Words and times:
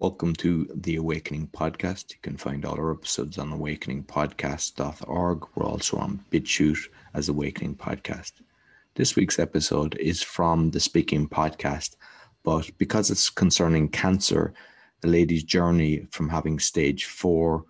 Welcome 0.00 0.34
to 0.36 0.68
the 0.74 0.96
Awakening 0.96 1.50
Podcast. 1.52 2.10
You 2.10 2.16
can 2.20 2.36
find 2.36 2.64
all 2.64 2.74
our 2.74 2.92
episodes 2.92 3.38
on 3.38 3.52
awakeningpodcast.org. 3.52 5.46
We're 5.54 5.66
also 5.66 5.96
on 5.98 6.24
BitChute 6.32 6.88
as 7.14 7.28
Awakening 7.28 7.76
Podcast. 7.76 8.32
This 8.96 9.14
week's 9.14 9.38
episode 9.38 9.94
is 9.98 10.20
from 10.20 10.72
the 10.72 10.80
Speaking 10.80 11.28
Podcast, 11.28 11.94
but 12.42 12.68
because 12.76 13.12
it's 13.12 13.30
concerning 13.30 13.88
cancer, 13.88 14.52
the 15.00 15.08
lady's 15.08 15.44
journey 15.44 16.08
from 16.10 16.28
having 16.28 16.58
stage 16.58 17.04
four 17.04 17.64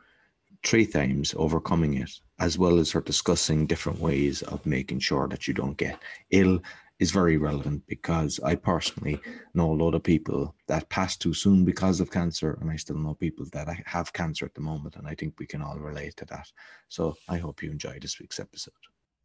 three 0.64 0.86
times, 0.86 1.34
overcoming 1.36 1.92
it, 1.94 2.10
as 2.38 2.58
well 2.58 2.78
as 2.78 2.90
her 2.92 3.02
discussing 3.02 3.66
different 3.66 4.00
ways 4.00 4.40
of 4.42 4.64
making 4.64 5.00
sure 5.00 5.28
that 5.28 5.46
you 5.46 5.52
don't 5.52 5.76
get 5.76 5.98
ill 6.30 6.58
is 7.00 7.10
very 7.10 7.36
relevant 7.36 7.82
because 7.86 8.38
I 8.40 8.54
personally 8.54 9.18
know 9.54 9.72
a 9.72 9.74
lot 9.82 9.94
of 9.94 10.02
people 10.02 10.54
that 10.68 10.88
passed 10.88 11.20
too 11.20 11.34
soon 11.34 11.64
because 11.64 12.00
of 12.00 12.10
cancer, 12.10 12.56
and 12.60 12.70
I 12.70 12.76
still 12.76 12.96
know 12.96 13.14
people 13.14 13.46
that 13.52 13.68
have 13.86 14.12
cancer 14.12 14.44
at 14.44 14.54
the 14.54 14.60
moment, 14.60 14.96
and 14.96 15.06
I 15.06 15.14
think 15.14 15.34
we 15.38 15.46
can 15.46 15.60
all 15.60 15.78
relate 15.78 16.16
to 16.18 16.24
that. 16.26 16.50
So 16.88 17.16
I 17.28 17.38
hope 17.38 17.62
you 17.62 17.70
enjoy 17.70 17.98
this 18.00 18.20
week's 18.20 18.38
episode. 18.38 18.74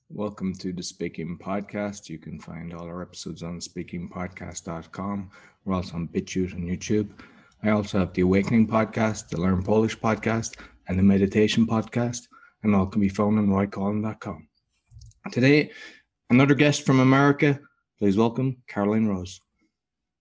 Welcome 0.10 0.56
to 0.56 0.74
the 0.74 0.82
Speaking 0.82 1.38
Podcast. 1.38 2.10
You 2.10 2.18
can 2.18 2.40
find 2.40 2.74
all 2.74 2.88
our 2.88 3.04
episodes 3.04 3.44
on 3.44 3.60
speakingpodcast.com. 3.60 5.30
We're 5.64 5.76
also 5.76 5.96
on 5.96 6.08
BitChute 6.08 6.54
and 6.54 6.68
YouTube. 6.68 7.12
I 7.62 7.70
also 7.70 8.00
have 8.00 8.14
the 8.14 8.22
Awakening 8.22 8.68
Podcast, 8.68 9.30
the 9.30 9.40
Learn 9.40 9.62
Polish 9.62 10.00
Podcast, 10.00 10.58
and 10.88 10.98
the 10.98 11.04
Meditation 11.04 11.68
Podcast, 11.68 12.28
and 12.64 12.76
all 12.76 12.88
can 12.88 13.02
be 13.02 13.10
found 13.10 13.38
on 13.38 13.50
roycoughlan.com. 13.50 14.48
Today, 15.32 15.72
Another 16.30 16.54
guest 16.54 16.86
from 16.86 17.00
America. 17.00 17.60
Please 17.98 18.16
welcome 18.16 18.58
Caroline 18.68 19.08
Rose. 19.08 19.42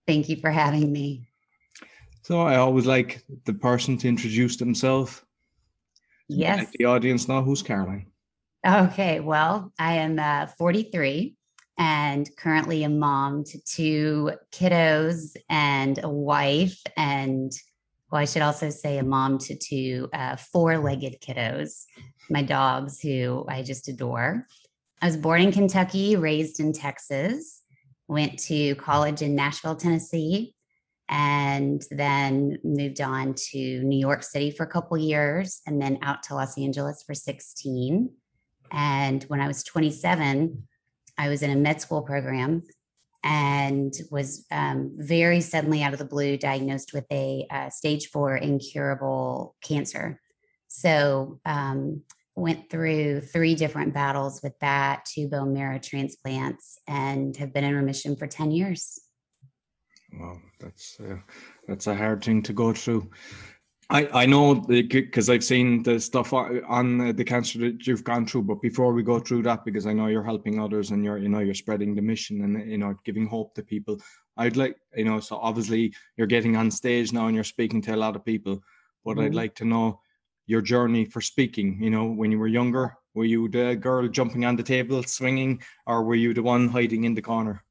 Thank 0.07 0.27
you 0.27 0.37
for 0.37 0.49
having 0.49 0.91
me. 0.91 1.29
So 2.23 2.41
I 2.41 2.55
always 2.55 2.87
like 2.87 3.23
the 3.45 3.53
person 3.53 3.97
to 3.99 4.07
introduce 4.07 4.57
themselves. 4.57 5.21
Yes. 6.27 6.59
Let 6.59 6.71
the 6.73 6.85
audience 6.85 7.27
know 7.27 7.43
who's 7.43 7.61
Caroline. 7.61 8.07
Okay. 8.65 9.19
Well, 9.19 9.71
I 9.77 9.93
am 9.93 10.17
uh, 10.17 10.47
43 10.57 11.35
and 11.77 12.29
currently 12.37 12.83
a 12.83 12.89
mom 12.89 13.43
to 13.45 13.59
two 13.63 14.31
kiddos 14.51 15.35
and 15.47 15.99
a 16.03 16.09
wife. 16.09 16.81
And 16.97 17.51
well, 18.11 18.21
I 18.21 18.25
should 18.25 18.41
also 18.41 18.71
say 18.71 18.97
a 18.97 19.03
mom 19.03 19.37
to 19.39 19.55
two 19.55 20.09
uh, 20.11 20.35
four 20.37 20.79
legged 20.79 21.21
kiddos, 21.21 21.85
my 22.31 22.41
dogs, 22.41 22.99
who 22.99 23.45
I 23.47 23.61
just 23.61 23.87
adore. 23.87 24.47
I 25.01 25.05
was 25.05 25.17
born 25.17 25.41
in 25.41 25.51
Kentucky, 25.51 26.15
raised 26.17 26.59
in 26.59 26.73
Texas, 26.73 27.63
went 28.07 28.37
to 28.39 28.75
college 28.75 29.21
in 29.21 29.33
Nashville, 29.33 29.75
Tennessee, 29.75 30.53
and 31.07 31.81
then 31.89 32.59
moved 32.63 32.99
on 32.99 33.33
to 33.51 33.81
New 33.83 33.97
York 33.97 34.23
City 34.23 34.51
for 34.51 34.63
a 34.63 34.69
couple 34.69 34.97
years 34.97 35.61
and 35.65 35.81
then 35.81 35.99
out 36.01 36.23
to 36.23 36.35
Los 36.35 36.57
Angeles 36.57 37.03
for 37.05 37.13
16. 37.13 38.11
And 38.71 39.23
when 39.23 39.39
I 39.39 39.47
was 39.47 39.63
27, 39.63 40.67
I 41.17 41.29
was 41.29 41.43
in 41.43 41.49
a 41.49 41.55
med 41.55 41.81
school 41.81 42.01
program 42.01 42.63
and 43.23 43.93
was 44.11 44.45
um, 44.51 44.91
very 44.97 45.41
suddenly 45.41 45.81
out 45.81 45.93
of 45.93 45.99
the 45.99 46.05
blue 46.05 46.37
diagnosed 46.37 46.93
with 46.93 47.05
a 47.11 47.47
uh, 47.49 47.69
stage 47.69 48.09
four 48.09 48.35
incurable 48.35 49.55
cancer. 49.63 50.19
So 50.67 51.39
um, 51.45 52.03
went 52.39 52.69
through 52.69 53.21
three 53.21 53.55
different 53.55 53.93
battles 53.93 54.41
with 54.41 54.57
that, 54.59 55.05
two 55.05 55.27
bone 55.27 55.53
marrow 55.53 55.79
transplants, 55.79 56.77
and 56.87 57.35
have 57.37 57.53
been 57.53 57.63
in 57.63 57.75
remission 57.75 58.15
for 58.15 58.27
10 58.27 58.51
years. 58.51 58.99
Wow, 60.13 60.37
that's 60.59 60.97
uh, 60.99 61.17
that's 61.67 61.87
a 61.87 61.95
hard 61.95 62.23
thing 62.23 62.41
to 62.43 62.53
go 62.53 62.73
through. 62.73 63.09
I, 63.91 64.07
I 64.13 64.25
know 64.27 64.55
because 64.55 65.29
I've 65.29 65.43
seen 65.43 65.81
the 65.81 65.99
stuff 65.99 66.31
on 66.31 67.15
the 67.15 67.23
cancer 67.23 67.57
that 67.59 67.87
you've 67.87 68.03
gone 68.03 68.27
through. 68.27 68.43
But 68.43 68.61
before 68.61 68.93
we 68.93 69.01
go 69.01 69.19
through 69.19 69.43
that, 69.43 69.65
because 69.65 69.87
I 69.87 69.93
know 69.93 70.07
you're 70.07 70.23
helping 70.23 70.59
others 70.59 70.91
and 70.91 71.03
you're 71.03 71.17
you 71.17 71.29
know 71.29 71.39
you're 71.39 71.55
spreading 71.55 71.95
the 71.95 72.01
mission 72.01 72.43
and 72.43 72.71
you 72.71 72.77
know 72.77 72.95
giving 73.03 73.25
hope 73.27 73.55
to 73.55 73.63
people. 73.63 73.97
I'd 74.37 74.57
like 74.57 74.77
you 74.95 75.05
know 75.05 75.19
so 75.19 75.37
obviously 75.37 75.93
you're 76.17 76.27
getting 76.27 76.55
on 76.55 76.69
stage 76.69 77.11
now 77.13 77.27
and 77.27 77.35
you're 77.35 77.43
speaking 77.43 77.81
to 77.83 77.95
a 77.95 77.97
lot 77.97 78.15
of 78.15 78.23
people. 78.23 78.61
But 79.03 79.17
mm-hmm. 79.17 79.21
I'd 79.21 79.35
like 79.35 79.55
to 79.55 79.65
know 79.65 80.01
your 80.49 80.61
journey 80.61 81.05
for 81.05 81.21
speaking? 81.21 81.77
You 81.79 81.91
know, 81.91 82.05
when 82.05 82.31
you 82.31 82.39
were 82.39 82.47
younger, 82.47 82.97
were 83.13 83.25
you 83.25 83.47
the 83.47 83.75
girl 83.75 84.07
jumping 84.07 84.45
on 84.45 84.55
the 84.55 84.63
table, 84.63 85.03
swinging, 85.03 85.61
or 85.85 86.03
were 86.03 86.15
you 86.15 86.33
the 86.33 86.41
one 86.41 86.67
hiding 86.67 87.03
in 87.03 87.13
the 87.13 87.21
corner? 87.21 87.63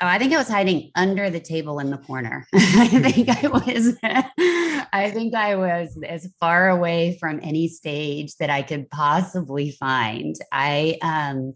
Oh, 0.00 0.06
I 0.06 0.18
think 0.18 0.32
I 0.32 0.38
was 0.38 0.48
hiding 0.48 0.90
under 0.94 1.28
the 1.28 1.40
table 1.40 1.80
in 1.80 1.90
the 1.90 1.98
corner. 1.98 2.46
I 2.54 2.86
think 2.88 3.28
I 3.28 3.48
was. 3.48 3.96
I 4.92 5.10
think 5.10 5.34
I 5.34 5.56
was 5.56 5.98
as 6.06 6.32
far 6.38 6.68
away 6.68 7.16
from 7.18 7.40
any 7.42 7.66
stage 7.66 8.36
that 8.36 8.50
I 8.50 8.62
could 8.62 8.90
possibly 8.90 9.72
find. 9.72 10.36
I, 10.52 10.98
um, 11.02 11.54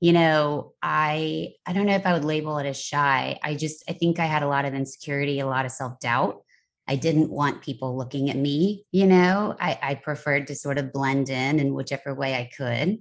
you 0.00 0.12
know, 0.12 0.72
I 0.82 1.52
I 1.66 1.72
don't 1.74 1.86
know 1.86 1.96
if 1.96 2.06
I 2.06 2.14
would 2.14 2.24
label 2.24 2.56
it 2.58 2.66
as 2.66 2.80
shy. 2.80 3.38
I 3.42 3.54
just 3.54 3.84
I 3.88 3.92
think 3.92 4.20
I 4.20 4.26
had 4.26 4.42
a 4.42 4.48
lot 4.48 4.64
of 4.64 4.74
insecurity, 4.74 5.40
a 5.40 5.46
lot 5.46 5.66
of 5.66 5.72
self 5.72 6.00
doubt. 6.00 6.42
I 6.88 6.96
didn't 6.96 7.30
want 7.30 7.62
people 7.62 7.96
looking 7.96 8.30
at 8.30 8.36
me, 8.36 8.86
you 8.90 9.06
know, 9.06 9.54
I, 9.60 9.78
I 9.82 9.94
preferred 9.96 10.46
to 10.46 10.54
sort 10.54 10.78
of 10.78 10.92
blend 10.92 11.28
in 11.28 11.60
in 11.60 11.74
whichever 11.74 12.14
way 12.14 12.34
I 12.34 12.50
could. 12.56 12.98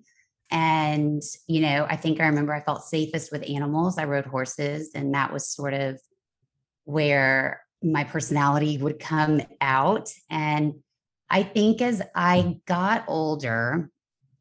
And, 0.52 1.22
you 1.48 1.62
know, 1.62 1.86
I 1.90 1.96
think 1.96 2.20
I 2.20 2.28
remember 2.28 2.54
I 2.54 2.62
felt 2.62 2.84
safest 2.84 3.32
with 3.32 3.50
animals. 3.50 3.98
I 3.98 4.06
rode 4.06 4.26
horses, 4.26 4.92
and 4.94 5.14
that 5.14 5.34
was 5.34 5.48
sort 5.48 5.74
of 5.74 6.00
where 6.86 7.62
my 7.84 8.04
personality 8.04 8.78
would 8.78 9.00
come 9.00 9.42
out. 9.62 10.12
And 10.30 10.76
I 11.30 11.44
think 11.44 11.82
as 11.82 12.02
I 12.16 12.60
got 12.66 13.06
older, 13.08 13.90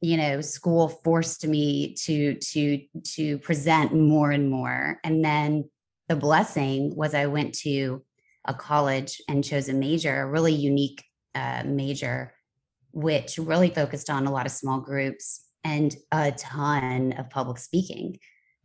you 0.00 0.16
know, 0.16 0.40
school 0.40 0.88
forced 0.88 1.46
me 1.46 1.94
to 2.04 2.34
to 2.34 2.82
to 3.14 3.38
present 3.38 3.92
more 3.92 4.30
and 4.30 4.48
more. 4.48 5.00
And 5.02 5.24
then 5.24 5.68
the 6.08 6.16
blessing 6.16 6.94
was 6.94 7.14
I 7.14 7.26
went 7.26 7.54
to 7.60 8.04
a 8.46 8.54
college 8.54 9.20
and 9.28 9.44
chose 9.44 9.68
a 9.68 9.74
major, 9.74 10.22
a 10.22 10.26
really 10.26 10.54
unique 10.54 11.04
uh, 11.34 11.62
major, 11.64 12.32
which 12.92 13.38
really 13.38 13.70
focused 13.70 14.10
on 14.10 14.26
a 14.26 14.32
lot 14.32 14.46
of 14.46 14.52
small 14.52 14.80
groups 14.80 15.42
and 15.64 15.96
a 16.12 16.32
ton 16.32 17.12
of 17.12 17.28
public 17.30 17.58
speaking. 17.58 18.16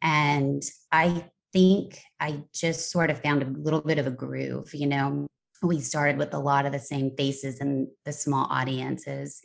And 0.02 0.64
I 0.92 1.26
think 1.54 2.02
I 2.20 2.44
just 2.54 2.92
sort 2.92 3.10
of 3.10 3.22
found 3.22 3.44
a 3.44 3.60
little 3.60 3.82
bit 3.82 4.00
of 4.00 4.08
a 4.08 4.12
groove. 4.12 4.74
You 4.74 4.88
know, 4.88 5.28
we 5.62 5.80
started 5.80 6.18
with 6.18 6.34
a 6.34 6.40
lot 6.40 6.66
of 6.66 6.72
the 6.72 6.80
same 6.80 7.12
faces 7.18 7.60
and 7.60 7.88
the 8.06 8.14
small 8.14 8.48
audiences. 8.50 9.42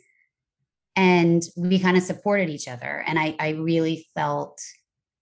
And 0.95 1.43
we 1.55 1.79
kind 1.79 1.97
of 1.97 2.03
supported 2.03 2.49
each 2.49 2.67
other. 2.67 3.03
And 3.05 3.19
I, 3.19 3.35
I 3.39 3.49
really 3.49 4.07
felt 4.15 4.59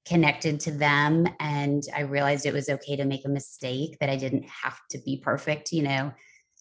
connected 0.06 0.60
to 0.60 0.72
them 0.72 1.28
and 1.40 1.84
i 1.96 2.02
realized 2.02 2.46
it 2.46 2.54
was 2.54 2.70
okay 2.70 2.96
to 2.96 3.06
make 3.06 3.26
a 3.26 3.30
mistake 3.30 3.98
that 4.00 4.10
i 4.10 4.16
didn't 4.16 4.46
have 4.48 4.80
to 4.90 5.00
be 5.00 5.18
perfect 5.18 5.72
you 5.72 5.84
know? 5.84 6.12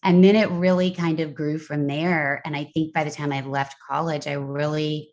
And 0.02 0.22
then 0.22 0.36
it 0.36 0.50
really 0.50 0.90
kind 0.90 1.20
of 1.20 1.34
grew 1.34 1.58
from 1.58 1.86
there 1.86 2.42
and 2.44 2.56
i 2.56 2.64
think 2.74 2.92
by 2.92 3.04
the 3.04 3.10
time 3.10 3.32
i 3.32 3.40
left 3.40 3.76
college 3.86 4.26
i 4.26 4.32
really 4.32 5.12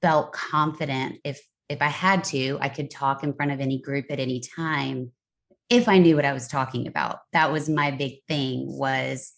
felt 0.00 0.32
confident 0.32 1.18
if 1.24 1.40
if 1.68 1.80
i 1.80 1.88
had 1.88 2.24
to 2.24 2.58
i 2.60 2.68
could 2.68 2.90
talk 2.90 3.24
in 3.24 3.32
front 3.32 3.52
of 3.52 3.60
any 3.60 3.80
group 3.80 4.06
at 4.10 4.20
any 4.20 4.40
time 4.40 5.12
if 5.70 5.88
i 5.88 5.98
knew 5.98 6.16
what 6.16 6.26
i 6.26 6.32
was 6.32 6.48
talking 6.48 6.86
about. 6.86 7.20
That 7.32 7.50
was 7.50 7.68
my 7.68 7.90
big 7.90 8.18
thing 8.28 8.66
was 8.66 9.32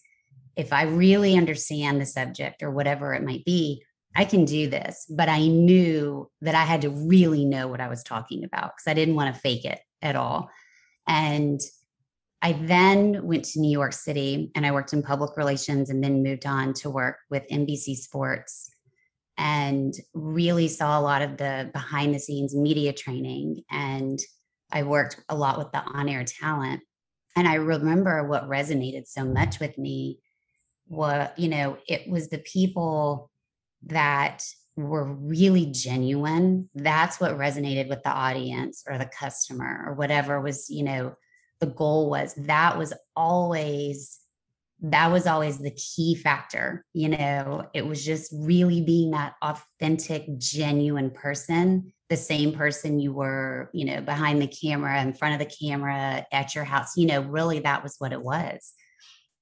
if 0.57 0.73
i 0.73 0.83
really 0.83 1.37
understand 1.37 2.01
the 2.01 2.05
subject 2.05 2.61
or 2.61 2.71
whatever 2.71 3.13
it 3.13 3.23
might 3.23 3.45
be 3.45 3.83
I 4.15 4.25
can 4.25 4.45
do 4.45 4.69
this. 4.69 5.05
But 5.09 5.29
I 5.29 5.47
knew 5.47 6.29
that 6.41 6.55
I 6.55 6.63
had 6.63 6.81
to 6.81 6.89
really 6.89 7.45
know 7.45 7.67
what 7.67 7.81
I 7.81 7.89
was 7.89 8.03
talking 8.03 8.43
about 8.43 8.73
because 8.75 8.87
I 8.87 8.93
didn't 8.93 9.15
want 9.15 9.33
to 9.33 9.41
fake 9.41 9.65
it 9.65 9.79
at 10.01 10.15
all. 10.15 10.49
And 11.07 11.59
I 12.41 12.53
then 12.53 13.25
went 13.25 13.45
to 13.45 13.59
New 13.59 13.71
York 13.71 13.93
City 13.93 14.51
and 14.55 14.65
I 14.65 14.71
worked 14.71 14.93
in 14.93 15.01
public 15.01 15.35
relations 15.35 15.89
and 15.89 16.03
then 16.03 16.23
moved 16.23 16.45
on 16.45 16.73
to 16.75 16.89
work 16.89 17.17
with 17.29 17.47
NBC 17.49 17.95
Sports 17.95 18.71
and 19.37 19.93
really 20.13 20.67
saw 20.67 20.99
a 20.99 21.01
lot 21.01 21.21
of 21.21 21.37
the 21.37 21.69
behind 21.73 22.13
the 22.13 22.19
scenes 22.19 22.55
media 22.55 22.93
training. 22.93 23.63
And 23.69 24.19
I 24.71 24.83
worked 24.83 25.19
a 25.27 25.35
lot 25.35 25.57
with 25.57 25.71
the 25.71 25.79
on 25.79 26.07
air 26.07 26.23
talent. 26.23 26.81
And 27.35 27.47
I 27.47 27.55
remember 27.55 28.27
what 28.27 28.47
resonated 28.47 29.07
so 29.07 29.25
much 29.25 29.59
with 29.59 29.77
me. 29.77 30.19
What, 30.87 31.37
you 31.37 31.49
know, 31.49 31.77
it 31.87 32.09
was 32.09 32.29
the 32.29 32.37
people 32.37 33.31
that 33.85 34.43
were 34.77 35.05
really 35.05 35.67
genuine 35.67 36.69
that's 36.75 37.19
what 37.19 37.37
resonated 37.37 37.87
with 37.87 38.03
the 38.03 38.09
audience 38.09 38.83
or 38.89 38.97
the 38.97 39.05
customer 39.05 39.85
or 39.87 39.93
whatever 39.93 40.41
was 40.41 40.69
you 40.69 40.83
know 40.83 41.15
the 41.59 41.67
goal 41.67 42.09
was. 42.09 42.33
That 42.35 42.77
was 42.77 42.93
always 43.15 44.19
that 44.81 45.09
was 45.09 45.25
always 45.25 45.57
the 45.57 45.71
key 45.71 46.15
factor 46.15 46.85
you 46.93 47.09
know? 47.09 47.67
It 47.73 47.85
was 47.85 48.03
just 48.05 48.33
really 48.35 48.81
being 48.81 49.11
that 49.11 49.35
authentic 49.41 50.25
genuine 50.37 51.11
person 51.11 51.93
the 52.09 52.17
same 52.17 52.53
person 52.53 52.99
you 52.99 53.11
were 53.13 53.69
you 53.73 53.85
know 53.85 54.01
behind 54.01 54.41
the 54.41 54.47
camera 54.47 55.01
in 55.01 55.13
front 55.13 55.33
of 55.33 55.39
the 55.39 55.55
camera 55.67 56.25
at 56.31 56.53
your 56.53 56.63
house 56.63 56.95
you 56.97 57.07
know 57.07 57.21
really 57.21 57.59
that 57.59 57.83
was 57.83 57.95
what 57.99 58.13
it 58.13 58.21
was. 58.21 58.73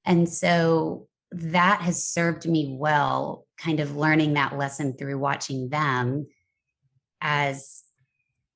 And 0.06 0.28
so 0.28 1.08
that 1.34 1.82
has 1.82 2.04
served 2.04 2.48
me 2.48 2.76
well, 2.80 3.46
kind 3.58 3.80
of 3.80 3.96
learning 3.96 4.34
that 4.34 4.58
lesson 4.58 4.96
through 4.96 5.18
watching 5.18 5.70
them 5.70 6.28
as 7.22 7.84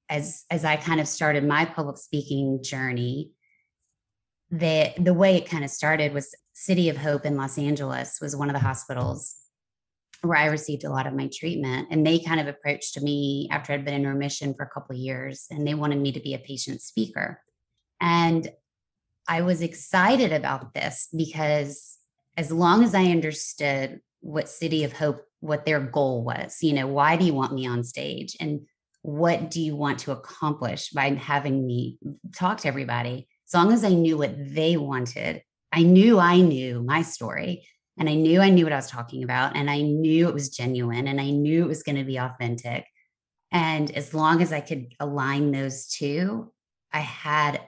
as 0.10 0.46
as 0.50 0.64
I 0.64 0.78
kind 0.78 1.00
of 1.00 1.08
started 1.08 1.44
my 1.44 1.66
public 1.66 1.98
speaking 1.98 2.64
journey. 2.64 3.32
The 4.52 4.94
the 4.98 5.14
way 5.14 5.36
it 5.36 5.50
kind 5.50 5.64
of 5.64 5.70
started 5.70 6.14
was 6.14 6.36
City 6.54 6.90
of 6.90 6.98
Hope 6.98 7.26
in 7.26 7.36
Los 7.36 7.58
Angeles 7.58 8.20
was 8.22 8.36
one 8.36 8.50
of 8.50 8.54
the 8.54 8.60
hospitals 8.60 9.36
where 10.22 10.38
I 10.38 10.46
received 10.46 10.84
a 10.84 10.90
lot 10.90 11.08
of 11.08 11.14
my 11.14 11.30
treatment. 11.32 11.90
And 11.92 12.06
they 12.06 12.20
kind 12.20 12.40
of 12.40 12.48
approached 12.48 13.00
me 13.02 13.48
after 13.52 13.74
I'd 13.74 13.86
been 13.86 13.94
in 13.94 14.08
remission 14.08 14.54
for 14.54 14.64
a 14.64 14.70
couple 14.70 14.96
years 14.96 15.46
and 15.52 15.68
they 15.68 15.76
wanted 15.76 16.00
me 16.00 16.12
to 16.12 16.20
be 16.20 16.34
a 16.34 16.40
patient 16.40 16.82
speaker. 16.82 17.42
And 18.02 18.50
I 19.28 19.42
was 19.42 19.62
excited 19.62 20.32
about 20.32 20.74
this 20.74 21.10
because 21.16 21.97
as 22.38 22.52
long 22.52 22.84
as 22.84 22.94
I 22.94 23.06
understood 23.06 24.00
what 24.22 24.48
City 24.48 24.84
of 24.84 24.94
Hope, 24.94 25.24
what 25.40 25.66
their 25.66 25.80
goal 25.80 26.24
was, 26.24 26.60
you 26.62 26.74
know, 26.74 26.88
why 26.88 27.18
do 27.18 27.26
you 27.26 27.34
want 27.34 27.54
me 27.54 27.68
on 27.68 27.84
stage? 27.84 28.38
And 28.40 28.62
what 29.02 29.50
do 29.50 29.60
you 29.60 29.76
want 29.76 30.00
to 30.00 30.12
accomplish 30.12 30.90
by 30.92 31.10
having 31.10 31.66
me 31.66 31.98
talk 32.36 32.60
to 32.60 32.68
everybody? 32.68 33.28
As 33.48 33.54
long 33.54 33.72
as 33.72 33.84
I 33.84 33.90
knew 33.90 34.18
what 34.18 34.36
they 34.38 34.78
wanted, 34.78 35.42
I 35.72 35.84
knew 35.84 36.20
I 36.20 36.42
knew 36.42 36.84
my 36.84 37.02
story 37.02 37.68
and 37.98 38.10
I 38.10 38.14
knew 38.14 38.42
I 38.42 38.50
knew 38.50 38.66
what 38.66 38.74
I 38.74 38.78
was 38.78 38.90
talking 38.90 39.24
about 39.24 39.56
and 39.56 39.70
I 39.70 39.82
knew 39.82 40.28
it 40.28 40.34
was 40.34 40.50
genuine 40.50 41.08
and 41.08 41.20
I 41.20 41.32
knew 41.32 41.64
it 41.64 41.68
was 41.68 41.84
going 41.84 41.98
to 41.98 42.04
be 42.04 42.18
authentic. 42.18 42.86
And 43.52 43.90
as 43.92 44.14
long 44.14 44.42
as 44.42 44.52
I 44.52 44.60
could 44.60 44.94
align 45.00 45.52
those 45.52 45.88
two, 45.88 46.52
I 46.92 47.00
had 47.00 47.62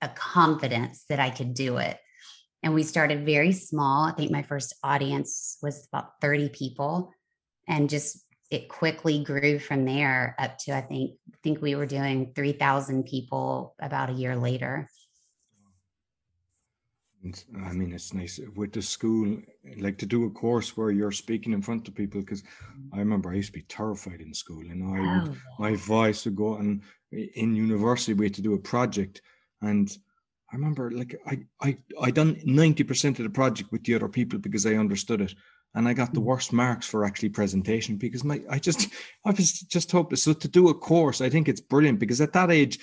a 0.00 0.08
confidence 0.08 1.04
that 1.08 1.20
I 1.20 1.30
could 1.30 1.54
do 1.54 1.76
it. 1.76 1.98
And 2.62 2.74
we 2.74 2.82
started 2.82 3.26
very 3.26 3.52
small. 3.52 4.04
I 4.04 4.12
think 4.12 4.30
my 4.30 4.42
first 4.42 4.74
audience 4.84 5.58
was 5.62 5.88
about 5.92 6.20
30 6.20 6.50
people 6.50 7.12
and 7.68 7.90
just 7.90 8.24
it 8.50 8.68
quickly 8.68 9.24
grew 9.24 9.58
from 9.58 9.84
there 9.84 10.36
up 10.38 10.58
to 10.58 10.76
I 10.76 10.82
think 10.82 11.12
I 11.32 11.36
think 11.42 11.62
we 11.62 11.74
were 11.74 11.86
doing 11.86 12.32
3,000 12.34 13.04
people 13.04 13.74
about 13.80 14.10
a 14.10 14.14
year 14.14 14.36
later. 14.36 14.88
I 17.64 17.72
mean, 17.72 17.92
it's 17.92 18.12
nice 18.12 18.40
with 18.56 18.72
the 18.72 18.82
school, 18.82 19.40
like 19.78 19.96
to 19.98 20.06
do 20.06 20.24
a 20.26 20.30
course 20.30 20.76
where 20.76 20.90
you're 20.90 21.12
speaking 21.12 21.52
in 21.52 21.62
front 21.62 21.86
of 21.86 21.94
people. 21.94 22.20
Because 22.20 22.42
I 22.92 22.98
remember 22.98 23.30
I 23.30 23.36
used 23.36 23.52
to 23.52 23.58
be 23.60 23.62
terrified 23.62 24.20
in 24.20 24.34
school, 24.34 24.62
and 24.62 24.82
I 24.82 25.00
would, 25.00 25.28
oh. 25.28 25.36
my 25.58 25.76
voice 25.76 26.24
would 26.24 26.34
go. 26.34 26.56
And 26.56 26.82
in 27.12 27.54
university, 27.54 28.14
we 28.14 28.26
had 28.26 28.34
to 28.34 28.42
do 28.42 28.54
a 28.54 28.58
project, 28.58 29.22
and 29.60 29.96
I 30.52 30.56
remember 30.56 30.90
like 30.90 31.20
I 31.26 31.38
I 31.60 31.78
I 32.00 32.10
done 32.10 32.40
ninety 32.44 32.84
percent 32.84 33.18
of 33.18 33.24
the 33.24 33.30
project 33.30 33.72
with 33.72 33.84
the 33.84 33.94
other 33.94 34.08
people 34.08 34.38
because 34.38 34.66
I 34.66 34.74
understood 34.74 35.20
it, 35.20 35.34
and 35.74 35.88
I 35.88 35.94
got 35.94 36.12
the 36.12 36.20
mm. 36.20 36.24
worst 36.24 36.52
marks 36.52 36.86
for 36.86 37.04
actually 37.04 37.30
presentation 37.30 37.96
because 37.96 38.22
my 38.22 38.42
I 38.50 38.58
just 38.58 38.88
I 39.24 39.30
was 39.30 39.52
just 39.60 39.90
hopeless. 39.90 40.22
So 40.22 40.32
to 40.32 40.48
do 40.48 40.68
a 40.68 40.74
course, 40.74 41.20
I 41.20 41.30
think 41.30 41.48
it's 41.48 41.60
brilliant 41.60 41.98
because 41.98 42.20
at 42.20 42.34
that 42.34 42.50
age 42.50 42.78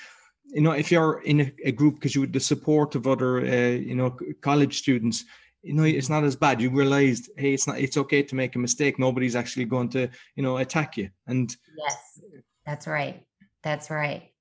you 0.52 0.62
know, 0.62 0.72
if 0.72 0.92
you're 0.92 1.22
in 1.22 1.42
a, 1.42 1.54
a 1.66 1.72
group 1.72 1.96
because 1.96 2.16
you 2.16 2.22
had 2.22 2.34
the 2.34 2.40
support 2.40 2.96
of 2.96 3.08
other, 3.08 3.40
uh, 3.40 3.70
you 3.70 3.96
know, 3.96 4.18
college 4.42 4.80
students, 4.80 5.26
you 5.62 5.74
know, 5.74 5.84
it's 5.84 6.10
not 6.10 6.24
as 6.24 6.36
bad. 6.36 6.62
You 6.62 6.70
realized, 6.70 7.30
hey, 7.38 7.54
it's 7.54 7.68
not, 7.68 7.80
it's 7.80 7.98
okay 7.98 8.24
to 8.24 8.36
make 8.36 8.56
a 8.56 8.60
mistake. 8.60 8.98
Nobody's 8.98 9.36
actually 9.36 9.66
going 9.66 9.90
to, 9.90 10.10
you 10.36 10.44
know, 10.44 10.58
attack 10.58 10.98
you. 10.98 11.10
And 11.28 11.56
yes, 11.78 12.22
that's 12.66 12.88
right. 12.88 13.24
That's 13.64 13.90
right. 13.90 14.32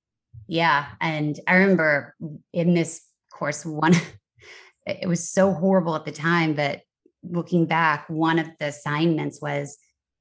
Yeah. 0.46 0.86
And 1.00 1.38
I 1.46 1.56
remember 1.56 2.14
in 2.52 2.75
this 2.75 3.02
course, 3.38 3.64
one, 3.64 3.94
it 4.87 5.08
was 5.08 5.29
so 5.29 5.52
horrible 5.52 5.94
at 5.94 6.05
the 6.05 6.12
time, 6.12 6.55
but 6.55 6.82
looking 7.23 7.67
back, 7.67 8.08
one 8.08 8.38
of 8.38 8.49
the 8.58 8.67
assignments 8.67 9.40
was 9.40 9.79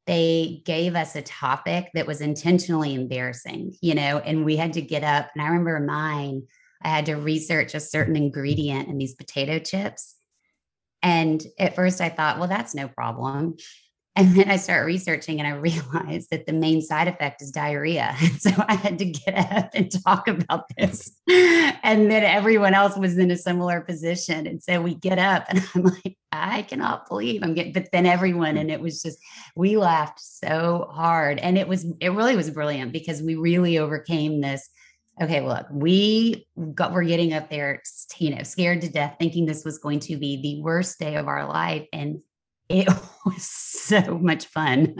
they 0.07 0.61
gave 0.65 0.95
us 0.95 1.15
a 1.15 1.21
topic 1.21 1.89
that 1.93 2.07
was 2.07 2.21
intentionally 2.21 2.93
embarrassing, 2.93 3.75
you 3.81 3.93
know, 3.93 4.19
and 4.19 4.45
we 4.45 4.55
had 4.55 4.73
to 4.73 4.81
get 4.81 5.03
up. 5.03 5.29
And 5.35 5.41
I 5.41 5.47
remember 5.47 5.79
mine, 5.81 6.43
I 6.81 6.87
had 6.87 7.05
to 7.07 7.15
research 7.15 7.75
a 7.75 7.79
certain 7.79 8.15
ingredient 8.15 8.87
in 8.87 8.97
these 8.97 9.15
potato 9.15 9.59
chips. 9.59 10.15
And 11.03 11.43
at 11.59 11.75
first 11.75 11.99
I 11.99 12.09
thought, 12.09 12.39
well, 12.39 12.47
that's 12.47 12.73
no 12.73 12.87
problem. 12.87 13.57
And 14.17 14.35
then 14.35 14.49
I 14.49 14.57
start 14.57 14.87
researching 14.87 15.39
and 15.39 15.47
I 15.47 15.51
realized 15.51 16.31
that 16.31 16.47
the 16.47 16.53
main 16.53 16.81
side 16.81 17.07
effect 17.07 17.41
is 17.41 17.51
diarrhea. 17.51 18.15
So 18.39 18.51
I 18.67 18.75
had 18.75 18.99
to 18.99 19.05
get 19.05 19.35
up 19.51 19.71
and 19.73 19.91
talk 20.03 20.27
about 20.27 20.65
this. 20.77 21.11
And 21.27 22.09
then 22.09 22.23
everyone 22.23 22.73
else 22.73 22.97
was 22.97 23.17
in 23.17 23.31
a 23.31 23.37
similar 23.37 23.81
position. 23.81 24.47
And 24.47 24.61
so 24.61 24.81
we 24.81 24.95
get 24.95 25.19
up 25.19 25.45
and 25.49 25.63
I'm 25.75 25.83
like, 25.83 26.17
I 26.31 26.63
cannot 26.63 27.07
believe 27.07 27.43
I'm 27.43 27.53
getting, 27.53 27.73
but 27.73 27.89
then 27.91 28.05
everyone, 28.05 28.57
and 28.57 28.71
it 28.71 28.79
was 28.79 29.01
just, 29.01 29.17
we 29.55 29.77
laughed 29.77 30.19
so 30.19 30.89
hard. 30.91 31.39
And 31.39 31.57
it 31.57 31.67
was, 31.67 31.85
it 31.99 32.09
really 32.09 32.35
was 32.35 32.49
brilliant 32.49 32.93
because 32.93 33.21
we 33.21 33.35
really 33.35 33.77
overcame 33.77 34.41
this. 34.41 34.69
Okay, 35.21 35.41
look, 35.41 35.65
we 35.71 36.47
got, 36.73 36.93
we're 36.93 37.03
getting 37.03 37.33
up 37.33 37.49
there, 37.49 37.81
you 38.17 38.35
know, 38.35 38.43
scared 38.43 38.81
to 38.81 38.89
death, 38.89 39.15
thinking 39.19 39.45
this 39.45 39.65
was 39.65 39.79
going 39.79 39.99
to 40.01 40.17
be 40.17 40.41
the 40.41 40.61
worst 40.61 40.99
day 40.99 41.15
of 41.15 41.27
our 41.27 41.47
life. 41.47 41.87
And 41.91 42.19
it 42.69 42.87
was 43.25 43.43
so 43.43 44.19
much 44.19 44.45
fun. 44.45 44.95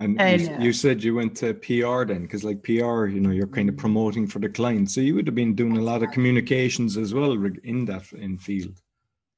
and 0.00 0.40
you, 0.40 0.56
you, 0.60 0.72
said 0.72 1.02
you 1.02 1.14
went 1.14 1.36
to 1.36 1.54
PR 1.54 2.04
then, 2.04 2.22
because 2.22 2.44
like 2.44 2.62
PR, 2.62 3.06
you 3.06 3.20
know, 3.20 3.30
you're 3.30 3.46
kind 3.46 3.68
of 3.68 3.74
mm-hmm. 3.74 3.80
promoting 3.80 4.26
for 4.26 4.38
the 4.38 4.48
client. 4.48 4.90
So 4.90 5.00
you 5.00 5.14
would 5.14 5.26
have 5.26 5.34
been 5.34 5.54
doing 5.54 5.74
That's 5.74 5.82
a 5.82 5.84
lot 5.84 6.00
right. 6.00 6.08
of 6.08 6.14
communications 6.14 6.96
as 6.96 7.14
well 7.14 7.32
in 7.64 7.84
that 7.86 8.12
in 8.12 8.38
field. 8.38 8.80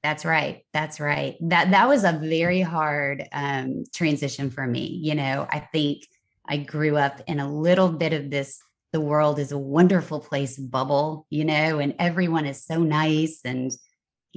That's 0.02 0.24
right. 0.24 0.64
That's 0.72 1.00
right. 1.00 1.36
That 1.40 1.72
that 1.72 1.88
was 1.88 2.04
a 2.04 2.20
very 2.22 2.60
hard 2.60 3.26
um, 3.32 3.84
transition 3.92 4.50
for 4.50 4.66
me. 4.66 4.86
You 4.86 5.14
know, 5.16 5.46
I 5.50 5.60
think 5.60 6.06
I 6.46 6.58
grew 6.58 6.96
up 6.96 7.20
in 7.26 7.40
a 7.40 7.52
little 7.52 7.90
bit 7.90 8.12
of 8.12 8.30
this. 8.30 8.60
The 8.92 9.00
world 9.00 9.38
is 9.38 9.52
a 9.52 9.58
wonderful 9.58 10.20
place 10.20 10.56
bubble, 10.56 11.26
you 11.28 11.44
know, 11.44 11.78
and 11.78 11.94
everyone 11.98 12.46
is 12.46 12.64
so 12.64 12.82
nice 12.82 13.40
and 13.44 13.70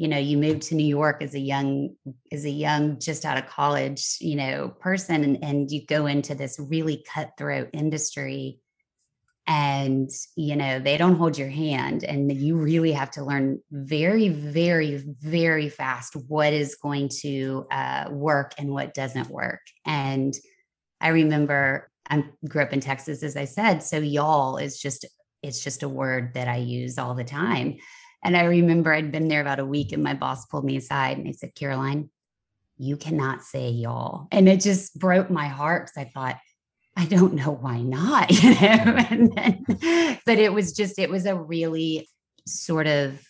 you 0.02 0.08
know 0.08 0.18
you 0.18 0.36
moved 0.36 0.64
to 0.64 0.74
new 0.74 0.84
york 0.84 1.22
as 1.22 1.36
a 1.36 1.40
young 1.40 1.96
as 2.32 2.44
a 2.44 2.50
young 2.50 2.98
just 2.98 3.24
out 3.24 3.38
of 3.38 3.46
college 3.46 4.18
you 4.20 4.36
know 4.36 4.70
person 4.80 5.24
and, 5.24 5.44
and 5.44 5.70
you 5.70 5.86
go 5.86 6.08
into 6.08 6.34
this 6.34 6.60
really 6.60 7.06
cutthroat 7.14 7.70
industry 7.72 8.60
and 9.46 10.10
you 10.36 10.56
know 10.56 10.80
they 10.80 10.98
don't 10.98 11.18
hold 11.18 11.38
your 11.38 11.50
hand 11.50 12.04
and 12.04 12.32
you 12.32 12.56
really 12.56 12.92
have 12.92 13.12
to 13.12 13.24
learn 13.24 13.60
very 13.70 14.30
very 14.30 15.04
very 15.22 15.70
fast 15.70 16.16
what 16.28 16.52
is 16.52 16.76
going 16.82 17.08
to 17.08 17.68
uh, 17.70 18.06
work 18.10 18.54
and 18.58 18.72
what 18.72 18.96
doesn't 18.96 19.30
work. 19.30 19.62
And 19.86 20.34
i 21.00 21.10
remember 21.10 21.92
i 22.10 22.24
grew 22.48 22.64
up 22.64 22.74
in 22.74 22.80
texas 22.80 23.22
as 23.22 23.38
i 23.38 23.46
said 23.46 23.84
so 23.84 23.98
y'all 23.98 24.58
is 24.58 24.80
just 24.80 25.06
it's 25.44 25.64
just 25.64 25.84
a 25.84 25.90
word 25.90 26.34
that 26.34 26.48
i 26.48 26.58
use 26.58 26.98
all 26.98 27.14
the 27.14 27.24
time 27.24 27.78
and 28.24 28.38
I 28.38 28.44
remember 28.44 28.94
I'd 28.94 29.12
been 29.12 29.28
there 29.28 29.42
about 29.42 29.60
a 29.60 29.66
week 29.66 29.92
and 29.92 30.04
my 30.04 30.14
boss 30.14 30.46
pulled 30.46 30.66
me 30.66 30.78
aside 30.78 31.18
and 31.18 31.26
he 31.26 31.34
said, 31.34 31.56
Caroline, 31.56 32.10
you 32.78 32.98
cannot 32.98 33.44
say 33.44 33.70
y'all. 33.70 34.28
And 34.32 34.48
it 34.48 34.62
just 34.62 34.98
broke 34.98 35.30
my 35.30 35.48
heart 35.48 35.88
because 35.88 36.08
I 36.08 36.12
thought, 36.12 36.38
I 36.96 37.06
don't 37.06 37.34
know 37.34 37.52
why 37.52 37.82
not, 37.82 38.32
you 38.44 38.50
know. 38.52 39.30
Then, 39.36 40.20
but 40.26 40.40
it 40.40 40.54
was 40.54 40.74
just, 40.74 41.00
it 41.00 41.10
was 41.10 41.26
a 41.26 41.36
really 41.36 42.10
sort 42.46 42.88
of 42.88 43.22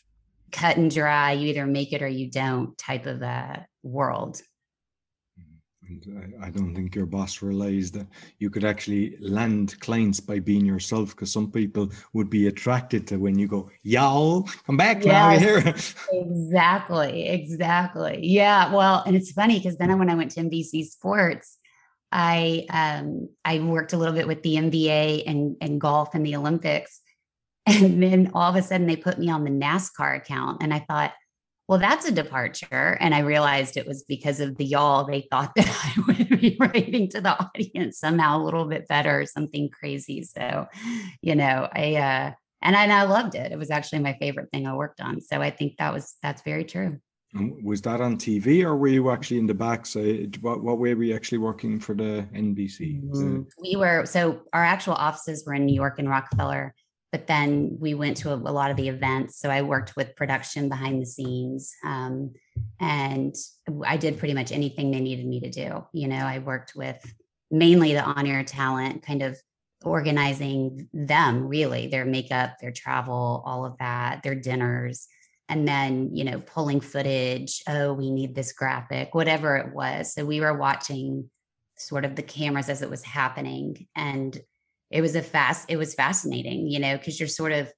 cut 0.52 0.78
and 0.78 0.92
dry, 0.92 1.34
you 1.34 1.48
either 1.50 1.66
make 1.66 1.94
it 1.94 2.02
or 2.02 2.08
you 2.08 2.30
don't 2.30 2.78
type 2.78 3.06
of 3.06 3.22
a 3.22 3.66
world. 3.84 4.42
I 6.42 6.50
don't 6.50 6.76
think 6.76 6.96
your 6.96 7.06
boss 7.06 7.42
realized 7.42 7.94
that 7.96 8.08
you 8.40 8.50
could 8.50 8.64
actually 8.64 9.18
land 9.20 9.80
clients 9.80 10.20
by 10.20 10.40
being 10.40 10.66
yourself 10.66 11.12
because 11.12 11.32
some 11.32 11.52
people 11.52 11.92
would 12.14 12.30
be 12.30 12.48
attracted 12.48 13.08
to 13.08 13.18
when 13.18 13.38
you 13.38 13.48
go, 13.48 13.70
y'all, 13.84 14.44
come 14.66 14.78
back 14.78 15.04
now 15.06 15.38
here. 15.38 15.60
exactly. 16.12 17.30
Exactly. 17.30 18.20
Yeah. 18.22 18.74
Well, 18.74 19.04
and 19.06 19.16
it's 19.16 19.32
funny 19.32 19.60
because 19.60 19.78
then 19.78 19.98
when 19.98 20.10
I 20.10 20.16
went 20.16 20.32
to 20.32 20.42
NBC 20.42 20.86
Sports, 20.86 21.58
I 22.12 22.66
um 22.70 23.30
I 23.46 23.60
worked 23.60 23.94
a 23.94 23.98
little 23.98 24.14
bit 24.14 24.28
with 24.28 24.44
the 24.44 24.56
NBA 24.56 25.24
and, 25.26 25.56
and 25.62 25.80
golf 25.80 26.14
and 26.14 26.26
the 26.26 26.36
Olympics. 26.36 27.02
And 27.68 28.02
then 28.02 28.32
all 28.34 28.50
of 28.50 28.56
a 28.56 28.64
sudden 28.64 28.88
they 28.88 28.96
put 28.96 29.20
me 29.20 29.30
on 29.30 29.44
the 29.44 29.52
NASCAR 29.52 30.18
account. 30.18 30.64
And 30.64 30.74
I 30.74 30.80
thought, 30.80 31.14
well, 31.72 31.80
that's 31.80 32.06
a 32.06 32.12
departure. 32.12 32.98
And 33.00 33.16
I 33.16 33.20
realized 33.20 33.78
it 33.78 33.88
was 33.88 34.04
because 34.04 34.42
of 34.42 34.58
the 34.58 34.66
y'all. 34.66 35.06
They 35.06 35.26
thought 35.32 35.54
that 35.56 35.70
I 35.70 36.02
would 36.06 36.42
be 36.42 36.58
relating 36.60 37.08
to 37.12 37.22
the 37.22 37.42
audience 37.42 37.98
somehow 37.98 38.42
a 38.42 38.44
little 38.44 38.66
bit 38.66 38.90
better, 38.90 39.26
something 39.26 39.70
crazy. 39.70 40.22
So, 40.24 40.68
you 41.22 41.34
know, 41.34 41.70
I, 41.74 41.96
uh, 41.96 42.32
and 42.62 42.76
I, 42.76 42.84
and 42.84 42.92
I 42.92 43.04
loved 43.04 43.36
it. 43.36 43.54
It 43.54 43.58
was 43.58 43.72
actually 43.72 44.00
my 44.00 44.18
favorite 44.20 44.50
thing 44.52 44.68
I 44.68 44.74
worked 44.74 45.00
on. 45.00 45.22
So 45.22 45.42
I 45.42 45.50
think 45.50 45.78
that 45.78 45.94
was, 45.94 46.18
that's 46.22 46.42
very 46.42 46.66
true. 46.66 46.98
Was 47.64 47.82
that 47.84 48.02
on 48.02 48.18
TV 48.18 48.66
or 48.66 48.76
were 48.76 48.90
you 48.90 49.10
actually 49.10 49.38
in 49.38 49.48
the 49.48 49.54
backside? 49.54 50.42
What, 50.42 50.62
what 50.62 50.78
way 50.78 50.94
were 50.94 51.04
you 51.04 51.16
actually 51.16 51.38
working 51.38 51.80
for 51.80 51.96
the 51.96 52.28
NBC? 52.34 53.02
Mm-hmm. 53.02 53.44
We 53.62 53.78
were, 53.78 54.06
so 54.06 54.42
our 54.52 54.66
actual 54.66 54.96
offices 54.96 55.46
were 55.48 55.54
in 55.54 55.66
New 55.66 55.76
York 55.76 56.00
and 56.00 56.10
Rockefeller 56.10 56.76
but 57.12 57.28
then 57.28 57.78
we 57.80 57.94
went 57.94 58.18
to 58.18 58.32
a, 58.32 58.36
a, 58.36 58.54
lot 58.54 58.72
of 58.72 58.78
the 58.78 58.88
events. 58.88 59.38
So 59.38 59.50
I 59.50 59.62
worked 59.62 59.96
with 59.98 60.16
production 60.16 60.70
behind 60.70 61.02
the 61.02 61.06
scenes. 61.06 61.74
Um, 61.86 62.34
and 62.80 63.36
I 63.86 63.98
did 63.98 64.18
pretty 64.18 64.34
much 64.34 64.52
anything 64.52 64.92
they 64.92 65.02
needed 65.02 65.26
me 65.26 65.42
to 65.42 65.50
do. 65.50 65.86
You 65.92 66.08
know, 66.08 66.26
I 66.26 66.40
worked 66.40 66.74
with 66.76 66.98
mainly 67.50 67.94
the 67.94 68.04
on 68.04 68.28
air 68.28 68.44
talent, 68.44 69.04
kind 69.04 69.24
of 69.24 69.38
organizing 69.84 70.88
them 70.94 71.48
really, 71.48 71.88
their 71.88 72.06
makeup, 72.06 72.56
their 72.62 72.72
travel, 72.72 73.44
all 73.46 73.66
of 73.66 73.78
that, 73.80 74.24
their 74.24 74.36
dinners. 74.36 75.08
And 75.50 75.68
then, 75.68 76.16
you 76.16 76.24
know, 76.24 76.40
pulling 76.40 76.80
footage. 76.80 77.62
Oh, 77.68 77.92
we 77.92 78.10
need 78.10 78.36
this 78.36 78.54
graphic, 78.54 79.14
whatever 79.14 79.58
it 79.58 79.74
was. 79.74 80.14
So 80.14 80.24
we 80.24 80.40
were 80.40 80.58
watching 80.58 81.30
sort 81.78 82.06
of 82.06 82.16
the 82.16 82.24
cameras 82.24 82.70
as 82.70 82.82
it 82.82 82.90
was 82.90 83.04
happening. 83.04 83.88
And 83.96 84.40
it 84.92 85.02
was 85.02 85.16
a 85.16 85.22
fast, 85.22 85.66
it 85.70 85.78
was 85.78 85.94
fascinating, 85.94 86.68
you 86.68 86.80
know, 86.80 86.98
because 86.98 87.20
you're 87.20 87.30
sort 87.30 87.52
of 87.52 87.72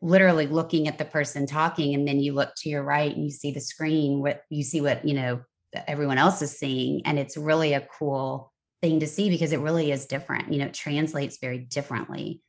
literally 0.00 0.46
looking 0.46 0.88
at 0.88 0.98
the 0.98 1.04
person 1.04 1.46
talking 1.46 1.94
and 1.94 2.06
then 2.06 2.20
you 2.20 2.32
look 2.32 2.54
to 2.56 2.68
your 2.68 2.82
right 2.82 3.14
and 3.14 3.24
you 3.24 3.30
see 3.30 3.50
the 3.50 3.60
screen 3.60 4.20
what 4.20 4.42
you 4.48 4.62
see 4.62 4.80
what 4.80 5.04
you 5.06 5.14
know 5.14 5.40
everyone 5.86 6.18
else 6.18 6.40
is 6.40 6.58
seeing 6.58 7.02
and 7.04 7.18
it's 7.18 7.36
really 7.36 7.74
a 7.74 7.86
cool 7.98 8.52
thing 8.80 9.00
to 9.00 9.06
see 9.06 9.28
because 9.28 9.52
it 9.52 9.60
really 9.60 9.92
is 9.92 10.06
different 10.06 10.50
you 10.50 10.58
know 10.58 10.66
it 10.66 10.74
translates 10.74 11.38
very 11.38 11.58
differently 11.58 12.40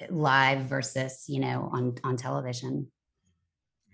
eh, 0.00 0.06
live 0.08 0.62
versus 0.62 1.24
you 1.28 1.40
know 1.40 1.68
on 1.72 1.94
on 2.02 2.16
television 2.16 2.90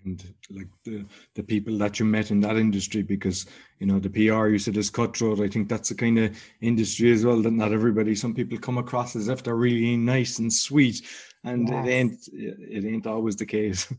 and 0.05 0.33
like 0.49 0.67
the 0.83 1.05
the 1.35 1.43
people 1.43 1.77
that 1.77 1.99
you 1.99 2.05
met 2.05 2.31
in 2.31 2.39
that 2.41 2.57
industry 2.57 3.01
because 3.01 3.45
you 3.79 3.87
know 3.87 3.99
the 3.99 4.09
PR 4.09 4.47
you 4.47 4.59
said 4.59 4.77
is 4.77 4.89
cutthroat. 4.89 5.41
I 5.41 5.47
think 5.47 5.69
that's 5.69 5.89
the 5.89 5.95
kind 5.95 6.19
of 6.19 6.37
industry 6.61 7.11
as 7.11 7.25
well 7.25 7.41
that 7.41 7.51
not 7.51 7.73
everybody. 7.73 8.15
Some 8.15 8.33
people 8.33 8.57
come 8.57 8.77
across 8.77 9.15
as 9.15 9.27
if 9.27 9.43
they're 9.43 9.55
really 9.55 9.97
nice 9.97 10.39
and 10.39 10.51
sweet, 10.51 11.01
and 11.43 11.67
yes. 11.67 11.85
it 11.85 11.89
ain't 11.89 12.29
it 12.33 12.85
ain't 12.85 13.07
always 13.07 13.35
the 13.35 13.45
case. 13.45 13.91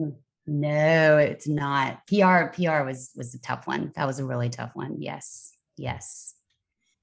No, 0.48 1.18
it's 1.18 1.48
not. 1.48 2.06
PR 2.06 2.54
PR 2.54 2.84
was 2.84 3.10
was 3.16 3.34
a 3.34 3.40
tough 3.40 3.66
one. 3.66 3.92
That 3.96 4.06
was 4.06 4.20
a 4.20 4.24
really 4.24 4.48
tough 4.48 4.70
one. 4.74 5.02
Yes, 5.02 5.52
yes. 5.76 6.34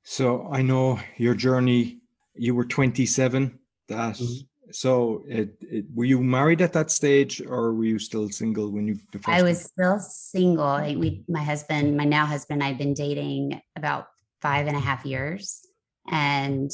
So 0.03 0.47
I 0.49 0.61
know 0.61 0.97
your 1.17 1.33
journey. 1.33 1.99
You 2.35 2.55
were 2.55 2.63
27. 2.63 3.59
That 3.89 4.15
mm-hmm 4.15 4.45
so 4.73 5.23
it, 5.27 5.55
it, 5.61 5.85
were 5.93 6.05
you 6.05 6.21
married 6.21 6.61
at 6.61 6.73
that 6.73 6.91
stage 6.91 7.41
or 7.41 7.73
were 7.73 7.85
you 7.85 7.99
still 7.99 8.29
single 8.29 8.71
when 8.71 8.87
you 8.87 8.99
i 9.27 9.43
was 9.43 9.63
still 9.63 9.99
single. 9.99 10.77
We 10.77 11.23
my 11.27 11.43
husband 11.43 11.95
my 11.95 12.05
now 12.05 12.25
husband 12.25 12.63
i've 12.63 12.77
been 12.77 12.93
dating 12.93 13.61
about 13.75 14.07
five 14.41 14.67
and 14.67 14.75
a 14.75 14.79
half 14.79 15.05
years. 15.05 15.61
And 16.09 16.71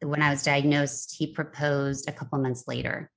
when 0.00 0.22
i 0.22 0.30
was 0.30 0.42
diagnosed 0.42 1.16
he 1.18 1.26
proposed 1.26 2.08
a 2.08 2.12
couple 2.12 2.38
months 2.38 2.64
later. 2.66 3.10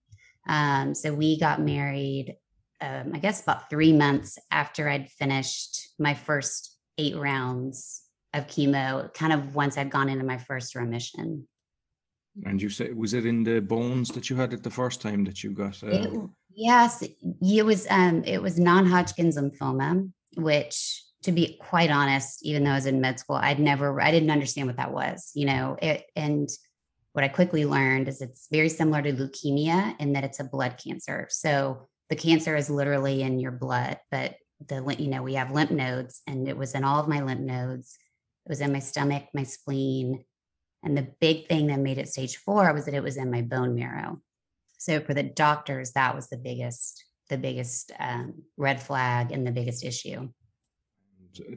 Um, 0.48 0.96
so 0.96 1.13
we 1.13 1.39
got 1.39 1.62
married 1.62 2.36
um, 2.81 3.12
i 3.13 3.20
guess 3.20 3.43
about 3.43 3.70
three 3.70 3.93
months 3.93 4.39
after 4.50 4.89
i'd 4.89 5.10
finished 5.10 5.89
my 6.00 6.15
first 6.15 6.75
eight 6.98 7.15
rounds 7.15 8.01
of 8.34 8.48
chemo 8.48 9.13
kind 9.13 9.31
of 9.31 9.53
once 9.53 9.77
i'd 9.77 9.91
gone 9.91 10.10
into 10.10 10.25
my 10.25 10.39
first 10.39 10.74
remission 10.74 11.48
and 12.46 12.62
you 12.62 12.70
said, 12.70 12.96
was 12.96 13.14
it 13.14 13.26
in 13.26 13.44
the 13.44 13.60
bones 13.60 14.10
that 14.10 14.30
you 14.30 14.36
had 14.36 14.54
it 14.54 14.64
the 14.64 14.70
first 14.70 15.02
time 15.02 15.24
that 15.26 15.44
you 15.44 15.52
got? 15.52 15.82
Uh... 15.84 15.88
It, 15.88 16.20
yes, 16.56 17.04
it 17.04 17.66
was. 17.66 17.88
Um, 17.90 18.24
it 18.24 18.42
was 18.42 18.60
non-Hodgkin's 18.60 19.38
lymphoma, 19.38 20.10
which, 20.38 21.04
to 21.24 21.32
be 21.32 21.60
quite 21.62 21.92
honest, 21.92 22.46
even 22.46 22.64
though 22.64 22.72
I 22.72 22.76
was 22.76 22.86
in 22.86 23.02
med 23.02 23.20
school, 23.20 23.36
I'd 23.36 23.60
never, 23.60 24.00
I 24.02 24.12
didn't 24.12 24.32
understand 24.32 24.68
what 24.68 24.78
that 24.78 24.94
was. 24.94 25.32
You 25.36 25.48
know, 25.48 25.78
it 25.82 26.06
and 26.16 26.50
what 27.14 27.26
I 27.26 27.28
quickly 27.28 27.66
learned 27.66 28.08
is 28.08 28.22
it's 28.22 28.48
very 28.50 28.70
similar 28.70 29.02
to 29.02 29.12
leukemia 29.12 30.00
in 30.00 30.14
that 30.14 30.24
it's 30.24 30.40
a 30.40 30.46
blood 30.46 30.80
cancer. 30.82 31.28
So 31.30 31.90
the 32.10 32.16
cancer 32.16 32.56
is 32.56 32.70
literally 32.70 33.22
in 33.22 33.40
your 33.40 33.52
blood, 33.52 34.00
but 34.10 34.36
the 34.68 34.96
you 34.98 35.10
know 35.10 35.22
we 35.22 35.34
have 35.34 35.52
lymph 35.52 35.72
nodes, 35.72 36.22
and 36.28 36.48
it 36.48 36.56
was 36.56 36.76
in 36.76 36.86
all 36.86 37.00
of 37.00 37.10
my 37.10 37.22
lymph 37.22 37.42
nodes. 37.42 37.98
It 38.46 38.50
was 38.50 38.62
in 38.62 38.72
my 38.72 38.80
stomach, 38.80 39.26
my 39.34 39.44
spleen 39.44 40.24
and 40.84 40.98
the 40.98 41.08
big 41.20 41.48
thing 41.48 41.68
that 41.68 41.80
made 41.80 41.98
it 41.98 42.10
stage 42.10 42.38
four 42.38 42.74
was 42.74 42.86
that 42.86 42.94
it 42.94 43.04
was 43.04 43.18
in 43.18 43.32
my 43.32 43.42
bone 43.42 43.76
marrow. 43.76 44.22
So 44.78 45.00
for 45.00 45.14
the 45.14 45.24
doctors, 45.24 45.92
that 45.92 46.16
was 46.16 46.28
the 46.28 46.38
biggest, 46.38 47.04
the 47.30 47.38
biggest 47.38 47.92
um, 48.00 48.44
red 48.58 48.82
flag 48.82 49.32
and 49.32 49.46
the 49.46 49.52
biggest 49.52 49.86
issue 49.86 50.30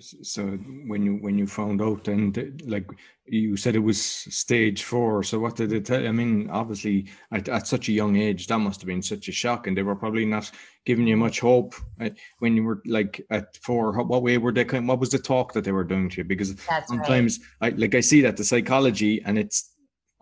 so 0.01 0.47
when 0.87 1.03
you 1.03 1.17
when 1.17 1.37
you 1.37 1.47
found 1.47 1.83
out 1.83 2.09
and 2.09 2.63
like 2.67 2.87
you 3.27 3.57
said 3.57 3.75
it 3.75 3.81
was 3.81 4.01
stage 4.01 4.83
four 4.83 5.23
so 5.23 5.39
what 5.39 5.57
did 5.57 5.73
it 5.73 5.85
tell 5.85 6.01
you? 6.01 6.09
i 6.09 6.13
mean 6.13 6.49
obviously 6.51 7.07
at, 7.33 7.49
at 7.49 7.67
such 7.67 7.89
a 7.89 7.93
young 7.93 8.17
age 8.17 8.47
that 8.47 8.59
must 8.59 8.81
have 8.81 8.87
been 8.87 9.03
such 9.03 9.29
a 9.29 9.33
shock 9.33 9.67
and 9.67 9.77
they 9.77 9.83
were 9.83 9.97
probably 9.97 10.25
not 10.25 10.51
giving 10.85 11.07
you 11.07 11.17
much 11.17 11.41
hope 11.41 11.75
uh, 12.01 12.11
when 12.39 12.57
you 12.57 12.63
were 12.63 12.83
like 12.87 13.25
at 13.31 13.57
four 13.57 13.93
what 14.03 14.23
way 14.23 14.39
were 14.39 14.53
they 14.53 14.65
what 14.65 15.01
was 15.01 15.11
the 15.11 15.19
talk 15.19 15.53
that 15.53 15.65
they 15.65 15.73
were 15.73 15.85
doing 15.85 16.09
to 16.09 16.19
you 16.19 16.25
because 16.25 16.55
That's 16.55 16.89
sometimes 16.89 17.41
right. 17.61 17.73
i 17.73 17.77
like 17.77 17.95
i 17.95 18.01
see 18.01 18.21
that 18.23 18.37
the 18.37 18.45
psychology 18.45 19.23
and 19.25 19.39
it's 19.39 19.74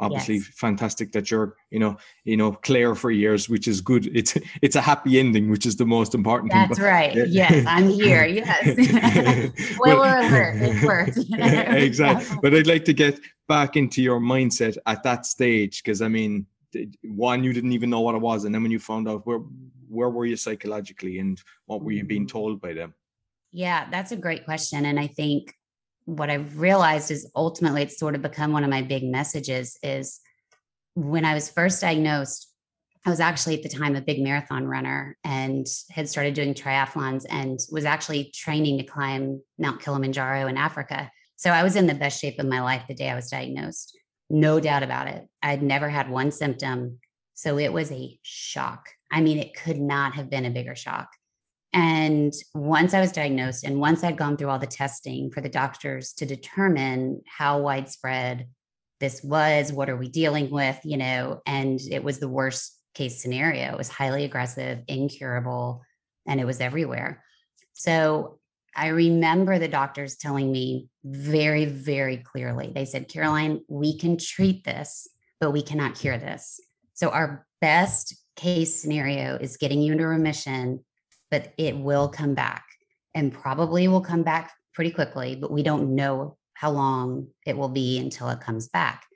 obviously 0.03 0.37
yes. 0.37 0.49
fantastic 0.49 1.13
that 1.13 1.31
you're 1.31 1.57
you 1.71 1.79
know 1.79 1.97
you 2.25 2.37
know 2.37 2.53
clear 2.53 2.95
for 2.95 3.11
years 3.11 3.49
which 3.49 3.69
is 3.69 3.81
good 3.81 4.15
it's 4.17 4.37
it's 4.61 4.75
a 4.77 4.81
happy 4.81 5.19
ending 5.19 5.49
which 5.49 5.65
is 5.65 5.77
the 5.77 5.87
most 5.87 6.15
important 6.15 6.53
thing. 6.53 6.61
that's 6.61 6.79
thing. 6.79 6.87
right 6.87 7.15
yeah. 7.15 7.25
yes 7.29 7.65
i'm 7.67 7.89
here 7.89 8.27
yes 8.27 9.79
well 9.79 10.03
alert 10.03 10.57
it 10.57 10.85
worked 10.85 11.19
exactly 11.33 12.37
but 12.43 12.53
i'd 12.55 12.67
like 12.67 12.85
to 12.85 12.93
get 12.93 13.19
back 13.49 13.77
into 13.77 14.03
your 14.03 14.21
mindset 14.21 14.77
at 14.87 15.03
that 15.05 15.25
stage 15.25 15.83
because 15.83 16.03
i 16.03 16.09
mean 16.09 16.45
one 17.05 17.45
you 17.45 17.53
didn't 17.53 17.73
even 17.73 17.89
know 17.89 18.01
what 18.01 18.15
it 18.15 18.21
was 18.21 18.45
and 18.45 18.55
then 18.55 18.63
when 18.63 18.73
you 18.73 18.81
found 18.81 19.09
out 19.09 19.25
where 19.27 19.41
where 19.89 20.11
were 20.11 20.27
you 20.27 20.37
psychologically 20.37 21.19
and 21.21 21.41
what 21.67 21.83
were 21.83 21.93
you 21.93 22.05
being 22.05 22.23
mm-hmm. 22.23 22.39
told 22.39 22.61
by 22.61 22.73
them 22.73 22.93
yeah 23.53 23.89
that's 23.91 24.11
a 24.11 24.17
great 24.17 24.45
question 24.45 24.85
and 24.87 24.99
i 24.99 25.07
think 25.07 25.55
what 26.05 26.31
I've 26.31 26.59
realized 26.59 27.11
is 27.11 27.31
ultimately 27.35 27.83
it's 27.83 27.99
sort 27.99 28.15
of 28.15 28.23
become 28.23 28.53
one 28.53 28.65
of 28.65 28.71
my 28.71 28.83
big 28.83 29.05
messages 29.05 29.79
is 29.83 30.21
when 30.95 31.25
I 31.25 31.35
was 31.35 31.51
first 31.51 31.81
diagnosed, 31.81 32.49
I 33.05 33.11
was 33.11 33.21
actually 33.21 33.57
at 33.57 33.63
the 33.63 33.69
time 33.69 33.97
a 33.97 34.01
big 34.01 34.23
marathon 34.23 34.67
runner 34.67 35.17
and 35.25 35.67
had 35.91 36.09
started 36.09 36.35
doing 36.35 36.55
triathlons 36.55 37.25
and 37.29 37.59
was 37.71 37.85
actually 37.85 38.31
training 38.35 38.79
to 38.79 38.85
climb 38.85 39.43
Mount 39.59 39.81
Kilimanjaro 39.81 40.47
in 40.47 40.57
Africa. 40.57 41.11
So 41.37 41.51
I 41.51 41.65
was 41.65 41.75
in 41.75 41.89
the 41.89 41.95
best 41.95 42.21
shape 42.21 42.39
of 42.39 42.47
my 42.47 42.61
life 42.61 42.85
the 42.87 42.95
day 42.95 43.11
I 43.11 43.17
was 43.17 43.31
diagnosed. 43.31 43.99
No 44.31 44.61
doubt 44.61 44.85
about 44.85 45.09
it. 45.09 45.27
I'd 45.43 45.63
never 45.63 45.89
had 45.89 46.09
one 46.09 46.31
symptom. 46.31 47.01
So 47.35 47.59
it 47.59 47.73
was 47.73 47.91
a 47.91 48.19
shock. 48.23 48.89
I 49.11 49.21
mean, 49.21 49.39
it 49.39 49.55
could 49.55 49.81
not 49.81 50.15
have 50.15 50.31
been 50.31 50.45
a 50.45 50.51
bigger 50.51 50.77
shock. 50.77 51.09
And 51.73 52.33
once 52.55 52.93
I 52.93 53.01
was 53.01 53.13
diagnosed, 53.13 53.65
and 53.65 53.81
once 53.81 54.05
I'd 54.05 54.19
gone 54.19 54.37
through 54.37 54.51
all 54.51 54.59
the 54.59 54.67
testing 54.67 55.31
for 55.31 55.41
the 55.41 55.49
doctors 55.49 56.13
to 56.15 56.27
determine 56.27 57.23
how 57.27 57.61
widespread 57.61 58.47
this 59.01 59.23
was, 59.23 59.73
what 59.73 59.89
are 59.89 59.97
we 59.97 60.09
dealing 60.09 60.51
with, 60.51 60.79
you 60.85 60.97
know, 60.97 61.41
and 61.47 61.81
it 61.91 62.05
was 62.05 62.19
the 62.19 62.29
worst 62.29 62.79
case 62.95 63.23
scenario. 63.23 63.73
It 63.73 63.79
was 63.79 63.89
highly 63.89 64.25
aggressive, 64.25 64.81
incurable, 64.87 65.83
and 66.27 66.41
it 66.41 66.45
was 66.45 66.61
everywhere. 66.61 67.25
So 67.73 68.39
I 68.77 68.89
remember 68.89 69.59
the 69.59 69.69
doctors 69.69 70.17
telling 70.17 70.53
me 70.53 70.89
very, 71.05 71.65
very 71.65 72.19
clearly 72.19 72.71
they 72.75 72.85
said, 72.85 73.09
Caroline, 73.09 73.63
we 73.69 73.99
can 73.99 74.17
treat 74.19 74.65
this, 74.65 75.09
but 75.41 75.53
we 75.53 75.63
cannot 75.63 75.95
cure 75.95 76.19
this. 76.19 76.61
So 76.95 77.09
our 77.09 77.47
best 77.61 78.15
case 78.37 78.81
scenario 78.81 79.37
is 79.37 79.57
getting 79.57 79.83
you 79.83 79.93
into 79.93 80.07
remission 80.07 80.85
but 81.33 81.55
it 81.57 81.75
will 81.75 82.09
come 82.09 82.35
back 82.35 82.67
and 83.15 83.33
probably 83.33 83.89
will 83.89 84.03
come 84.03 84.23
back 84.23 84.53
pretty 84.75 84.91
quickly, 84.91 85.35
but 85.35 85.51
we 85.51 85.63
don't 85.63 85.95
know 85.95 86.37
how 86.53 86.71
long 86.71 87.27
it 87.47 87.57
will 87.57 87.71
be 87.71 87.99
until 87.99 88.29
it 88.29 88.41
comes 88.41 88.69
back. 88.69 89.07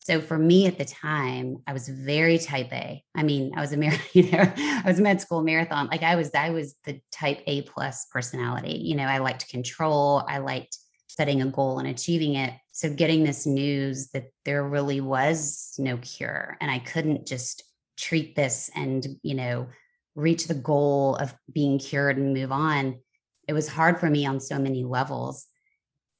So 0.00 0.20
for 0.20 0.36
me 0.36 0.66
at 0.66 0.78
the 0.78 0.84
time, 0.84 1.58
I 1.66 1.72
was 1.72 1.88
very 1.88 2.38
type 2.38 2.72
A. 2.72 3.02
I 3.14 3.22
mean, 3.22 3.52
I 3.56 3.60
was 3.60 3.72
a 3.72 3.76
you 4.12 4.30
know, 4.32 4.52
I 4.56 4.82
was 4.84 5.00
med 5.00 5.20
school 5.20 5.42
marathon. 5.42 5.86
Like 5.86 6.02
I 6.02 6.16
was, 6.16 6.30
I 6.34 6.50
was 6.50 6.74
the 6.84 7.00
type 7.12 7.40
A 7.46 7.62
plus 7.62 8.06
personality. 8.12 8.80
You 8.82 8.96
know, 8.96 9.04
I 9.04 9.18
liked 9.18 9.48
control. 9.48 10.24
I 10.28 10.38
liked 10.38 10.76
setting 11.06 11.40
a 11.40 11.46
goal 11.46 11.78
and 11.78 11.86
achieving 11.86 12.34
it. 12.34 12.52
So 12.72 12.90
getting 12.90 13.22
this 13.22 13.46
news 13.46 14.08
that 14.08 14.24
there 14.44 14.68
really 14.68 15.00
was 15.00 15.72
no 15.78 15.98
cure 15.98 16.56
and 16.60 16.68
I 16.68 16.80
couldn't 16.80 17.28
just 17.28 17.62
treat 17.96 18.34
this 18.34 18.70
and, 18.74 19.06
you 19.22 19.34
know, 19.34 19.68
reach 20.14 20.46
the 20.46 20.54
goal 20.54 21.16
of 21.16 21.34
being 21.52 21.78
cured 21.78 22.16
and 22.16 22.34
move 22.34 22.52
on, 22.52 23.00
it 23.48 23.52
was 23.52 23.68
hard 23.68 23.98
for 23.98 24.08
me 24.08 24.26
on 24.26 24.40
so 24.40 24.58
many 24.58 24.84
levels. 24.84 25.46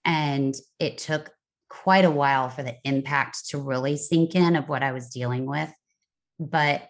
And 0.04 0.54
it 0.78 0.98
took 0.98 1.30
quite 1.68 2.04
a 2.04 2.10
while 2.10 2.48
for 2.48 2.62
the 2.62 2.76
impact 2.84 3.48
to 3.48 3.58
really 3.58 3.96
sink 3.96 4.34
in 4.34 4.56
of 4.56 4.68
what 4.68 4.82
I 4.82 4.92
was 4.92 5.08
dealing 5.08 5.46
with. 5.46 5.72
But 6.38 6.88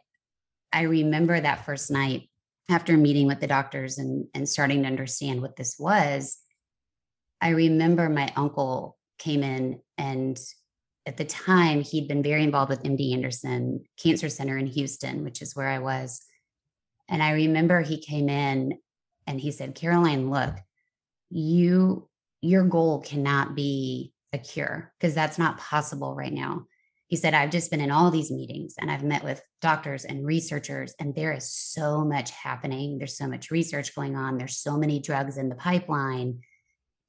I 0.72 0.82
remember 0.82 1.40
that 1.40 1.64
first 1.64 1.90
night 1.90 2.28
after 2.68 2.96
meeting 2.96 3.26
with 3.26 3.40
the 3.40 3.46
doctors 3.46 3.98
and, 3.98 4.26
and 4.34 4.48
starting 4.48 4.82
to 4.82 4.88
understand 4.88 5.42
what 5.42 5.56
this 5.56 5.76
was. 5.78 6.38
I 7.40 7.50
remember 7.50 8.08
my 8.08 8.32
uncle 8.36 8.96
came 9.18 9.42
in 9.42 9.80
and 9.98 10.38
at 11.06 11.16
the 11.16 11.24
time, 11.24 11.82
he'd 11.82 12.08
been 12.08 12.22
very 12.22 12.42
involved 12.42 12.70
with 12.70 12.82
MD 12.82 13.12
Anderson 13.12 13.84
Cancer 13.98 14.28
Center 14.28 14.56
in 14.56 14.66
Houston, 14.66 15.22
which 15.22 15.42
is 15.42 15.54
where 15.54 15.68
I 15.68 15.78
was. 15.78 16.22
And 17.08 17.22
I 17.22 17.32
remember 17.32 17.80
he 17.80 18.00
came 18.00 18.28
in 18.28 18.78
and 19.26 19.40
he 19.40 19.50
said, 19.50 19.74
Caroline, 19.74 20.30
look, 20.30 20.54
you, 21.30 22.08
your 22.40 22.64
goal 22.64 23.00
cannot 23.00 23.54
be 23.54 24.12
a 24.32 24.38
cure 24.38 24.92
because 24.98 25.14
that's 25.14 25.38
not 25.38 25.58
possible 25.58 26.14
right 26.14 26.32
now. 26.32 26.66
He 27.06 27.16
said, 27.16 27.34
I've 27.34 27.50
just 27.50 27.70
been 27.70 27.80
in 27.80 27.90
all 27.90 28.10
these 28.10 28.30
meetings 28.30 28.74
and 28.78 28.90
I've 28.90 29.04
met 29.04 29.22
with 29.22 29.40
doctors 29.60 30.04
and 30.04 30.26
researchers, 30.26 30.94
and 30.98 31.14
there 31.14 31.32
is 31.32 31.48
so 31.48 32.04
much 32.04 32.30
happening. 32.30 32.98
There's 32.98 33.16
so 33.16 33.28
much 33.28 33.50
research 33.50 33.94
going 33.94 34.16
on. 34.16 34.36
There's 34.38 34.58
so 34.58 34.76
many 34.76 35.00
drugs 35.00 35.36
in 35.36 35.48
the 35.48 35.54
pipeline. 35.54 36.40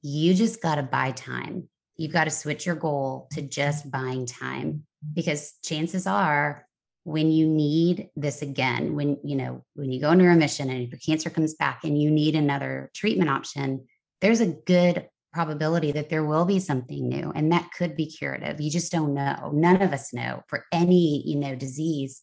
You 0.02 0.34
just 0.34 0.62
got 0.62 0.76
to 0.76 0.82
buy 0.82 1.12
time. 1.12 1.68
You've 1.96 2.12
got 2.12 2.24
to 2.24 2.30
switch 2.30 2.66
your 2.66 2.76
goal 2.76 3.26
to 3.32 3.42
just 3.42 3.90
buying 3.90 4.26
time 4.26 4.84
because 5.14 5.54
chances 5.64 6.06
are 6.06 6.66
when 7.06 7.30
you 7.30 7.46
need 7.46 8.10
this 8.16 8.42
again, 8.42 8.96
when 8.96 9.16
you 9.22 9.36
know, 9.36 9.64
when 9.74 9.92
you 9.92 10.00
go 10.00 10.10
into 10.10 10.24
remission 10.24 10.68
and 10.68 10.88
your 10.88 10.98
cancer 10.98 11.30
comes 11.30 11.54
back 11.54 11.84
and 11.84 12.02
you 12.02 12.10
need 12.10 12.34
another 12.34 12.90
treatment 12.96 13.30
option, 13.30 13.86
there's 14.20 14.40
a 14.40 14.46
good 14.66 15.08
probability 15.32 15.92
that 15.92 16.10
there 16.10 16.24
will 16.24 16.44
be 16.44 16.58
something 16.58 17.08
new 17.08 17.30
and 17.36 17.52
that 17.52 17.70
could 17.78 17.94
be 17.94 18.06
curative. 18.06 18.60
You 18.60 18.72
just 18.72 18.90
don't 18.90 19.14
know. 19.14 19.52
None 19.54 19.82
of 19.82 19.92
us 19.92 20.12
know 20.12 20.42
for 20.48 20.64
any, 20.72 21.22
you 21.24 21.36
know, 21.36 21.54
disease. 21.54 22.22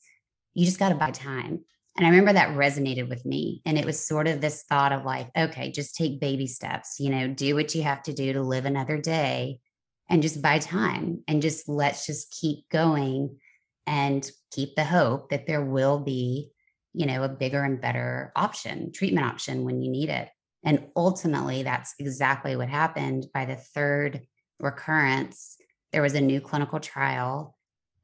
You 0.54 0.66
just 0.66 0.80
got 0.80 0.90
to 0.90 0.96
buy 0.96 1.12
time. 1.12 1.64
And 1.96 2.06
I 2.06 2.10
remember 2.10 2.34
that 2.34 2.58
resonated 2.58 3.08
with 3.08 3.26
me. 3.26 3.62
And 3.66 3.78
it 3.78 3.86
was 3.86 4.06
sort 4.06 4.28
of 4.28 4.42
this 4.42 4.64
thought 4.64 4.92
of 4.92 5.06
like, 5.06 5.30
okay, 5.38 5.72
just 5.72 5.96
take 5.96 6.20
baby 6.20 6.46
steps, 6.46 7.00
you 7.00 7.10
know, 7.10 7.30
do 7.30 7.56
what 7.56 7.74
you 7.74 7.84
have 7.84 8.04
to 8.04 8.14
do 8.14 8.34
to 8.34 8.42
live 8.42 8.66
another 8.66 8.98
day 8.98 9.62
and 10.10 10.22
just 10.22 10.42
buy 10.42 10.60
time 10.60 11.24
and 11.30 11.42
just 11.42 11.70
let's 11.70 12.06
just 12.06 12.36
keep 12.38 12.68
going 12.68 13.38
and 13.86 14.30
keep 14.52 14.76
the 14.76 14.84
hope 14.84 15.30
that 15.30 15.48
there 15.48 15.64
will 15.64 16.00
be, 16.00 16.52
you 16.94 17.06
know, 17.06 17.24
a 17.24 17.30
bigger 17.30 17.64
and 17.64 17.82
better 17.82 18.32
option, 18.36 18.92
treatment 18.92 19.26
option 19.26 19.64
when 19.66 19.82
you 19.82 19.90
need 19.92 20.10
it. 20.10 20.30
And 20.64 20.88
ultimately, 20.96 21.64
that's 21.64 21.94
exactly 22.00 22.56
what 22.56 22.70
happened. 22.70 23.26
By 23.34 23.46
the 23.46 23.56
third 23.56 24.22
recurrence, 24.60 25.58
there 25.92 26.02
was 26.02 26.14
a 26.16 26.22
new 26.22 26.40
clinical 26.40 26.80
trial 26.80 27.56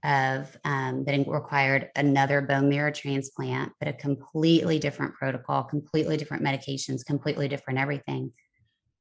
of 0.04 0.56
um, 0.64 1.04
that 1.06 1.28
required 1.28 1.90
another 1.96 2.42
bone 2.42 2.70
marrow 2.70 2.92
transplant, 2.92 3.74
but 3.80 3.90
a 3.90 3.94
completely 3.94 4.80
different 4.80 5.14
protocol, 5.14 5.64
completely 5.64 6.16
different 6.16 6.44
medications, 6.44 7.06
completely 7.06 7.48
different 7.48 7.80
everything. 7.80 8.32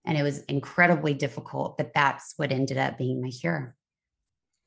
And 0.04 0.16
it 0.16 0.22
was 0.22 0.40
incredibly 0.44 1.14
difficult, 1.14 1.76
but 1.76 1.92
that's 1.94 2.34
what 2.36 2.50
ended 2.50 2.78
up 2.78 2.98
being 2.98 3.20
my 3.22 3.30
cure. 3.30 3.76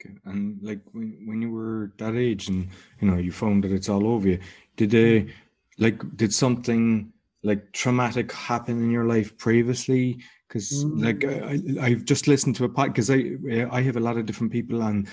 Okay. 0.04 0.16
And 0.26 0.58
like 0.62 0.80
when, 0.94 1.22
when 1.26 1.42
you 1.42 1.52
were 1.52 1.94
that 1.98 2.16
age 2.16 2.48
and 2.48 2.70
you 3.00 3.10
know 3.10 3.18
you 3.18 3.32
found 3.32 3.64
that 3.64 3.72
it's 3.72 3.90
all 3.90 4.08
over 4.08 4.28
you, 4.28 4.40
did 4.78 4.90
they 4.90 5.28
like 5.78 6.02
did 6.16 6.34
something 6.34 7.12
like 7.44 7.72
traumatic 7.74 8.32
happen 8.32 8.82
in 8.84 8.92
your 8.92 9.06
life 9.06 9.38
previously 9.38 10.20
because 10.48 10.86
mm. 10.86 11.04
like 11.04 11.26
I, 11.26 11.86
i've 11.86 12.06
just 12.06 12.28
listened 12.28 12.56
to 12.58 12.66
a 12.66 12.70
pod 12.70 12.88
because 12.88 13.10
i 13.10 13.36
i 13.72 13.82
have 13.82 13.98
a 13.98 14.02
lot 14.02 14.18
of 14.18 14.26
different 14.26 14.52
people 14.52 14.82
and 14.84 15.08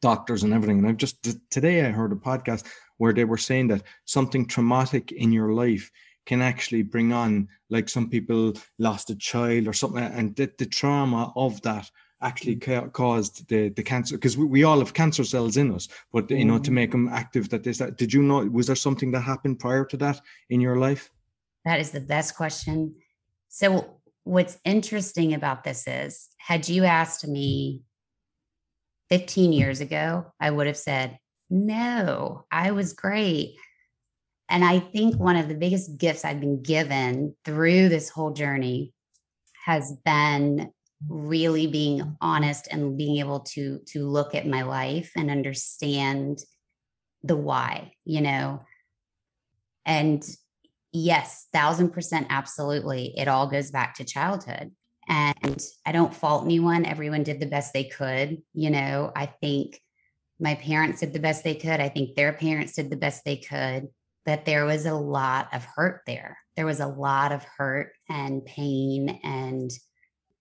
doctors 0.00 0.42
and 0.42 0.52
everything 0.52 0.78
and 0.78 0.86
i've 0.86 0.98
just 0.98 1.26
today 1.50 1.86
i 1.86 1.90
heard 1.90 2.12
a 2.12 2.16
podcast 2.16 2.66
where 2.98 3.14
they 3.14 3.24
were 3.24 3.38
saying 3.38 3.68
that 3.68 3.82
something 4.04 4.46
traumatic 4.46 5.12
in 5.12 5.32
your 5.32 5.52
life 5.52 5.90
can 6.26 6.42
actually 6.42 6.82
bring 6.82 7.12
on 7.12 7.48
like 7.70 7.88
some 7.88 8.10
people 8.10 8.52
lost 8.78 9.08
a 9.08 9.16
child 9.16 9.66
or 9.66 9.72
something 9.72 10.04
and 10.04 10.36
the, 10.36 10.50
the 10.58 10.66
trauma 10.66 11.32
of 11.36 11.60
that 11.62 11.90
actually 12.20 12.56
ca- 12.56 12.88
caused 12.88 13.48
the 13.48 13.68
the 13.70 13.82
cancer 13.82 14.16
because 14.16 14.36
we, 14.36 14.44
we 14.44 14.64
all 14.64 14.78
have 14.78 14.92
cancer 14.92 15.22
cells 15.22 15.56
in 15.56 15.72
us 15.72 15.88
but 16.12 16.28
you 16.30 16.44
know 16.44 16.58
to 16.58 16.70
mm. 16.70 16.74
make 16.74 16.90
them 16.90 17.08
active 17.08 17.48
that 17.48 17.62
this 17.62 17.78
that 17.78 17.96
did 17.96 18.12
you 18.12 18.22
know 18.22 18.38
was 18.46 18.66
there 18.66 18.76
something 18.76 19.12
that 19.12 19.20
happened 19.20 19.58
prior 19.58 19.84
to 19.84 19.96
that 19.96 20.20
in 20.50 20.60
your 20.60 20.76
life 20.76 21.10
that 21.68 21.80
is 21.80 21.90
the 21.90 22.00
best 22.00 22.34
question. 22.34 22.94
So, 23.48 24.00
what's 24.24 24.58
interesting 24.64 25.34
about 25.34 25.64
this 25.64 25.86
is, 25.86 26.28
had 26.38 26.66
you 26.66 26.84
asked 26.84 27.28
me 27.28 27.82
15 29.10 29.52
years 29.52 29.82
ago, 29.82 30.32
I 30.40 30.50
would 30.50 30.66
have 30.66 30.78
said, 30.78 31.18
no, 31.50 32.46
I 32.50 32.70
was 32.70 32.94
great. 32.94 33.56
And 34.48 34.64
I 34.64 34.78
think 34.78 35.16
one 35.16 35.36
of 35.36 35.48
the 35.48 35.54
biggest 35.54 35.98
gifts 35.98 36.24
I've 36.24 36.40
been 36.40 36.62
given 36.62 37.34
through 37.44 37.90
this 37.90 38.08
whole 38.08 38.32
journey 38.32 38.94
has 39.66 39.92
been 40.06 40.72
really 41.06 41.66
being 41.66 42.16
honest 42.20 42.68
and 42.70 42.96
being 42.96 43.18
able 43.18 43.40
to 43.40 43.80
to 43.86 44.06
look 44.06 44.34
at 44.34 44.46
my 44.46 44.62
life 44.62 45.12
and 45.16 45.30
understand 45.30 46.40
the 47.22 47.36
why, 47.36 47.92
you 48.04 48.20
know. 48.20 48.62
And 49.86 50.22
yes, 50.92 51.46
thousand 51.52 51.90
percent, 51.90 52.26
absolutely. 52.30 53.14
It 53.16 53.28
all 53.28 53.46
goes 53.46 53.70
back 53.70 53.94
to 53.96 54.04
childhood. 54.04 54.72
And 55.08 55.62
I 55.86 55.92
don't 55.92 56.14
fault 56.14 56.44
anyone. 56.44 56.84
Everyone 56.84 57.22
did 57.22 57.40
the 57.40 57.46
best 57.46 57.72
they 57.72 57.84
could. 57.84 58.42
You 58.52 58.70
know, 58.70 59.10
I 59.16 59.26
think 59.26 59.80
my 60.38 60.54
parents 60.56 61.00
did 61.00 61.12
the 61.12 61.18
best 61.18 61.44
they 61.44 61.54
could. 61.54 61.80
I 61.80 61.88
think 61.88 62.14
their 62.14 62.32
parents 62.32 62.74
did 62.74 62.90
the 62.90 62.96
best 62.96 63.24
they 63.24 63.36
could. 63.36 63.88
But 64.26 64.44
there 64.44 64.66
was 64.66 64.84
a 64.84 64.94
lot 64.94 65.48
of 65.54 65.64
hurt 65.64 66.02
there. 66.06 66.36
There 66.56 66.66
was 66.66 66.80
a 66.80 66.86
lot 66.86 67.32
of 67.32 67.46
hurt 67.56 67.92
and 68.10 68.44
pain. 68.44 69.20
And 69.24 69.70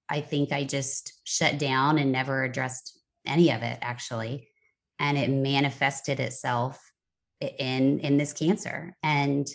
I 0.10 0.22
think 0.22 0.52
I 0.52 0.63
just 0.63 1.13
shut 1.24 1.58
down 1.58 1.98
and 1.98 2.12
never 2.12 2.43
addressed 2.43 3.00
any 3.26 3.52
of 3.52 3.62
it, 3.62 3.78
actually. 3.82 4.50
And 5.00 5.17
it 5.17 5.30
manifested 5.30 6.20
itself 6.20 6.80
in 7.41 8.00
in 8.00 8.17
this 8.17 8.34
cancer. 8.34 8.96
And 9.04 9.48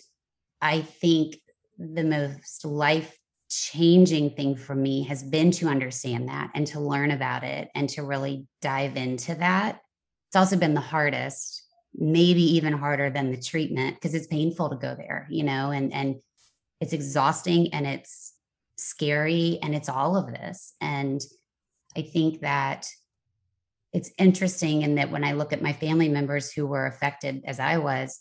I 0.61 0.83
think 0.83 1.37
the 1.79 2.05
most 2.05 2.65
life 2.65 3.17
changing 3.51 4.31
thing 4.31 4.57
for 4.57 4.75
me 4.75 5.03
has 5.05 5.23
been 5.23 5.51
to 5.51 5.69
understand 5.69 6.29
that 6.29 6.51
and 6.55 6.67
to 6.69 6.81
learn 6.81 7.11
about 7.11 7.43
it 7.45 7.69
and 7.75 7.89
to 7.91 8.03
really 8.03 8.47
dive 8.63 8.97
into 8.97 9.35
that. 9.35 9.81
It's 10.29 10.37
also 10.37 10.57
been 10.57 10.75
the 10.75 10.81
hardest, 10.81 11.63
maybe 11.95 12.43
even 12.57 12.73
harder 12.73 13.11
than 13.11 13.31
the 13.31 13.41
treatment 13.41 13.97
because 13.97 14.15
it's 14.15 14.27
painful 14.27 14.71
to 14.71 14.77
go 14.77 14.95
there, 14.95 15.27
you 15.31 15.45
know, 15.45 15.71
and 15.71 15.93
and 15.93 16.17
it's 16.81 16.93
exhausting 16.93 17.73
and 17.75 17.87
it's 17.87 18.32
scary 18.83 19.59
and 19.63 19.75
it's 19.75 19.89
all 19.89 20.17
of 20.17 20.29
this. 20.29 20.75
And 20.81 21.21
I 21.97 22.03
think 22.03 22.41
that 22.41 22.87
it's 23.93 24.11
interesting 24.19 24.83
in 24.83 24.95
that 24.95 25.11
when 25.11 25.25
I 25.25 25.33
look 25.33 25.53
at 25.53 25.63
my 25.63 25.73
family 25.73 26.09
members 26.09 26.51
who 26.51 26.67
were 26.67 26.87
affected 26.87 27.43
as 27.47 27.61
I 27.61 27.79
was, 27.79 28.21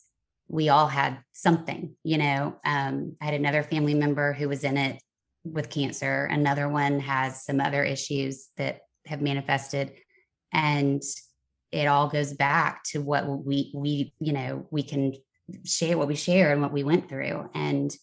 we 0.50 0.68
all 0.68 0.88
had 0.88 1.20
something, 1.32 1.96
you 2.04 2.18
know. 2.18 2.58
Um, 2.66 3.16
I 3.22 3.26
had 3.26 3.34
another 3.34 3.64
family 3.64 3.94
member 3.94 4.34
who 4.34 4.50
was 4.50 4.66
in 4.66 4.78
it 4.78 5.02
with 5.46 5.70
cancer. 5.70 6.26
Another 6.26 6.68
one 6.68 7.00
has 7.00 7.46
some 7.46 7.62
other 7.62 7.84
issues 7.84 8.50
that 8.58 8.82
have 9.08 9.22
manifested. 9.22 9.94
And 10.52 11.02
it 11.72 11.88
all 11.88 12.10
goes 12.10 12.34
back 12.34 12.84
to 12.92 13.02
what 13.02 13.26
we 13.26 13.72
we, 13.74 14.14
you 14.20 14.34
know, 14.34 14.68
we 14.72 14.84
can 14.84 15.14
share 15.64 15.98
what 15.98 16.10
we 16.10 16.16
share 16.16 16.52
and 16.52 16.62
what 16.62 16.74
we 16.74 16.84
went 16.84 17.08
through. 17.08 17.50
And 17.54 17.96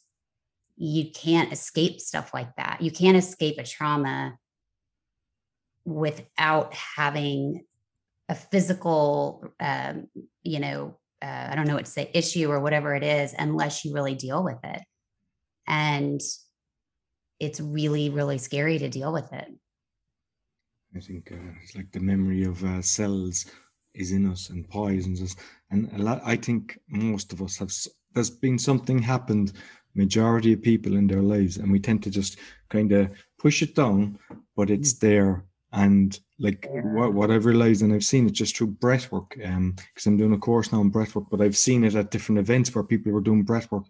you 0.78 1.10
can't 1.10 1.52
escape 1.52 2.00
stuff 2.00 2.32
like 2.32 2.54
that. 2.56 2.80
You 2.80 2.90
can't 2.90 3.16
escape 3.16 3.58
a 3.58 3.64
trauma 3.64 4.36
without 5.84 6.74
having 6.74 7.64
a 8.28 8.34
physical 8.34 9.44
um, 9.58 10.06
you 10.42 10.60
know 10.60 10.98
uh, 11.20 11.48
I 11.50 11.54
don't 11.56 11.66
know 11.66 11.74
what 11.74 11.86
to 11.86 11.90
say, 11.90 12.10
issue 12.14 12.50
or 12.50 12.60
whatever 12.60 12.94
it 12.94 13.02
is, 13.02 13.34
unless 13.38 13.84
you 13.84 13.92
really 13.92 14.14
deal 14.14 14.44
with 14.44 14.58
it. 14.62 14.82
And 15.66 16.20
it's 17.40 17.60
really, 17.60 18.10
really 18.10 18.38
scary 18.38 18.78
to 18.78 18.88
deal 18.88 19.12
with 19.12 19.32
it. 19.32 19.48
I 20.96 21.00
think 21.00 21.30
uh, 21.32 21.52
it's 21.62 21.76
like 21.76 21.90
the 21.92 22.00
memory 22.00 22.44
of 22.44 22.64
uh, 22.64 22.82
cells 22.82 23.46
is 23.94 24.12
in 24.12 24.30
us 24.30 24.50
and 24.50 24.68
poisons 24.68 25.22
us. 25.22 25.36
And 25.70 25.90
a 25.94 25.98
lot, 25.98 26.20
I 26.24 26.36
think 26.36 26.78
most 26.88 27.32
of 27.32 27.42
us 27.42 27.56
have, 27.58 27.72
there's 28.14 28.30
been 28.30 28.58
something 28.58 28.98
happened, 28.98 29.52
majority 29.98 30.52
of 30.52 30.62
people 30.62 30.96
in 30.96 31.06
their 31.06 31.22
lives, 31.22 31.56
and 31.58 31.70
we 31.70 31.80
tend 31.80 32.02
to 32.04 32.10
just 32.10 32.38
kind 32.70 32.92
of 32.92 33.10
push 33.38 33.62
it 33.62 33.74
down, 33.74 34.18
but 34.56 34.70
it's 34.70 34.94
mm. 34.94 35.00
there 35.00 35.44
and 35.72 36.20
like 36.38 36.66
yeah. 36.72 36.80
what, 36.80 37.12
what 37.12 37.30
I've 37.30 37.44
realized 37.44 37.82
and 37.82 37.92
I've 37.92 38.04
seen 38.04 38.26
it 38.26 38.32
just 38.32 38.56
through 38.56 38.68
breath 38.68 39.12
work 39.12 39.36
um 39.44 39.74
because 39.76 40.06
I'm 40.06 40.16
doing 40.16 40.32
a 40.32 40.38
course 40.38 40.72
now 40.72 40.80
on 40.80 40.88
breath 40.88 41.14
work 41.14 41.26
but 41.30 41.42
I've 41.42 41.56
seen 41.56 41.84
it 41.84 41.94
at 41.94 42.10
different 42.10 42.38
events 42.38 42.74
where 42.74 42.84
people 42.84 43.12
were 43.12 43.20
doing 43.20 43.42
breath 43.42 43.70
work 43.70 43.84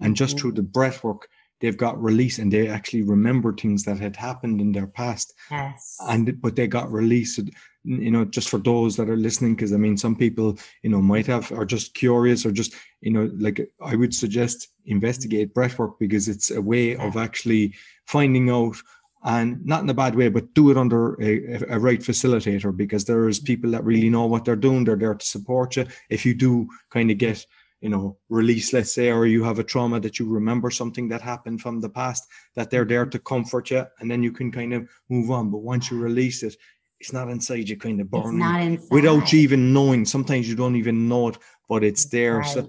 and 0.00 0.16
just 0.16 0.36
mm-hmm. 0.36 0.40
through 0.40 0.52
the 0.52 0.62
breath 0.62 1.04
work 1.04 1.28
they've 1.60 1.76
got 1.76 2.02
release 2.02 2.38
and 2.38 2.52
they 2.52 2.68
actually 2.68 3.02
remember 3.02 3.52
things 3.52 3.84
that 3.84 3.98
had 3.98 4.16
happened 4.16 4.60
in 4.60 4.72
their 4.72 4.86
past 4.86 5.34
yes 5.50 5.98
and 6.08 6.40
but 6.40 6.56
they 6.56 6.66
got 6.66 6.90
released 6.90 7.40
you 7.84 8.10
know 8.10 8.24
just 8.24 8.48
for 8.48 8.58
those 8.58 8.96
that 8.96 9.08
are 9.08 9.16
listening 9.16 9.54
because 9.54 9.72
i 9.72 9.76
mean 9.76 9.96
some 9.96 10.16
people 10.16 10.58
you 10.82 10.90
know 10.90 11.00
might 11.00 11.26
have 11.26 11.50
are 11.52 11.64
just 11.64 11.94
curious 11.94 12.44
or 12.44 12.52
just 12.52 12.74
you 13.00 13.10
know 13.10 13.30
like 13.38 13.70
i 13.82 13.94
would 13.94 14.14
suggest 14.14 14.68
investigate 14.86 15.48
mm-hmm. 15.48 15.54
breath 15.54 15.78
work 15.78 15.98
because 15.98 16.28
it's 16.28 16.50
a 16.50 16.60
way 16.60 16.92
yeah. 16.92 17.06
of 17.06 17.16
actually 17.16 17.74
finding 18.06 18.50
out 18.50 18.76
and 19.22 19.64
not 19.66 19.82
in 19.82 19.90
a 19.90 19.94
bad 19.94 20.14
way, 20.14 20.28
but 20.28 20.54
do 20.54 20.70
it 20.70 20.78
under 20.78 21.20
a, 21.22 21.62
a, 21.68 21.78
right 21.78 22.00
facilitator 22.00 22.74
because 22.74 23.04
there's 23.04 23.38
mm-hmm. 23.38 23.46
people 23.46 23.70
that 23.72 23.84
really 23.84 24.08
know 24.08 24.26
what 24.26 24.44
they're 24.44 24.56
doing. 24.56 24.84
They're 24.84 24.96
there 24.96 25.14
to 25.14 25.26
support 25.26 25.76
you. 25.76 25.86
If 26.08 26.24
you 26.24 26.34
do 26.34 26.68
kind 26.90 27.10
of 27.10 27.18
get, 27.18 27.44
you 27.80 27.88
know, 27.88 28.18
release, 28.28 28.72
let's 28.72 28.94
say, 28.94 29.10
or 29.10 29.26
you 29.26 29.42
have 29.42 29.58
a 29.58 29.64
trauma 29.64 30.00
that 30.00 30.18
you 30.18 30.28
remember 30.28 30.70
something 30.70 31.08
that 31.08 31.22
happened 31.22 31.60
from 31.60 31.80
the 31.80 31.88
past, 31.88 32.26
that 32.54 32.70
they're 32.70 32.84
there 32.84 33.04
mm-hmm. 33.04 33.10
to 33.10 33.18
comfort 33.20 33.70
you, 33.70 33.86
and 34.00 34.10
then 34.10 34.22
you 34.22 34.32
can 34.32 34.52
kind 34.52 34.74
of 34.74 34.88
move 35.08 35.30
on. 35.30 35.50
But 35.50 35.58
once 35.58 35.90
you 35.90 35.98
release 35.98 36.42
it, 36.42 36.56
it's 37.00 37.12
not 37.12 37.30
inside 37.30 37.68
you, 37.68 37.78
kind 37.78 38.00
of 38.00 38.10
burning 38.10 38.78
without 38.90 39.32
you 39.32 39.40
even 39.40 39.72
knowing. 39.72 40.04
Sometimes 40.04 40.48
you 40.48 40.54
don't 40.54 40.76
even 40.76 41.08
know 41.08 41.28
it, 41.28 41.38
but 41.68 41.82
it's 41.82 42.04
there. 42.06 42.38
Right. 42.38 42.46
So 42.46 42.68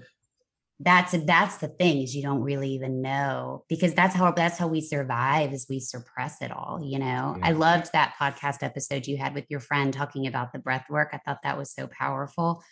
that's 0.82 1.14
that's 1.26 1.58
the 1.58 1.68
thing 1.68 2.02
is 2.02 2.14
you 2.16 2.22
don't 2.22 2.40
really 2.40 2.70
even 2.70 3.02
know 3.02 3.64
because 3.68 3.94
that's 3.94 4.14
how 4.14 4.32
that's 4.32 4.58
how 4.58 4.66
we 4.66 4.80
survive 4.80 5.52
is 5.52 5.66
we 5.68 5.78
suppress 5.78 6.42
it 6.42 6.50
all 6.50 6.80
you 6.82 6.98
know 6.98 7.36
yeah. 7.38 7.46
i 7.46 7.52
loved 7.52 7.88
that 7.92 8.14
podcast 8.18 8.62
episode 8.62 9.06
you 9.06 9.16
had 9.16 9.34
with 9.34 9.44
your 9.48 9.60
friend 9.60 9.94
talking 9.94 10.26
about 10.26 10.52
the 10.52 10.58
breath 10.58 10.86
work 10.90 11.10
i 11.12 11.18
thought 11.18 11.38
that 11.44 11.56
was 11.56 11.72
so 11.72 11.86
powerful 11.86 12.64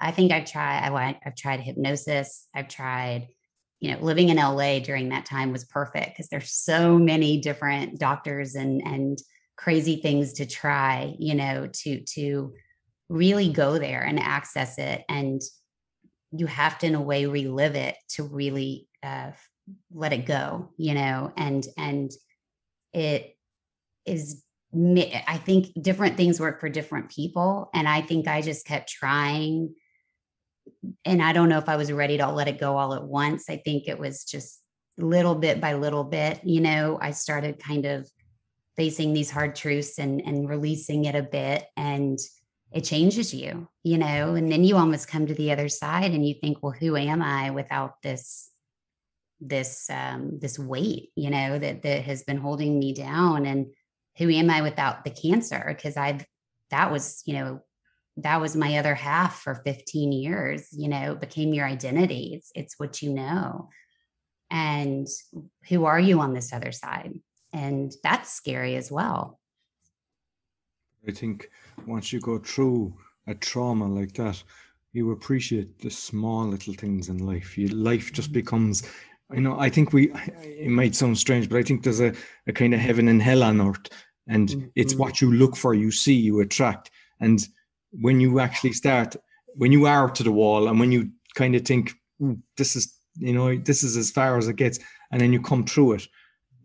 i 0.00 0.10
think 0.10 0.32
i've 0.32 0.44
tried 0.44 0.88
I, 0.88 1.18
i've 1.24 1.36
tried 1.36 1.60
hypnosis 1.60 2.46
i've 2.54 2.68
tried 2.68 3.28
you 3.80 3.92
know 3.92 4.00
living 4.00 4.28
in 4.28 4.36
la 4.36 4.78
during 4.78 5.10
that 5.10 5.26
time 5.26 5.52
was 5.52 5.64
perfect 5.64 6.10
because 6.10 6.28
there's 6.28 6.50
so 6.50 6.98
many 6.98 7.40
different 7.40 7.98
doctors 7.98 8.54
and 8.54 8.82
and 8.84 9.18
crazy 9.56 9.96
things 9.96 10.34
to 10.34 10.46
try 10.46 11.14
you 11.18 11.34
know 11.34 11.68
to 11.72 12.00
to 12.04 12.52
really 13.08 13.48
go 13.50 13.78
there 13.78 14.02
and 14.02 14.20
access 14.20 14.78
it. 14.78 15.04
And 15.08 15.40
you 16.30 16.46
have 16.46 16.78
to 16.78 16.86
in 16.86 16.94
a 16.94 17.00
way 17.00 17.26
relive 17.26 17.74
it 17.74 17.96
to 18.10 18.22
really 18.22 18.86
uh, 19.02 19.30
let 19.92 20.12
it 20.12 20.26
go 20.26 20.70
you 20.76 20.94
know? 20.94 21.32
And 21.36 21.66
and 21.76 22.10
it 22.92 23.36
is 24.04 24.42
i 25.26 25.38
think 25.38 25.68
different 25.80 26.18
things 26.18 26.38
work 26.38 26.60
for 26.60 26.68
different 26.68 27.10
people. 27.10 27.70
And 27.72 27.88
i 27.88 28.02
think 28.02 28.28
i 28.28 28.42
just 28.42 28.66
kept 28.66 28.90
trying 28.90 29.74
and 31.04 31.22
i 31.22 31.32
don't 31.32 31.48
know 31.48 31.58
if 31.58 31.68
i 31.68 31.76
was 31.76 31.92
ready 31.92 32.16
to 32.18 32.30
let 32.30 32.48
it 32.48 32.60
go 32.60 32.76
all 32.76 32.94
at 32.94 33.04
once 33.04 33.48
i 33.48 33.56
think 33.56 33.86
it 33.86 33.98
was 33.98 34.24
just 34.24 34.62
little 34.96 35.34
bit 35.34 35.60
by 35.60 35.74
little 35.74 36.04
bit 36.04 36.40
you 36.44 36.60
know 36.60 36.98
i 37.00 37.10
started 37.10 37.58
kind 37.58 37.86
of 37.86 38.08
facing 38.76 39.12
these 39.12 39.30
hard 39.30 39.54
truths 39.54 39.98
and 39.98 40.20
and 40.24 40.48
releasing 40.48 41.04
it 41.04 41.14
a 41.14 41.22
bit 41.22 41.64
and 41.76 42.18
it 42.72 42.84
changes 42.84 43.32
you, 43.32 43.68
you 43.82 43.96
know, 43.96 44.34
and 44.34 44.52
then 44.52 44.62
you 44.62 44.76
almost 44.76 45.08
come 45.08 45.26
to 45.26 45.34
the 45.34 45.52
other 45.52 45.68
side 45.68 46.12
and 46.12 46.26
you 46.26 46.34
think, 46.34 46.58
well, 46.62 46.72
who 46.72 46.96
am 46.96 47.22
I 47.22 47.50
without 47.50 47.94
this, 48.02 48.50
this, 49.40 49.88
um, 49.88 50.38
this 50.40 50.58
weight, 50.58 51.10
you 51.16 51.30
know, 51.30 51.58
that, 51.58 51.82
that 51.82 52.02
has 52.02 52.24
been 52.24 52.36
holding 52.36 52.78
me 52.78 52.92
down 52.92 53.46
and 53.46 53.68
who 54.18 54.28
am 54.30 54.50
I 54.50 54.60
without 54.62 55.04
the 55.04 55.10
cancer? 55.10 55.76
Cause 55.82 55.96
I've, 55.96 56.26
that 56.70 56.92
was, 56.92 57.22
you 57.24 57.34
know, 57.34 57.60
that 58.22 58.40
was 58.40 58.56
my 58.56 58.78
other 58.78 58.94
half 58.94 59.40
for 59.40 59.54
15 59.54 60.12
years, 60.12 60.68
you 60.72 60.88
know, 60.88 61.14
became 61.14 61.54
your 61.54 61.66
identity. 61.66 62.32
It's, 62.34 62.50
it's 62.54 62.78
what 62.78 63.00
you 63.00 63.12
know. 63.12 63.68
And 64.50 65.06
who 65.68 65.84
are 65.84 66.00
you 66.00 66.20
on 66.20 66.34
this 66.34 66.52
other 66.52 66.72
side? 66.72 67.12
And 67.52 67.92
that's 68.02 68.32
scary 68.32 68.76
as 68.76 68.90
well. 68.90 69.38
I 71.06 71.12
think 71.12 71.48
once 71.86 72.12
you 72.12 72.20
go 72.20 72.38
through 72.38 72.94
a 73.26 73.34
trauma 73.34 73.86
like 73.86 74.12
that, 74.14 74.42
you 74.92 75.12
appreciate 75.12 75.78
the 75.78 75.90
small 75.90 76.46
little 76.46 76.74
things 76.74 77.08
in 77.08 77.18
life. 77.18 77.56
You, 77.56 77.68
life 77.68 78.12
just 78.12 78.28
mm-hmm. 78.28 78.40
becomes, 78.40 78.82
you 79.32 79.40
know, 79.40 79.58
I 79.60 79.68
think 79.68 79.92
we, 79.92 80.10
it 80.42 80.70
might 80.70 80.96
sound 80.96 81.18
strange, 81.18 81.48
but 81.48 81.58
I 81.58 81.62
think 81.62 81.82
there's 81.82 82.00
a, 82.00 82.14
a 82.46 82.52
kind 82.52 82.74
of 82.74 82.80
heaven 82.80 83.08
and 83.08 83.22
hell 83.22 83.44
on 83.44 83.60
earth. 83.60 83.88
And 84.26 84.48
mm-hmm. 84.48 84.66
it's 84.74 84.94
what 84.94 85.20
you 85.20 85.32
look 85.32 85.56
for, 85.56 85.74
you 85.74 85.90
see, 85.90 86.14
you 86.14 86.40
attract. 86.40 86.90
And 87.20 87.46
when 87.92 88.20
you 88.20 88.40
actually 88.40 88.72
start, 88.72 89.16
when 89.54 89.72
you 89.72 89.86
are 89.86 90.10
to 90.10 90.22
the 90.22 90.32
wall 90.32 90.68
and 90.68 90.78
when 90.78 90.92
you 90.92 91.10
kind 91.34 91.54
of 91.54 91.64
think, 91.64 91.92
this 92.56 92.76
is, 92.76 92.94
you 93.16 93.32
know, 93.32 93.56
this 93.56 93.82
is 93.82 93.96
as 93.96 94.10
far 94.10 94.38
as 94.38 94.48
it 94.48 94.56
gets, 94.56 94.78
and 95.12 95.20
then 95.20 95.32
you 95.32 95.40
come 95.40 95.64
through 95.64 95.92
it, 95.92 96.06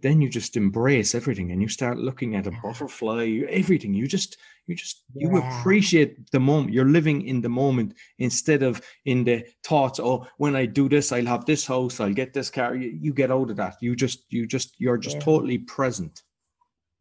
then 0.02 0.22
you 0.22 0.30
just 0.30 0.58
embrace 0.58 1.16
everything 1.16 1.52
and 1.52 1.62
you 1.62 1.68
start 1.70 1.98
looking 1.98 2.36
at 2.36 2.46
a 2.46 2.52
butterfly 2.62 3.42
everything. 3.50 3.94
You 3.94 4.08
just 4.08 4.38
you 4.68 4.76
just 4.76 5.04
you 5.16 5.38
appreciate 5.38 6.30
the 6.32 6.40
moment 6.40 6.74
you're 6.74 6.86
living 6.86 7.26
in 7.28 7.42
the 7.42 7.50
moment 7.50 7.94
instead 8.20 8.64
of 8.64 8.82
in 9.06 9.24
the 9.24 9.46
thoughts 9.66 10.00
oh 10.00 10.26
when 10.38 10.56
i 10.56 10.66
do 10.66 10.88
this 10.88 11.12
i'll 11.12 11.26
have 11.26 11.46
this 11.46 11.68
house 11.68 12.00
i'll 12.00 12.14
get 12.14 12.34
this 12.34 12.50
car. 12.50 12.76
You, 12.76 12.98
you 13.02 13.14
get 13.14 13.32
out 13.32 13.50
of 13.50 13.58
that. 13.58 13.76
You 13.82 13.96
just 13.96 14.26
you 14.30 14.46
just 14.46 14.76
you're 14.80 14.98
just 14.98 15.18
yeah. 15.18 15.24
totally 15.24 15.58
present. 15.58 16.22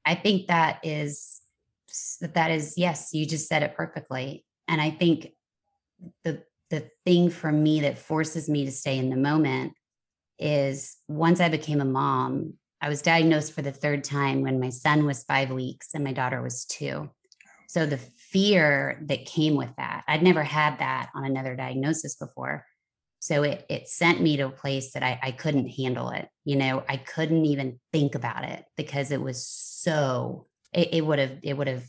I 0.04 0.14
think 0.14 0.48
that 0.48 0.80
is 0.82 1.41
that 2.20 2.50
is 2.50 2.74
yes 2.76 3.11
you 3.12 3.26
just 3.26 3.48
said 3.48 3.62
it 3.62 3.74
perfectly 3.74 4.44
and 4.68 4.81
i 4.81 4.90
think 4.90 5.28
the 6.24 6.42
the 6.70 6.88
thing 7.05 7.28
for 7.28 7.52
me 7.52 7.81
that 7.81 7.98
forces 7.98 8.48
me 8.48 8.64
to 8.64 8.72
stay 8.72 8.96
in 8.98 9.11
the 9.11 9.16
moment 9.16 9.72
is 10.38 10.96
once 11.09 11.40
i 11.40 11.48
became 11.48 11.81
a 11.81 11.85
mom 11.85 12.55
I 12.83 12.88
was 12.88 13.00
diagnosed 13.00 13.52
for 13.52 13.62
the 13.62 13.70
third 13.70 14.02
time 14.02 14.42
when 14.42 14.59
my 14.59 14.70
son 14.70 15.07
was 15.07 15.22
five 15.22 15.52
weeks 15.52 15.90
and 15.94 16.02
my 16.02 16.12
daughter 16.12 16.42
was 16.42 16.64
two. 16.64 17.09
So 17.68 17.87
the 17.87 17.96
fear 17.96 19.00
that 19.07 19.24
came 19.24 19.55
with 19.55 19.70
that, 19.76 20.02
I'd 20.09 20.24
never 20.24 20.42
had 20.42 20.81
that 20.81 21.11
on 21.14 21.24
another 21.24 21.55
diagnosis 21.55 22.16
before. 22.16 22.66
So 23.20 23.44
it 23.44 23.64
it 23.70 23.87
sent 23.87 24.20
me 24.20 24.37
to 24.38 24.46
a 24.46 24.50
place 24.50 24.92
that 24.92 25.05
I, 25.05 25.18
I 25.22 25.31
couldn't 25.31 25.68
handle 25.68 26.11
it. 26.11 26.28
You 26.44 26.57
know, 26.57 26.83
I 26.88 26.96
couldn't 26.96 27.46
even 27.46 27.78
think 27.92 28.16
about 28.16 28.44
it 28.44 28.64
because 28.76 29.12
it 29.12 29.22
was 29.22 29.46
so 29.46 30.48
it, 30.72 31.04
would 31.04 31.18
have 31.18 31.38
it 31.42 31.56
would 31.56 31.68
have, 31.68 31.85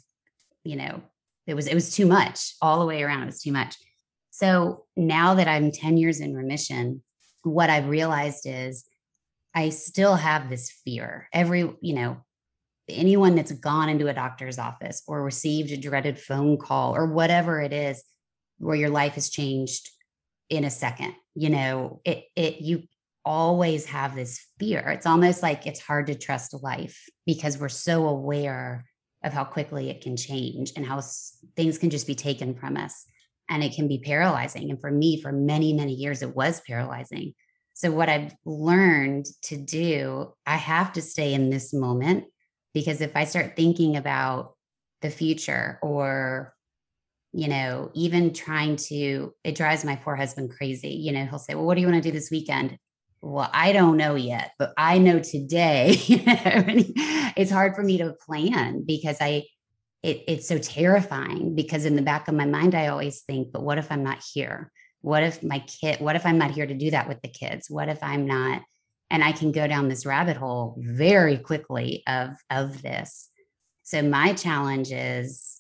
you 0.64 0.76
know, 0.76 1.02
it 1.48 1.54
was 1.54 1.68
it 1.68 1.74
was 1.74 1.96
too 1.96 2.06
much 2.06 2.56
all 2.62 2.80
the 2.80 2.86
way 2.86 3.04
around. 3.04 3.24
It 3.24 3.28
was 3.28 3.42
too 3.42 3.52
much. 3.52 3.76
So 4.32 4.86
now 4.96 5.36
that 5.36 5.48
I'm 5.48 5.72
10 5.72 5.98
years 5.98 6.20
in 6.20 6.36
remission, 6.36 7.04
what 7.44 7.70
I've 7.70 7.88
realized 7.88 8.46
is 8.46 8.86
I 9.54 9.70
still 9.70 10.16
have 10.16 10.50
this 10.50 10.72
fear. 10.84 11.30
Every, 11.32 11.72
you 11.82 11.94
know, 11.94 12.18
anyone 12.90 13.36
that's 13.36 13.52
gone 13.52 13.90
into 13.90 14.08
a 14.08 14.14
doctor's 14.14 14.58
office 14.58 15.04
or 15.08 15.24
received 15.24 15.72
a 15.72 15.78
dreaded 15.78 16.20
phone 16.20 16.58
call 16.58 16.96
or 16.96 17.06
whatever 17.06 17.62
it 17.62 17.72
is 17.72 18.04
where 18.58 18.76
your 18.76 18.90
life 18.90 19.14
has 19.14 19.30
changed 19.30 19.90
in 20.50 20.64
a 20.64 20.70
second, 20.70 21.14
you 21.36 21.50
know, 21.50 22.02
it 22.04 22.26
it 22.36 22.62
you 22.62 22.84
always 23.26 23.86
have 23.86 24.16
this 24.16 24.46
fear. 24.60 24.80
It's 24.90 25.06
almost 25.06 25.42
like 25.42 25.66
it's 25.66 25.80
hard 25.80 26.08
to 26.08 26.16
trust 26.16 26.54
life 26.62 27.08
because 27.26 27.58
we're 27.58 27.70
so 27.70 28.08
aware 28.08 28.86
of 29.24 29.34
how 29.34 29.46
quickly 29.46 29.90
it 29.90 30.02
can 30.02 30.18
change 30.18 30.74
and 30.76 30.86
how 30.86 31.02
things 31.56 31.78
can 31.78 31.90
just 31.90 32.08
be 32.08 32.16
taken 32.16 32.56
from 32.56 32.76
us 32.76 33.06
and 33.50 33.64
it 33.64 33.74
can 33.74 33.88
be 33.88 34.00
paralyzing 34.00 34.70
and 34.70 34.80
for 34.80 34.92
me 34.92 35.22
for 35.22 35.32
many 35.32 35.74
many 35.74 35.94
years 35.94 36.22
it 36.22 36.36
was 36.36 36.62
paralyzing 36.68 37.34
so, 37.74 37.92
what 37.92 38.10
I've 38.10 38.36
learned 38.46 39.26
to 39.44 39.58
do, 39.58 40.34
I 40.46 40.58
have 40.58 40.94
to 40.94 41.02
stay 41.02 41.34
in 41.34 41.50
this 41.50 41.74
moment 41.74 42.26
because 42.74 43.02
if 43.02 43.16
I 43.16 43.26
start 43.26 43.56
thinking 43.56 43.98
about 43.98 44.54
the 45.02 45.10
future 45.10 45.80
or, 45.82 46.54
you 47.32 47.48
know, 47.48 47.90
even 47.96 48.32
trying 48.32 48.76
to, 48.76 49.34
it 49.44 49.56
drives 49.56 49.84
my 49.84 49.96
poor 49.96 50.16
husband 50.16 50.52
crazy. 50.56 50.90
You 50.90 51.12
know, 51.14 51.26
he'll 51.26 51.40
say, 51.40 51.56
Well, 51.56 51.66
what 51.66 51.76
do 51.76 51.82
you 51.82 51.88
want 51.88 52.02
to 52.02 52.08
do 52.08 52.14
this 52.14 52.30
weekend? 52.30 52.78
Well, 53.26 53.50
I 53.54 53.72
don't 53.72 53.98
know 53.98 54.16
yet, 54.16 54.52
but 54.60 54.74
I 54.78 54.98
know 54.98 55.20
today. 55.20 55.96
it's 56.08 57.52
hard 57.52 57.76
for 57.76 57.84
me 57.84 57.98
to 58.00 58.14
plan 58.26 58.84
because 58.86 59.18
I, 59.22 59.44
it, 60.04 60.24
it's 60.28 60.48
so 60.48 60.58
terrifying 60.58 61.56
because 61.56 61.86
in 61.86 61.96
the 61.96 62.02
back 62.02 62.28
of 62.28 62.36
my 62.36 62.46
mind, 62.46 62.76
I 62.76 62.88
always 62.88 63.22
think, 63.22 63.54
but 63.54 63.64
what 63.64 63.78
if 63.78 63.92
I'm 63.92 64.04
not 64.04 64.22
here? 64.34 64.72
what 65.04 65.22
if 65.22 65.44
my 65.44 65.60
kid 65.60 66.00
what 66.00 66.16
if 66.16 66.26
i'm 66.26 66.38
not 66.38 66.52
here 66.52 66.66
to 66.66 66.74
do 66.74 66.90
that 66.90 67.08
with 67.08 67.22
the 67.22 67.28
kids 67.28 67.70
what 67.70 67.90
if 67.90 68.02
i'm 68.02 68.26
not 68.26 68.64
and 69.12 69.24
i 69.24 69.32
can 69.32 69.52
go 69.52 69.68
down 69.68 69.90
this 69.90 70.06
rabbit 70.06 70.38
hole 70.38 70.76
very 70.80 71.38
quickly 71.38 72.04
of 72.08 72.30
of 72.50 72.82
this 72.82 73.30
so 73.84 74.02
my 74.02 74.34
challenge 74.34 74.92
is 74.92 75.60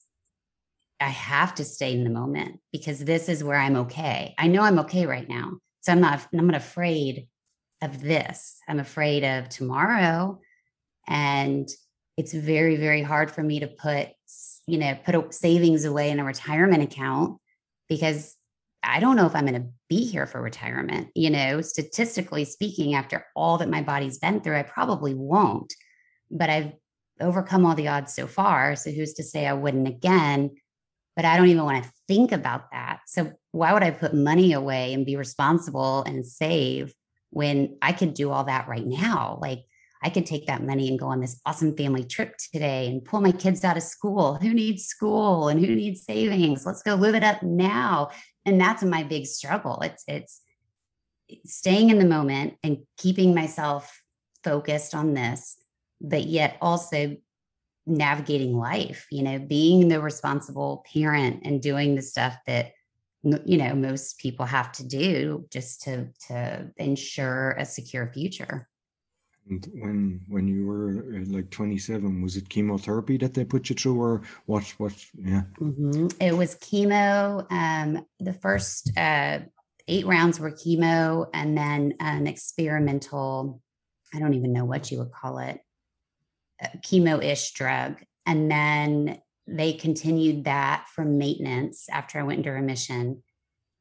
i 1.01 1.09
have 1.09 1.53
to 1.53 1.65
stay 1.65 1.91
in 1.91 2.05
the 2.05 2.09
moment 2.09 2.59
because 2.71 2.99
this 2.99 3.27
is 3.27 3.43
where 3.43 3.57
i'm 3.57 3.75
okay 3.75 4.33
i 4.37 4.47
know 4.47 4.61
i'm 4.61 4.79
okay 4.79 5.05
right 5.05 5.27
now 5.27 5.51
so 5.81 5.91
i'm 5.91 5.99
not 5.99 6.25
i'm 6.33 6.47
not 6.47 6.55
afraid 6.55 7.27
of 7.83 8.01
this 8.01 8.57
i'm 8.67 8.79
afraid 8.79 9.23
of 9.23 9.49
tomorrow 9.49 10.39
and 11.07 11.69
it's 12.17 12.33
very 12.33 12.75
very 12.75 13.01
hard 13.01 13.29
for 13.29 13.43
me 13.43 13.59
to 13.59 13.67
put 13.67 14.09
you 14.67 14.77
know 14.77 14.97
put 15.05 15.33
savings 15.33 15.85
away 15.85 16.09
in 16.09 16.19
a 16.19 16.23
retirement 16.23 16.83
account 16.83 17.37
because 17.89 18.35
I 18.83 18.99
don't 18.99 19.15
know 19.15 19.25
if 19.25 19.35
I'm 19.35 19.45
going 19.45 19.61
to 19.61 19.69
be 19.87 20.05
here 20.05 20.25
for 20.25 20.41
retirement. 20.41 21.09
You 21.15 21.29
know, 21.29 21.61
statistically 21.61 22.43
speaking, 22.43 22.95
after 22.95 23.25
all 23.35 23.57
that 23.59 23.69
my 23.69 23.81
body's 23.81 24.17
been 24.17 24.41
through, 24.41 24.57
I 24.57 24.63
probably 24.63 25.13
won't. 25.13 25.73
But 26.29 26.49
I've 26.49 26.73
overcome 27.21 27.65
all 27.65 27.75
the 27.75 27.87
odds 27.87 28.13
so 28.13 28.27
far. 28.27 28.75
So 28.75 28.91
who's 28.91 29.13
to 29.13 29.23
say 29.23 29.47
I 29.47 29.53
wouldn't 29.53 29.87
again? 29.87 30.51
But 31.15 31.25
I 31.25 31.37
don't 31.37 31.47
even 31.47 31.63
want 31.63 31.83
to 31.83 31.91
think 32.07 32.31
about 32.31 32.71
that. 32.71 33.01
So 33.07 33.31
why 33.51 33.71
would 33.71 33.83
I 33.83 33.91
put 33.91 34.13
money 34.13 34.51
away 34.51 34.93
and 34.93 35.05
be 35.05 35.15
responsible 35.15 36.03
and 36.03 36.25
save 36.25 36.93
when 37.33 37.77
I 37.81 37.91
could 37.91 38.13
do 38.13 38.31
all 38.31 38.45
that 38.45 38.67
right 38.67 38.85
now? 38.85 39.39
Like, 39.41 39.65
I 40.03 40.09
could 40.09 40.25
take 40.25 40.47
that 40.47 40.63
money 40.63 40.89
and 40.89 40.99
go 40.99 41.07
on 41.07 41.21
this 41.21 41.39
awesome 41.45 41.75
family 41.77 42.03
trip 42.03 42.35
today 42.51 42.87
and 42.87 43.03
pull 43.03 43.21
my 43.21 43.31
kids 43.31 43.63
out 43.63 43.77
of 43.77 43.83
school. 43.83 44.35
Who 44.35 44.53
needs 44.53 44.85
school 44.85 45.47
and 45.47 45.65
who 45.65 45.73
needs 45.73 46.03
savings? 46.03 46.65
Let's 46.65 46.83
go 46.83 46.95
live 46.95 47.15
it 47.15 47.23
up 47.23 47.41
now. 47.41 48.09
And 48.45 48.59
that's 48.59 48.83
my 48.83 49.03
big 49.03 49.25
struggle. 49.25 49.79
It's 49.81 50.03
it's 50.07 50.41
staying 51.45 51.89
in 51.89 51.99
the 51.99 52.05
moment 52.05 52.55
and 52.63 52.79
keeping 52.97 53.33
myself 53.33 54.03
focused 54.43 54.93
on 54.93 55.13
this, 55.13 55.57
but 56.01 56.25
yet 56.25 56.57
also 56.61 57.15
navigating 57.85 58.57
life, 58.57 59.07
you 59.09 59.23
know, 59.23 59.39
being 59.39 59.87
the 59.87 60.01
responsible 60.01 60.85
parent 60.93 61.41
and 61.43 61.61
doing 61.61 61.95
the 61.95 62.01
stuff 62.01 62.35
that 62.45 62.73
you 63.23 63.57
know 63.57 63.73
most 63.73 64.17
people 64.17 64.45
have 64.45 64.71
to 64.73 64.85
do 64.85 65.45
just 65.49 65.81
to 65.83 66.09
to 66.27 66.71
ensure 66.77 67.51
a 67.51 67.65
secure 67.65 68.11
future. 68.13 68.67
And 69.49 69.67
when 69.73 70.21
when 70.27 70.47
you 70.47 70.65
were 70.65 71.15
uh, 71.15 71.25
like 71.27 71.49
27, 71.49 72.21
was 72.21 72.37
it 72.37 72.49
chemotherapy 72.49 73.17
that 73.17 73.33
they 73.33 73.43
put 73.43 73.69
you 73.69 73.75
through, 73.75 74.01
or 74.01 74.21
what? 74.45 74.63
What? 74.77 74.93
Yeah. 75.17 75.43
Mm-hmm. 75.59 76.07
It 76.21 76.35
was 76.35 76.55
chemo. 76.55 77.45
Um, 77.51 78.05
the 78.19 78.33
first 78.33 78.91
uh, 78.97 79.39
eight 79.87 80.05
rounds 80.05 80.39
were 80.39 80.51
chemo, 80.51 81.27
and 81.33 81.57
then 81.57 81.95
an 81.99 82.27
experimental. 82.27 83.61
I 84.13 84.19
don't 84.19 84.35
even 84.35 84.53
know 84.53 84.65
what 84.65 84.91
you 84.91 84.99
would 84.99 85.11
call 85.11 85.39
it, 85.39 85.59
chemo-ish 86.81 87.51
drug, 87.53 88.01
and 88.25 88.49
then 88.49 89.19
they 89.47 89.73
continued 89.73 90.45
that 90.45 90.85
for 90.93 91.03
maintenance 91.03 91.87
after 91.89 92.19
I 92.19 92.23
went 92.23 92.39
into 92.39 92.51
remission, 92.51 93.23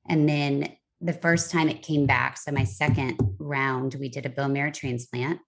and 0.08 0.28
then 0.28 0.76
the 1.00 1.12
first 1.12 1.50
time 1.50 1.68
it 1.68 1.82
came 1.82 2.06
back, 2.06 2.36
so 2.36 2.52
my 2.52 2.64
second 2.64 3.18
round, 3.38 3.94
we 3.94 4.08
did 4.08 4.26
a 4.26 4.30
bone 4.30 4.52
marrow 4.52 4.70
transplant 4.70 5.40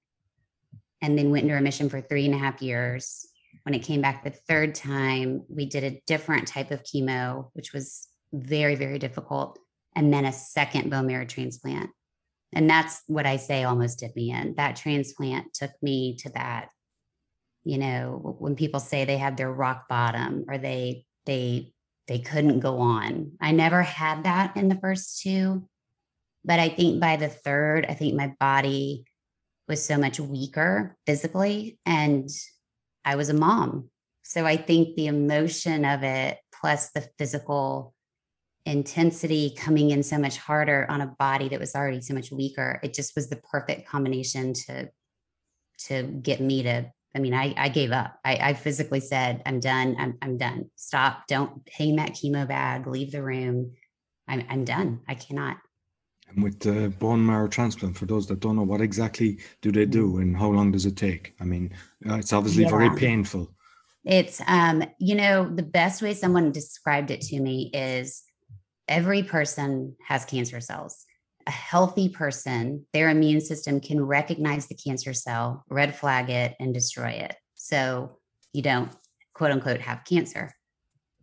and 1.00 1.16
then 1.18 1.30
went 1.30 1.44
into 1.44 1.54
remission 1.54 1.88
for 1.88 2.00
three 2.00 2.24
and 2.26 2.34
a 2.34 2.38
half 2.38 2.60
years. 2.62 3.26
When 3.62 3.74
it 3.74 3.84
came 3.84 4.00
back 4.00 4.24
the 4.24 4.30
third 4.30 4.74
time, 4.74 5.42
we 5.48 5.66
did 5.66 5.84
a 5.84 6.00
different 6.06 6.48
type 6.48 6.70
of 6.70 6.82
chemo, 6.82 7.50
which 7.52 7.72
was 7.72 8.08
very, 8.32 8.74
very 8.74 8.98
difficult, 8.98 9.58
and 9.94 10.12
then 10.12 10.24
a 10.24 10.32
second 10.32 10.90
bone 10.90 11.06
marrow 11.06 11.24
transplant. 11.24 11.90
And 12.52 12.68
that's 12.68 13.02
what 13.06 13.26
I 13.26 13.36
say 13.36 13.64
almost 13.64 14.00
did 14.00 14.14
me 14.16 14.30
in. 14.30 14.54
That 14.56 14.76
transplant 14.76 15.54
took 15.54 15.70
me 15.82 16.16
to 16.18 16.30
that, 16.30 16.68
you 17.64 17.78
know, 17.78 18.36
when 18.38 18.56
people 18.56 18.80
say 18.80 19.04
they 19.04 19.16
had 19.16 19.36
their 19.36 19.52
rock 19.52 19.88
bottom 19.88 20.44
or 20.48 20.58
they, 20.58 21.06
they, 21.26 21.72
they 22.06 22.18
couldn't 22.18 22.60
go 22.60 22.78
on. 22.78 23.32
I 23.40 23.52
never 23.52 23.82
had 23.82 24.24
that 24.24 24.56
in 24.56 24.68
the 24.68 24.78
first 24.78 25.20
two, 25.22 25.66
but 26.44 26.58
I 26.58 26.68
think 26.68 27.00
by 27.00 27.16
the 27.16 27.28
third, 27.28 27.86
I 27.88 27.94
think 27.94 28.14
my 28.14 28.34
body 28.38 29.04
was 29.66 29.84
so 29.84 29.96
much 29.96 30.20
weaker 30.20 30.96
physically 31.06 31.78
and 31.86 32.28
I 33.04 33.16
was 33.16 33.30
a 33.30 33.34
mom. 33.34 33.90
So 34.22 34.44
I 34.44 34.56
think 34.56 34.96
the 34.96 35.06
emotion 35.06 35.84
of 35.84 36.02
it 36.02 36.38
plus 36.60 36.90
the 36.90 37.08
physical 37.18 37.94
intensity 38.66 39.54
coming 39.56 39.90
in 39.90 40.02
so 40.02 40.18
much 40.18 40.38
harder 40.38 40.86
on 40.88 41.00
a 41.00 41.14
body 41.18 41.48
that 41.48 41.60
was 41.60 41.74
already 41.74 42.00
so 42.00 42.14
much 42.14 42.30
weaker, 42.30 42.80
it 42.82 42.94
just 42.94 43.14
was 43.14 43.28
the 43.28 43.36
perfect 43.36 43.88
combination 43.88 44.54
to 44.54 44.88
to 45.76 46.02
get 46.04 46.40
me 46.40 46.62
to 46.62 46.90
I 47.14 47.20
mean, 47.20 47.34
I, 47.34 47.54
I 47.56 47.68
gave 47.68 47.92
up. 47.92 48.18
I, 48.24 48.36
I 48.36 48.54
physically 48.54 49.00
said, 49.00 49.42
I'm 49.46 49.60
done. 49.60 49.96
I'm, 49.98 50.18
I'm 50.20 50.36
done. 50.36 50.70
Stop. 50.74 51.26
Don't 51.28 51.68
hang 51.72 51.96
that 51.96 52.12
chemo 52.12 52.46
bag. 52.46 52.86
Leave 52.86 53.12
the 53.12 53.22
room. 53.22 53.72
I'm, 54.26 54.44
I'm 54.48 54.64
done. 54.64 55.00
I 55.08 55.14
cannot. 55.14 55.58
And 56.28 56.42
with 56.42 56.58
the 56.58 56.88
bone 56.98 57.24
marrow 57.24 57.46
transplant, 57.48 57.96
for 57.96 58.06
those 58.06 58.26
that 58.26 58.40
don't 58.40 58.56
know, 58.56 58.62
what 58.62 58.80
exactly 58.80 59.38
do 59.62 59.70
they 59.70 59.86
do 59.86 60.14
mm. 60.14 60.22
and 60.22 60.36
how 60.36 60.48
long 60.48 60.72
does 60.72 60.86
it 60.86 60.96
take? 60.96 61.34
I 61.40 61.44
mean, 61.44 61.72
uh, 62.08 62.16
it's 62.16 62.32
obviously 62.32 62.64
yeah. 62.64 62.70
very 62.70 62.90
painful. 62.96 63.54
It's, 64.04 64.40
um, 64.46 64.84
you 64.98 65.14
know, 65.14 65.48
the 65.48 65.62
best 65.62 66.02
way 66.02 66.14
someone 66.14 66.52
described 66.52 67.10
it 67.10 67.20
to 67.22 67.40
me 67.40 67.70
is 67.72 68.22
every 68.88 69.22
person 69.22 69.96
has 70.06 70.24
cancer 70.24 70.60
cells. 70.60 71.06
A 71.46 71.50
healthy 71.50 72.08
person, 72.08 72.86
their 72.92 73.10
immune 73.10 73.40
system 73.40 73.80
can 73.80 74.04
recognize 74.04 74.66
the 74.66 74.74
cancer 74.74 75.12
cell, 75.12 75.64
red 75.68 75.94
flag 75.94 76.30
it, 76.30 76.54
and 76.58 76.72
destroy 76.72 77.10
it. 77.10 77.36
So 77.54 78.18
you 78.52 78.62
don't, 78.62 78.90
quote 79.34 79.50
unquote, 79.50 79.80
have 79.80 80.04
cancer 80.04 80.54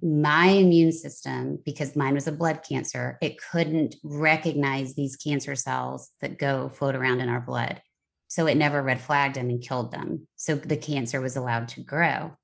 my 0.01 0.47
immune 0.47 0.91
system, 0.91 1.59
because 1.63 1.95
mine 1.95 2.15
was 2.15 2.27
a 2.27 2.31
blood 2.31 2.61
cancer, 2.67 3.17
it 3.21 3.37
couldn't 3.51 3.95
recognize 4.03 4.95
these 4.95 5.15
cancer 5.15 5.55
cells 5.55 6.09
that 6.21 6.39
go 6.39 6.69
float 6.69 6.95
around 6.95 7.21
in 7.21 7.29
our 7.29 7.41
blood. 7.41 7.81
So 8.27 8.47
it 8.47 8.57
never 8.57 8.81
red 8.81 9.01
flagged 9.01 9.35
them 9.35 9.49
and 9.49 9.61
killed 9.61 9.91
them. 9.91 10.27
So 10.37 10.55
the 10.55 10.77
cancer 10.77 11.21
was 11.21 11.35
allowed 11.35 11.67
to 11.69 11.81
grow. 11.81 12.35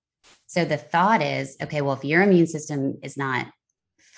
So 0.46 0.66
the 0.66 0.78
thought 0.78 1.22
is 1.22 1.58
okay, 1.62 1.82
well, 1.82 1.96
if 1.96 2.04
your 2.04 2.22
immune 2.22 2.48
system 2.48 3.00
is 3.02 3.18
not 3.18 3.48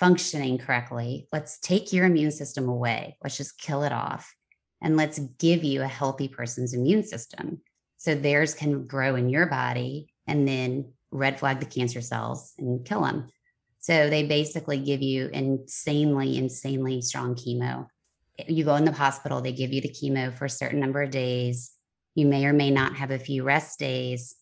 functioning 0.00 0.56
correctly, 0.56 1.28
let's 1.30 1.58
take 1.58 1.92
your 1.92 2.06
immune 2.06 2.30
system 2.30 2.68
away. 2.68 3.18
Let's 3.22 3.36
just 3.36 3.58
kill 3.58 3.82
it 3.82 3.92
off. 3.92 4.34
And 4.80 4.96
let's 4.96 5.18
give 5.38 5.62
you 5.62 5.82
a 5.82 5.86
healthy 5.86 6.26
person's 6.26 6.72
immune 6.72 7.04
system. 7.04 7.60
So 7.98 8.14
theirs 8.14 8.54
can 8.54 8.86
grow 8.86 9.14
in 9.14 9.28
your 9.28 9.44
body 9.44 10.08
and 10.26 10.48
then 10.48 10.94
red 11.10 11.38
flag 11.38 11.60
the 11.60 11.66
cancer 11.66 12.00
cells 12.00 12.54
and 12.58 12.82
kill 12.84 13.02
them. 13.02 13.28
So 13.80 14.08
they 14.08 14.26
basically 14.26 14.78
give 14.78 15.02
you 15.02 15.28
insanely, 15.34 16.38
insanely 16.38 17.02
strong 17.02 17.34
chemo. 17.34 17.86
You 18.48 18.64
go 18.64 18.76
in 18.76 18.86
the 18.86 18.92
hospital, 18.92 19.42
they 19.42 19.52
give 19.52 19.70
you 19.70 19.82
the 19.82 19.90
chemo 19.90 20.32
for 20.32 20.46
a 20.46 20.50
certain 20.50 20.80
number 20.80 21.02
of 21.02 21.10
days. 21.10 21.72
You 22.14 22.26
may 22.26 22.46
or 22.46 22.54
may 22.54 22.70
not 22.70 22.96
have 22.96 23.10
a 23.10 23.18
few 23.18 23.42
rest 23.42 23.78
days. 23.78 24.34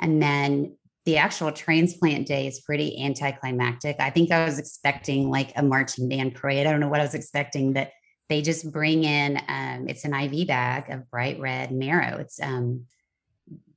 And 0.00 0.20
then 0.20 0.76
the 1.06 1.16
actual 1.16 1.52
transplant 1.52 2.26
day 2.26 2.48
is 2.48 2.60
pretty 2.60 3.02
anticlimactic. 3.02 3.96
I 4.00 4.10
think 4.10 4.32
I 4.32 4.44
was 4.44 4.58
expecting 4.58 5.30
like 5.30 5.52
a 5.54 5.62
marching 5.62 6.08
band 6.08 6.34
parade. 6.34 6.66
I 6.66 6.70
don't 6.72 6.80
know 6.80 6.88
what 6.88 7.00
I 7.00 7.04
was 7.04 7.14
expecting, 7.14 7.72
but 7.72 7.92
they 8.28 8.42
just 8.42 8.72
bring 8.72 9.04
in 9.04 9.40
um, 9.48 9.86
it's 9.88 10.04
an 10.04 10.12
IV 10.12 10.48
bag 10.48 10.90
of 10.90 11.08
bright 11.08 11.38
red 11.38 11.70
marrow. 11.70 12.18
It's 12.18 12.40
um, 12.42 12.86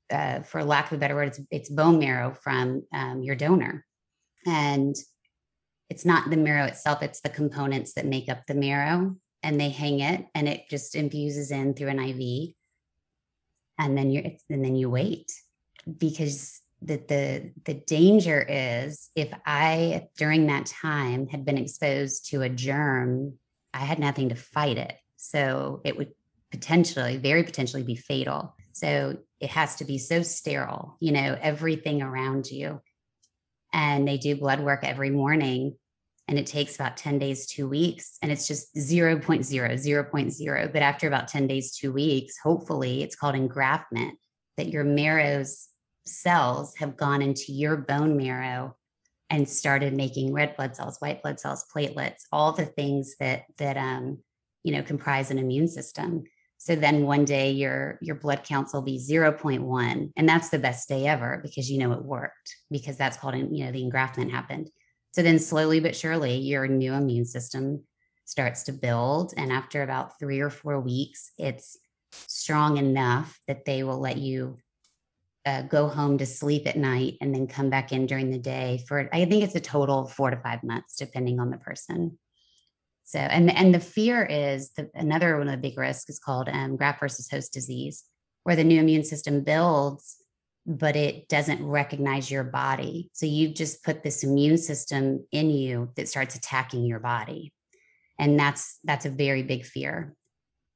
uh, 0.10 0.42
for 0.42 0.63
lack 0.63 0.88
of 0.88 0.98
a 0.98 1.00
better 1.00 1.13
word, 1.13 1.28
it's, 1.28 1.39
it's 1.52 1.70
bone 1.70 2.00
marrow 2.00 2.34
from 2.34 2.82
um, 2.92 3.22
your 3.22 3.36
donor. 3.36 3.86
And 4.48 4.96
it's 5.88 6.06
not 6.06 6.32
the 6.32 6.38
marrow 6.38 6.65
itself, 6.65 7.04
it's 7.04 7.22
the 7.22 7.30
components 7.30 7.94
that 7.94 8.08
make 8.08 8.28
up 8.28 8.48
the 8.48 8.56
marrow. 8.56 9.15
And 9.44 9.62
they 9.62 9.70
hang 9.70 10.00
it 10.00 10.26
and 10.34 10.50
it 10.50 10.63
just 10.68 10.96
infuses 10.96 11.52
in 11.52 11.76
through 11.76 11.89
an 11.89 12.00
IV. 12.00 12.56
And 13.78 13.96
then 13.96 14.10
you 14.10 14.36
and 14.50 14.65
then 14.65 14.76
you 14.76 14.89
wait 14.89 15.32
because 15.98 16.60
the, 16.82 16.98
the 17.08 17.52
the 17.65 17.74
danger 17.74 18.42
is 18.48 19.10
if 19.15 19.34
I 19.46 20.08
during 20.18 20.48
that 20.48 20.65
time 20.65 21.28
had 21.28 21.46
been 21.46 21.58
exposed 21.58 22.30
to 22.30 22.42
a 22.42 22.50
germ, 22.50 23.34
I 23.74 23.80
had 23.80 24.00
nothing 24.00 24.30
to 24.30 24.36
fight 24.36 24.78
it. 24.78 24.94
So 25.18 25.82
it 25.84 25.98
would 25.98 26.12
potentially, 26.52 27.18
very 27.18 27.44
potentially 27.44 27.84
be 27.84 27.96
fatal. 27.96 28.56
So 28.72 29.18
it 29.39 29.50
has 29.50 29.76
to 29.78 29.86
be 29.86 29.98
so 29.98 30.22
sterile, 30.22 30.98
you 31.00 31.12
know, 31.12 31.38
everything 31.42 32.02
around 32.02 32.50
you. 32.50 32.82
And 33.74 34.08
they 34.08 34.18
do 34.18 34.36
blood 34.36 34.62
work 34.62 34.84
every 34.84 35.10
morning 35.10 35.76
and 36.28 36.38
it 36.38 36.46
takes 36.46 36.76
about 36.76 36.96
10 36.96 37.18
days, 37.18 37.48
two 37.48 37.68
weeks. 37.68 38.18
And 38.22 38.32
it's 38.32 38.48
just 38.48 38.76
0.0, 38.76 39.20
0.0. 39.22 40.74
But 40.74 40.82
after 40.84 41.08
about 41.08 41.28
10 41.28 41.48
days, 41.48 41.76
two 41.76 41.92
weeks, 41.92 42.36
hopefully 42.38 43.02
it's 43.02 43.15
called 43.15 43.34
engraftment 43.34 44.12
that 44.56 44.68
your 44.68 44.84
marrow's 44.84 45.69
cells 46.10 46.76
have 46.76 46.98
gone 46.98 47.22
into 47.22 47.54
your 47.54 47.78
bone 47.78 48.17
marrow 48.17 48.76
and 49.30 49.48
started 49.48 49.93
making 49.95 50.34
red 50.34 50.56
blood 50.56 50.76
cells, 50.76 50.98
white 51.00 51.22
blood 51.22 51.39
cells, 51.39 51.65
platelets, 51.74 52.24
all 52.32 52.52
the 52.52 52.65
things 52.65 53.15
that 53.19 53.43
that 53.58 53.78
um, 53.78 54.19
you 54.63 54.74
know 54.74 54.82
comprise 54.82 55.32
an 55.32 55.39
immune 55.39 55.67
system. 55.67 56.24
So 56.58 56.76
then 56.76 57.04
one 57.04 57.26
day 57.26 57.52
your 57.52 58.00
your 58.02 58.15
blood 58.15 58.43
counts 58.43 58.74
will 58.74 58.82
be 58.82 58.98
0.1 58.98 60.12
and 60.17 60.30
that's 60.30 60.50
the 60.50 60.60
best 60.60 60.89
day 60.89 61.08
ever 61.08 61.39
because 61.41 61.72
you 61.72 61.78
know 61.78 61.93
it 61.93 62.04
worked 62.04 62.56
because 62.69 62.98
that's 62.98 63.17
called 63.17 63.36
you 63.36 63.65
know 63.65 63.72
the 63.72 63.84
engraftment 63.84 64.32
happened. 64.32 64.69
So 65.12 65.22
then 65.22 65.39
slowly 65.39 65.80
but 65.80 65.95
surely 65.95 66.38
your 66.38 66.67
new 66.67 66.93
immune 66.93 67.26
system 67.26 67.84
starts 68.26 68.63
to 68.63 68.74
build 68.74 69.34
and 69.38 69.52
after 69.52 69.82
about 69.82 70.19
3 70.19 70.39
or 70.39 70.50
4 70.50 70.82
weeks 70.82 71.32
it's 71.38 71.78
strong 72.12 72.78
enough 72.78 73.39
that 73.48 73.65
they 73.65 73.84
will 73.84 74.00
let 74.00 74.17
you 74.17 74.58
uh, 75.45 75.62
go 75.63 75.88
home 75.88 76.17
to 76.17 76.25
sleep 76.25 76.67
at 76.67 76.78
night 76.78 77.15
and 77.21 77.34
then 77.34 77.47
come 77.47 77.69
back 77.69 77.91
in 77.91 78.06
during 78.06 78.30
the 78.30 78.38
day 78.38 78.84
for 78.88 79.10
I 79.13 79.25
think 79.25 79.43
it's 79.43 79.56
a 79.56 79.60
total 79.60 79.99
of 79.99 80.12
4 80.12 80.32
to 80.32 80.38
5 80.38 80.63
months 80.63 80.95
depending 80.97 81.39
on 81.39 81.49
the 81.49 81.58
person. 81.58 82.17
So, 83.10 83.17
and 83.17 83.49
and 83.49 83.73
the 83.73 83.80
fear 83.80 84.23
is 84.23 84.69
the, 84.73 84.88
another 84.93 85.36
one 85.36 85.47
of 85.47 85.52
the 85.52 85.69
big 85.69 85.80
risks 85.80 86.12
is 86.12 86.19
called 86.19 86.47
um, 86.47 86.78
graft 86.78 86.99
versus 86.99 87.28
host 87.28 87.52
disease, 87.52 88.04
where 88.43 88.56
the 88.56 88.63
new 88.63 88.80
immune 88.80 89.04
system 89.04 89.43
builds, 89.43 90.17
but 90.67 90.95
it 90.95 91.28
doesn't 91.28 91.65
recognize 91.65 92.30
your 92.30 92.43
body. 92.43 93.10
So 93.13 93.25
you've 93.25 93.56
just 93.56 93.84
put 93.84 94.04
this 94.04 94.23
immune 94.23 94.60
system 94.60 95.25
in 95.32 95.49
you 95.49 95.89
that 95.95 96.08
starts 96.08 96.36
attacking 96.36 96.86
your 96.86 96.99
body, 96.99 97.52
and 98.19 98.39
that's 98.39 98.78
that's 98.84 99.08
a 99.08 99.10
very 99.10 99.41
big 99.41 99.65
fear. 99.65 100.13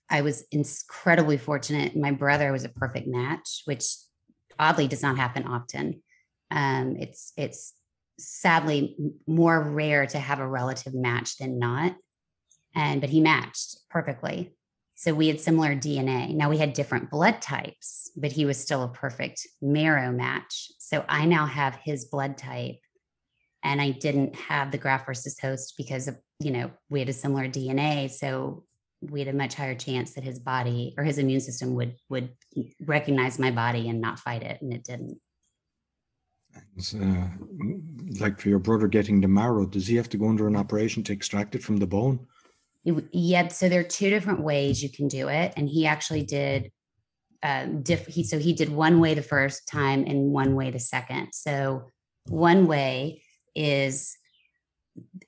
I 0.10 0.22
was 0.22 0.44
incredibly 0.52 1.38
fortunate. 1.38 1.96
My 1.96 2.12
brother 2.12 2.52
was 2.52 2.64
a 2.64 2.70
perfect 2.70 3.08
match, 3.08 3.62
which 3.66 3.86
oddly 4.60 4.88
does 4.88 5.02
not 5.02 5.18
happen 5.18 5.46
often. 5.46 6.02
Um, 6.52 6.96
it's 7.00 7.34
it's 7.38 7.74
sadly 8.20 8.96
more 9.28 9.62
rare 9.62 10.06
to 10.06 10.20
have 10.20 10.40
a 10.40 10.48
relative 10.48 10.94
match 10.94 11.38
than 11.38 11.60
not. 11.60 11.96
And 12.76 13.02
but 13.02 13.10
he 13.10 13.22
matched 13.22 13.78
perfectly. 13.90 14.56
So 14.96 15.14
we 15.14 15.28
had 15.28 15.40
similar 15.40 15.76
DNA. 15.76 16.34
Now 16.34 16.50
we 16.50 16.58
had 16.58 16.74
different 16.74 17.10
blood 17.10 17.42
types, 17.42 18.12
but 18.16 18.32
he 18.32 18.46
was 18.46 18.58
still 18.58 18.84
a 18.84 18.90
perfect 18.90 19.48
marrow 19.62 20.12
match. 20.12 20.72
So 20.80 21.04
I 21.10 21.26
now 21.26 21.46
have 21.46 21.76
his 21.84 22.06
blood 22.06 22.38
type 22.38 22.78
and 23.64 23.82
I 23.82 23.92
didn't 23.92 24.36
have 24.36 24.72
the 24.72 24.78
graft 24.78 25.06
versus 25.06 25.40
host 25.40 25.74
because 25.78 26.08
of, 26.08 26.18
you 26.40 26.52
know, 26.52 26.72
we 26.90 27.00
had 27.00 27.10
a 27.10 27.14
similar 27.14 27.48
DNA. 27.48 28.12
So 28.12 28.66
we 29.10 29.20
had 29.20 29.34
a 29.34 29.38
much 29.38 29.56
higher 29.56 29.76
chance 29.76 30.14
that 30.14 30.24
his 30.24 30.40
body 30.40 30.94
or 30.98 31.04
his 31.04 31.18
immune 31.18 31.40
system 31.40 31.76
would 31.76 31.96
would 32.10 32.30
recognize 32.82 33.40
my 33.40 33.52
body 33.52 33.90
and 33.90 34.02
not 34.02 34.20
fight 34.20 34.44
it. 34.44 34.62
And 34.62 34.74
it 34.74 34.84
didn't. 34.84 35.20
Uh, 36.80 37.28
like 38.20 38.40
for 38.40 38.50
your 38.50 38.60
brother 38.60 38.88
getting 38.88 39.22
the 39.22 39.28
marrow, 39.28 39.66
does 39.66 39.88
he 39.88 39.96
have 39.96 40.10
to 40.10 40.18
go 40.18 40.28
under 40.28 40.48
an 40.48 40.56
operation 40.56 41.04
to 41.04 41.14
extract 41.14 41.56
it 41.56 41.64
from 41.64 41.78
the 41.78 41.88
bone? 41.88 42.20
Yeah. 43.12 43.48
So 43.48 43.70
there 43.70 43.80
are 43.80 43.84
two 43.84 44.10
different 44.10 44.42
ways 44.42 44.84
you 44.84 44.90
can 44.90 45.08
do 45.08 45.30
it, 45.30 45.54
and 45.56 45.70
he 45.70 45.86
actually 45.86 46.24
did. 46.24 46.72
Um, 47.42 47.82
diff- 47.82 48.08
he 48.08 48.24
so 48.24 48.40
he 48.40 48.54
did 48.54 48.70
one 48.70 49.02
way 49.02 49.14
the 49.14 49.22
first 49.22 49.68
time 49.68 50.06
and 50.08 50.32
one 50.32 50.56
way 50.56 50.72
the 50.72 50.80
second. 50.80 51.30
So 51.34 51.90
one 52.28 52.68
way 52.68 53.24
is 53.56 54.18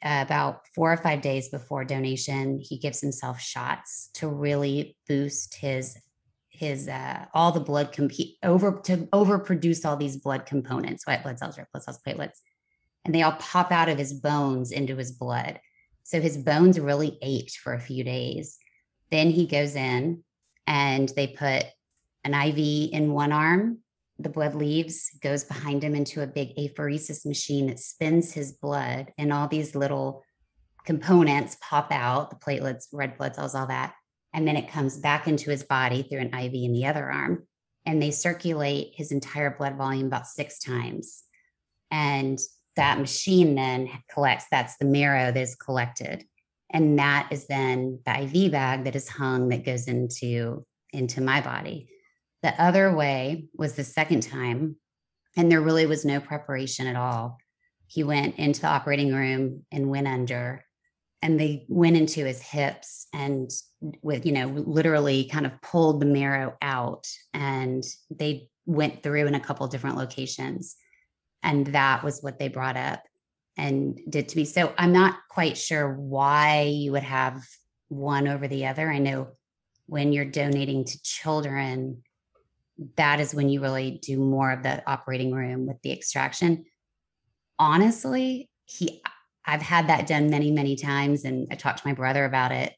about 0.02 0.68
four 0.74 0.92
or 0.94 0.98
five 0.98 1.22
days 1.22 1.50
before 1.50 1.84
donation, 1.86 2.60
he 2.60 2.78
gives 2.78 3.02
himself 3.02 3.40
shots 3.40 4.10
to 4.16 4.28
really 4.28 4.98
boost 5.08 5.56
his 5.56 5.98
his 6.50 6.88
uh, 6.88 7.26
all 7.34 7.52
the 7.52 7.60
blood 7.60 7.92
compete 7.92 8.38
over 8.42 8.80
to 8.86 8.98
overproduce 9.08 9.86
all 9.86 9.98
these 9.98 10.18
blood 10.18 10.46
components, 10.46 11.06
white 11.06 11.24
blood 11.24 11.38
cells, 11.38 11.58
red 11.58 11.68
blood 11.74 11.84
cells, 11.84 12.00
platelets, 12.06 12.40
and 13.04 13.14
they 13.14 13.22
all 13.22 13.34
pop 13.34 13.72
out 13.72 13.90
of 13.90 13.98
his 13.98 14.14
bones 14.14 14.72
into 14.72 14.96
his 14.96 15.12
blood. 15.12 15.60
So 16.04 16.22
his 16.22 16.38
bones 16.38 16.80
really 16.80 17.18
ached 17.22 17.58
for 17.58 17.74
a 17.74 17.80
few 17.80 18.04
days. 18.04 18.58
Then 19.12 19.30
he 19.30 19.48
goes 19.48 19.76
in 19.76 20.24
and 20.68 21.10
they 21.10 21.28
put 21.28 21.66
an 22.24 22.34
IV 22.34 22.90
in 22.92 23.12
one 23.12 23.32
arm. 23.32 23.80
The 24.20 24.30
blood 24.30 24.56
leaves, 24.56 25.10
goes 25.22 25.44
behind 25.44 25.84
him 25.84 25.96
into 25.96 26.22
a 26.22 26.28
big 26.28 26.56
apheresis 26.56 27.26
machine 27.26 27.68
that 27.68 27.80
spins 27.80 28.34
his 28.34 28.54
blood, 28.54 29.12
and 29.18 29.34
all 29.34 29.48
these 29.48 29.76
little 29.76 30.24
components 30.86 31.58
pop 31.62 31.92
out 31.92 32.30
the 32.30 32.36
platelets, 32.36 32.86
red 32.94 33.18
blood 33.18 33.36
cells, 33.36 33.56
all 33.56 33.68
that 33.68 33.94
and 34.36 34.46
then 34.46 34.58
it 34.58 34.68
comes 34.68 34.98
back 34.98 35.30
into 35.30 35.50
his 35.50 35.64
body 35.64 36.04
through 36.04 36.20
an 36.20 36.36
IV 36.36 36.54
in 36.54 36.74
the 36.74 36.86
other 36.86 37.10
arm. 37.10 37.48
And 37.86 38.02
they 38.02 38.12
circulate 38.12 38.92
his 38.94 39.14
entire 39.14 39.56
blood 39.56 39.78
volume 39.78 40.08
about 40.08 40.28
six 40.28 40.60
times. 40.60 41.24
And 41.90 42.38
that 42.76 43.00
machine 43.00 43.56
then 43.56 43.90
collects, 44.12 44.46
that's 44.52 44.76
the 44.76 44.86
marrow 44.86 45.32
that 45.32 45.40
is 45.40 45.56
collected. 45.56 46.26
And 46.70 47.00
that 47.00 47.30
is 47.32 47.48
then 47.48 48.00
the 48.06 48.24
IV 48.24 48.52
bag 48.52 48.84
that 48.84 48.96
is 48.98 49.08
hung 49.08 49.48
that 49.50 49.64
goes 49.64 49.88
into, 49.88 50.66
into 50.92 51.22
my 51.22 51.40
body. 51.40 51.88
The 52.46 52.62
other 52.62 52.96
way 52.96 53.48
was 53.56 53.74
the 53.74 53.84
second 53.84 54.22
time, 54.22 54.76
and 55.36 55.52
there 55.52 55.62
really 55.62 55.88
was 55.88 56.06
no 56.06 56.20
preparation 56.20 56.86
at 56.86 56.96
all. 56.96 57.40
He 57.88 58.04
went 58.04 58.36
into 58.36 58.62
the 58.62 58.68
operating 58.68 59.16
room 59.16 59.66
and 59.72 59.90
went 59.90 60.08
under 60.08 60.64
and 61.24 61.40
they 61.40 61.66
went 61.70 61.98
into 61.98 62.24
his 62.24 62.40
hips 62.40 63.08
and 63.14 63.50
with 64.04 64.28
you 64.28 64.32
know 64.32 64.46
literally 64.46 65.26
kind 65.26 65.48
of 65.48 65.60
pulled 65.64 66.00
the 66.00 66.06
marrow 66.06 66.56
out 66.62 67.08
and 67.34 67.84
they 68.12 68.48
went 68.68 69.02
through 69.02 69.26
in 69.26 69.34
a 69.34 69.40
couple 69.40 69.68
different 69.68 69.98
locations 69.98 70.76
and 71.42 71.66
that 71.68 72.04
was 72.04 72.22
what 72.22 72.38
they 72.38 72.48
brought 72.48 72.78
up 72.78 73.02
and 73.58 74.00
did 74.08 74.30
to 74.30 74.38
me 74.38 74.46
so 74.46 74.72
i'm 74.78 74.94
not 74.94 75.16
quite 75.32 75.58
sure 75.58 75.96
why 75.96 76.62
you 76.62 76.92
would 76.92 77.02
have 77.02 77.42
one 77.88 78.28
over 78.28 78.48
the 78.48 78.68
other 78.68 78.92
i 78.92 79.00
know 79.00 79.30
when 79.88 80.14
you're 80.14 80.26
donating 80.26 80.86
to 80.86 81.02
children 81.02 82.04
that 82.98 83.20
is 83.20 83.34
when 83.34 83.50
you 83.50 83.62
really 83.62 84.00
do 84.02 84.18
more 84.18 84.52
of 84.52 84.64
the 84.64 84.88
operating 84.90 85.32
room 85.34 85.66
with 85.66 85.82
the 85.82 85.92
extraction 85.92 86.66
honestly 87.58 88.50
he 88.66 89.02
I've 89.48 89.62
had 89.62 89.88
that 89.88 90.08
done 90.08 90.30
many, 90.30 90.52
many 90.52 90.76
times, 90.76 91.24
and 91.24 91.48
I 91.52 91.56
talked 91.56 91.80
to 91.80 91.88
my 91.88 91.94
brother 91.94 92.26
about 92.26 92.52
it. 92.52 92.74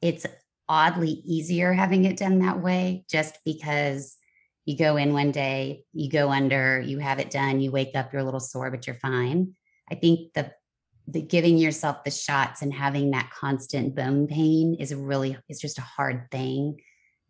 It's 0.00 0.26
oddly 0.68 1.10
easier 1.24 1.72
having 1.72 2.04
it 2.04 2.16
done 2.16 2.40
that 2.40 2.60
way 2.60 3.04
just 3.10 3.38
because 3.44 4.16
you 4.64 4.76
go 4.76 4.96
in 4.96 5.12
one 5.12 5.32
day, 5.32 5.84
you 5.92 6.10
go 6.10 6.30
under, 6.30 6.80
you 6.80 6.98
have 6.98 7.18
it 7.18 7.30
done, 7.30 7.60
you 7.60 7.72
wake 7.72 7.96
up, 7.96 8.12
you're 8.12 8.22
a 8.22 8.24
little 8.24 8.40
sore, 8.40 8.70
but 8.70 8.86
you're 8.86 8.96
fine. 8.96 9.54
I 9.90 9.94
think 9.94 10.32
the 10.34 10.52
the 11.08 11.20
giving 11.20 11.58
yourself 11.58 12.04
the 12.04 12.12
shots 12.12 12.62
and 12.62 12.72
having 12.72 13.10
that 13.10 13.30
constant 13.30 13.96
bone 13.96 14.28
pain 14.28 14.76
is 14.78 14.94
really 14.94 15.36
it's 15.48 15.60
just 15.60 15.78
a 15.78 15.82
hard 15.82 16.28
thing. 16.30 16.80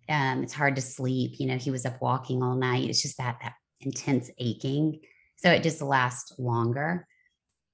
Um, 0.09 0.43
it's 0.43 0.53
hard 0.53 0.77
to 0.77 0.83
sleep. 0.83 1.35
You 1.39 1.47
know, 1.47 1.57
he 1.57 1.71
was 1.71 1.87
up 1.87 2.01
walking 2.03 2.43
all 2.43 2.57
night. 2.57 2.89
It's 2.89 3.03
just 3.03 3.19
that 3.19 3.39
that 3.43 3.55
intense 3.81 4.31
aching. 4.39 5.01
So 5.37 5.51
it 5.51 5.63
just 5.63 5.83
lasts 5.83 6.39
longer 6.39 7.07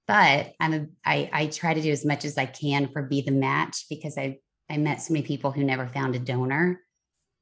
but 0.09 0.55
I'm 0.59 0.73
a, 0.73 0.87
I, 1.05 1.31
I 1.33 1.47
try 1.49 1.75
to 1.75 1.83
do 1.83 1.93
as 1.93 2.05
much 2.05 2.25
as 2.25 2.39
I 2.39 2.47
can 2.47 2.89
for 2.89 3.03
be 3.03 3.21
the 3.21 3.31
match 3.31 3.85
because 3.89 4.19
I 4.19 4.39
I 4.71 4.79
met 4.79 5.01
so 5.01 5.13
many 5.13 5.25
people 5.25 5.53
who 5.53 5.63
never 5.63 5.87
found 5.87 6.17
a 6.17 6.19
donor, 6.19 6.81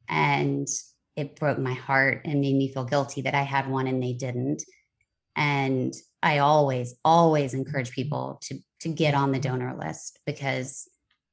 and 0.09 0.69
it 1.15 1.37
broke 1.37 1.59
my 1.59 1.75
heart 1.75 2.23
and 2.25 2.41
made 2.41 2.57
me 2.57 2.73
feel 2.73 2.85
guilty 2.85 3.23
that 3.23 3.35
I 3.35 3.43
had 3.43 3.71
one 3.71 3.87
and 3.87 4.03
they 4.03 4.13
didn't. 4.13 4.63
And 5.35 5.95
I 6.23 6.39
always 6.39 6.97
always 7.05 7.55
encourage 7.55 7.93
people 7.93 8.41
to 8.43 8.59
to 8.81 8.89
get 8.89 9.15
on 9.15 9.33
the 9.33 9.39
donor 9.39 9.77
list 9.79 10.19
because 10.27 10.89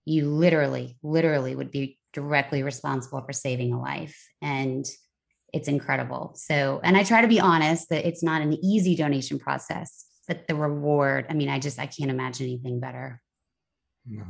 you 0.06 0.30
literally 0.30 0.98
literally 1.02 1.56
would 1.56 1.72
be 1.72 1.98
directly 2.13 2.63
responsible 2.63 3.21
for 3.21 3.34
saving 3.34 3.73
a 3.73 3.82
life 3.82 4.30
and 4.41 4.86
it's 5.52 5.67
incredible. 5.67 6.34
So, 6.36 6.80
and 6.84 6.97
I 6.97 7.04
try 7.04 7.21
to 7.21 7.28
be 7.28 7.39
honest 7.39 7.89
that 7.89 8.08
it's 8.08 8.23
not 8.23 8.41
an 8.41 8.54
easy 8.63 8.95
donation 8.95 9.38
process 9.38 10.06
but 10.28 10.47
the 10.47 10.56
reward, 10.56 11.26
I 11.30 11.34
mean, 11.34 11.49
I 11.49 11.60
just 11.60 11.80
I 11.80 11.86
can't 11.86 12.12
imagine 12.12 12.47
anything 12.47 12.80
better. 12.80 13.21
No, 14.06 14.23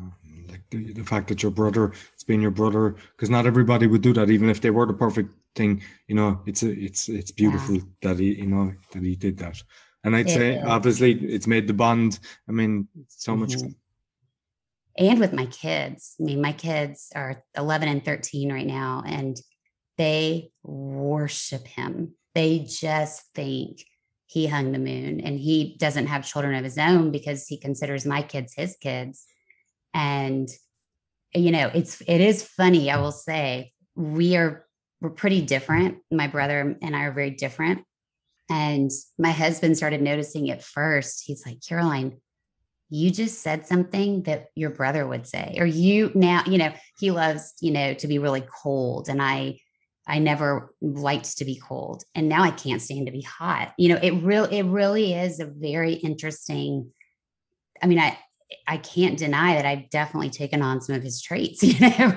like 0.49 0.61
the, 0.69 0.93
the 0.93 1.03
fact 1.03 1.27
that 1.29 1.41
your 1.41 1.51
brother, 1.51 1.93
it's 2.13 2.23
been 2.23 2.41
your 2.41 2.51
brother, 2.51 2.95
because 3.15 3.29
not 3.29 3.47
everybody 3.47 3.87
would 3.87 4.01
do 4.01 4.13
that, 4.13 4.29
even 4.29 4.49
if 4.49 4.61
they 4.61 4.69
were 4.69 4.85
the 4.85 4.93
perfect 4.93 5.29
thing. 5.55 5.81
You 6.07 6.15
know, 6.15 6.41
it's 6.45 6.63
a, 6.63 6.71
it's 6.71 7.09
it's 7.09 7.31
beautiful 7.31 7.75
yeah. 7.75 7.81
that 8.03 8.19
he, 8.19 8.35
you 8.35 8.47
know, 8.47 8.73
that 8.91 9.03
he 9.03 9.15
did 9.15 9.37
that. 9.39 9.61
And 10.03 10.15
I'd 10.15 10.27
it 10.27 10.33
say, 10.33 10.55
is. 10.57 10.65
obviously, 10.65 11.13
it's 11.13 11.47
made 11.47 11.67
the 11.67 11.73
bond. 11.73 12.19
I 12.47 12.51
mean, 12.51 12.87
so 13.07 13.35
much. 13.35 13.55
Mm-hmm. 13.55 13.69
And 14.97 15.19
with 15.19 15.33
my 15.33 15.47
kids, 15.47 16.15
I 16.19 16.23
mean, 16.23 16.41
my 16.41 16.53
kids 16.53 17.11
are 17.15 17.43
11 17.57 17.87
and 17.87 18.05
13 18.05 18.51
right 18.51 18.65
now, 18.65 19.03
and 19.05 19.37
they 19.97 20.51
worship 20.63 21.67
him. 21.67 22.13
They 22.35 22.59
just 22.59 23.23
think 23.33 23.83
he 24.25 24.47
hung 24.47 24.71
the 24.71 24.79
moon 24.79 25.21
and 25.21 25.39
he 25.39 25.75
doesn't 25.79 26.07
have 26.07 26.25
children 26.25 26.55
of 26.55 26.63
his 26.63 26.79
own 26.79 27.11
because 27.11 27.45
he 27.45 27.59
considers 27.59 28.05
my 28.05 28.23
kids 28.23 28.53
his 28.55 28.75
kids. 28.81 29.25
And 29.93 30.49
you 31.35 31.51
know 31.51 31.69
it's 31.73 32.01
it 32.01 32.21
is 32.21 32.43
funny 32.43 32.91
i 32.91 32.99
will 32.99 33.11
say 33.11 33.73
we 33.95 34.35
are 34.35 34.67
we're 35.03 35.09
pretty 35.09 35.41
different. 35.41 35.97
My 36.09 36.27
brother 36.27 36.77
and 36.81 36.95
i 36.95 37.01
are 37.01 37.11
very 37.11 37.31
different. 37.31 37.83
And 38.49 38.89
my 39.19 39.31
husband 39.31 39.75
started 39.75 40.01
noticing 40.01 40.47
it 40.47 40.63
first. 40.63 41.23
He's 41.25 41.45
like 41.45 41.59
caroline 41.67 42.21
you 42.93 43.09
just 43.09 43.41
said 43.41 43.65
something 43.65 44.23
that 44.23 44.47
your 44.55 44.69
brother 44.69 45.07
would 45.07 45.25
say 45.25 45.55
or 45.57 45.65
you 45.65 46.11
now 46.13 46.43
you 46.45 46.57
know 46.57 46.71
he 46.99 47.11
loves 47.11 47.53
you 47.59 47.71
know 47.71 47.93
to 47.93 48.07
be 48.07 48.19
really 48.19 48.43
cold 48.63 49.09
and 49.09 49.21
i 49.21 49.57
I 50.05 50.19
never 50.19 50.73
liked 50.81 51.37
to 51.37 51.45
be 51.45 51.55
cold 51.55 52.03
and 52.13 52.27
now 52.27 52.43
I 52.43 52.51
can't 52.51 52.81
stand 52.81 53.05
to 53.05 53.11
be 53.13 53.21
hot. 53.21 53.73
You 53.77 53.89
know, 53.89 53.99
it 54.01 54.11
really 54.21 54.59
it 54.59 54.65
really 54.65 55.13
is 55.13 55.39
a 55.39 55.45
very 55.45 55.93
interesting 55.93 56.91
I 57.81 57.87
mean, 57.87 57.99
I 57.99 58.17
I 58.67 58.77
can't 58.77 59.17
deny 59.17 59.55
that 59.55 59.65
I've 59.65 59.89
definitely 59.89 60.29
taken 60.29 60.61
on 60.61 60.81
some 60.81 60.95
of 60.95 61.03
his 61.03 61.21
traits, 61.21 61.63
you 61.63 61.79
know. 61.79 62.13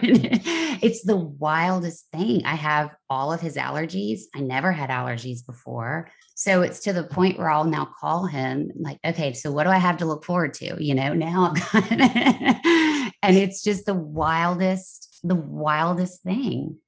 It's 0.82 1.02
the 1.04 1.16
wildest 1.16 2.06
thing. 2.12 2.44
I 2.44 2.54
have 2.54 2.94
all 3.08 3.32
of 3.32 3.40
his 3.40 3.56
allergies. 3.56 4.22
I 4.34 4.40
never 4.40 4.72
had 4.72 4.90
allergies 4.90 5.44
before. 5.44 6.08
So 6.34 6.62
it's 6.62 6.80
to 6.80 6.92
the 6.92 7.04
point 7.04 7.38
where 7.38 7.50
I'll 7.50 7.64
now 7.64 7.88
call 7.98 8.26
him 8.26 8.70
like, 8.76 8.98
okay, 9.04 9.32
so 9.32 9.50
what 9.52 9.64
do 9.64 9.70
I 9.70 9.78
have 9.78 9.98
to 9.98 10.06
look 10.06 10.24
forward 10.24 10.54
to? 10.54 10.76
You 10.82 10.94
know, 10.94 11.14
now 11.14 11.52
I've 11.52 11.72
got 11.72 11.84
it. 11.90 13.12
and 13.22 13.36
it's 13.36 13.62
just 13.62 13.86
the 13.86 13.94
wildest, 13.94 15.20
the 15.22 15.34
wildest 15.34 16.22
thing 16.22 16.78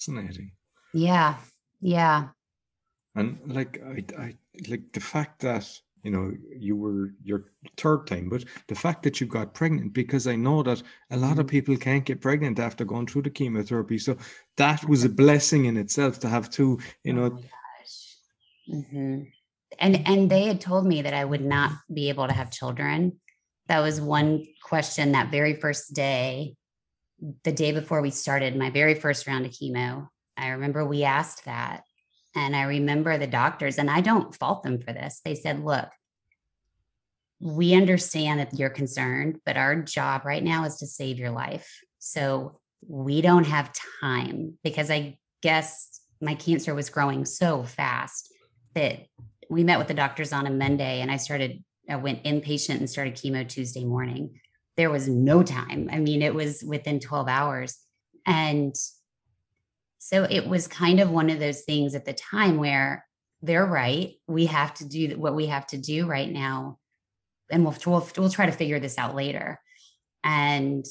fascinating. 0.00 0.52
Yeah. 0.94 1.36
Yeah. 1.80 2.28
And 3.14 3.38
like 3.46 3.80
I, 3.84 4.04
I 4.18 4.36
like 4.68 4.92
the 4.92 5.00
fact 5.00 5.40
that 5.40 5.68
you 6.02 6.10
know 6.10 6.32
you 6.56 6.76
were 6.76 7.14
your 7.22 7.44
third 7.76 8.06
time 8.06 8.28
but 8.28 8.44
the 8.68 8.74
fact 8.74 9.02
that 9.02 9.20
you 9.20 9.26
got 9.26 9.54
pregnant 9.54 9.92
because 9.92 10.26
i 10.26 10.34
know 10.36 10.62
that 10.62 10.82
a 11.10 11.16
lot 11.16 11.38
of 11.38 11.46
Mhm. 11.46 11.50
people 11.50 11.76
can't 11.76 12.04
get 12.04 12.20
pregnant 12.20 12.58
after 12.58 12.84
going 12.84 13.06
through 13.06 13.22
the 13.22 13.30
chemotherapy 13.30 13.98
so 13.98 14.16
that 14.56 14.82
was 14.88 15.04
a 15.04 15.08
blessing 15.08 15.66
in 15.66 15.76
itself 15.76 16.18
to 16.20 16.28
have 16.28 16.50
two 16.50 16.78
you 17.04 17.12
Oh 17.12 17.16
know 17.16 17.30
my 17.30 17.40
gosh. 17.40 18.16
Mhm. 18.68 19.32
And 19.78 20.08
and 20.08 20.30
they 20.30 20.44
had 20.44 20.60
told 20.60 20.86
me 20.86 21.02
that 21.02 21.14
I 21.14 21.24
would 21.24 21.44
not 21.44 21.72
be 21.92 22.08
able 22.08 22.26
to 22.26 22.32
have 22.34 22.50
children. 22.50 23.20
That 23.68 23.80
was 23.80 24.00
one 24.00 24.46
question 24.64 25.12
that 25.12 25.30
very 25.30 25.54
first 25.54 25.94
day, 25.94 26.56
the 27.44 27.52
day 27.52 27.72
before 27.72 28.00
we 28.02 28.10
started 28.10 28.56
my 28.56 28.70
very 28.70 28.94
first 28.94 29.26
round 29.26 29.46
of 29.46 29.52
chemo. 29.52 30.08
I 30.36 30.48
remember 30.48 30.84
we 30.84 31.04
asked 31.04 31.44
that. 31.44 31.82
And 32.34 32.54
I 32.54 32.62
remember 32.62 33.18
the 33.18 33.26
doctors, 33.26 33.78
and 33.78 33.90
I 33.90 34.00
don't 34.00 34.34
fault 34.34 34.62
them 34.62 34.80
for 34.80 34.92
this. 34.92 35.20
They 35.24 35.34
said, 35.34 35.64
look, 35.64 35.88
we 37.40 37.74
understand 37.74 38.38
that 38.38 38.54
you're 38.58 38.70
concerned, 38.70 39.40
but 39.44 39.56
our 39.56 39.76
job 39.76 40.24
right 40.24 40.44
now 40.44 40.64
is 40.64 40.76
to 40.76 40.86
save 40.86 41.18
your 41.18 41.30
life. 41.30 41.80
So 41.98 42.60
we 42.86 43.20
don't 43.20 43.46
have 43.46 43.72
time 44.00 44.58
because 44.62 44.90
I 44.90 45.18
guess 45.42 46.00
my 46.20 46.34
cancer 46.34 46.74
was 46.74 46.90
growing 46.90 47.24
so 47.24 47.62
fast 47.62 48.32
that 48.74 49.06
we 49.48 49.64
met 49.64 49.78
with 49.78 49.88
the 49.88 49.94
doctors 49.94 50.32
on 50.32 50.46
a 50.46 50.50
Monday 50.50 51.00
and 51.00 51.10
I 51.10 51.16
started, 51.16 51.64
I 51.88 51.96
went 51.96 52.24
inpatient 52.24 52.76
and 52.76 52.88
started 52.88 53.14
chemo 53.14 53.48
Tuesday 53.48 53.84
morning. 53.84 54.38
There 54.76 54.90
was 54.90 55.08
no 55.08 55.42
time. 55.42 55.88
I 55.90 55.98
mean, 55.98 56.22
it 56.22 56.34
was 56.34 56.62
within 56.62 57.00
12 57.00 57.26
hours. 57.26 57.76
And 58.26 58.74
so 60.02 60.24
it 60.24 60.48
was 60.48 60.66
kind 60.66 60.98
of 60.98 61.10
one 61.10 61.28
of 61.28 61.38
those 61.38 61.60
things 61.60 61.94
at 61.94 62.06
the 62.06 62.14
time 62.14 62.56
where 62.56 63.06
they're 63.42 63.66
right. 63.66 64.14
We 64.26 64.46
have 64.46 64.72
to 64.74 64.88
do 64.88 65.18
what 65.18 65.34
we 65.34 65.46
have 65.46 65.66
to 65.68 65.78
do 65.78 66.06
right 66.06 66.30
now. 66.30 66.78
And 67.50 67.64
we'll, 67.64 67.76
we'll, 67.84 68.08
we'll 68.16 68.30
try 68.30 68.46
to 68.46 68.52
figure 68.52 68.80
this 68.80 68.96
out 68.96 69.14
later. 69.14 69.60
And 70.24 70.86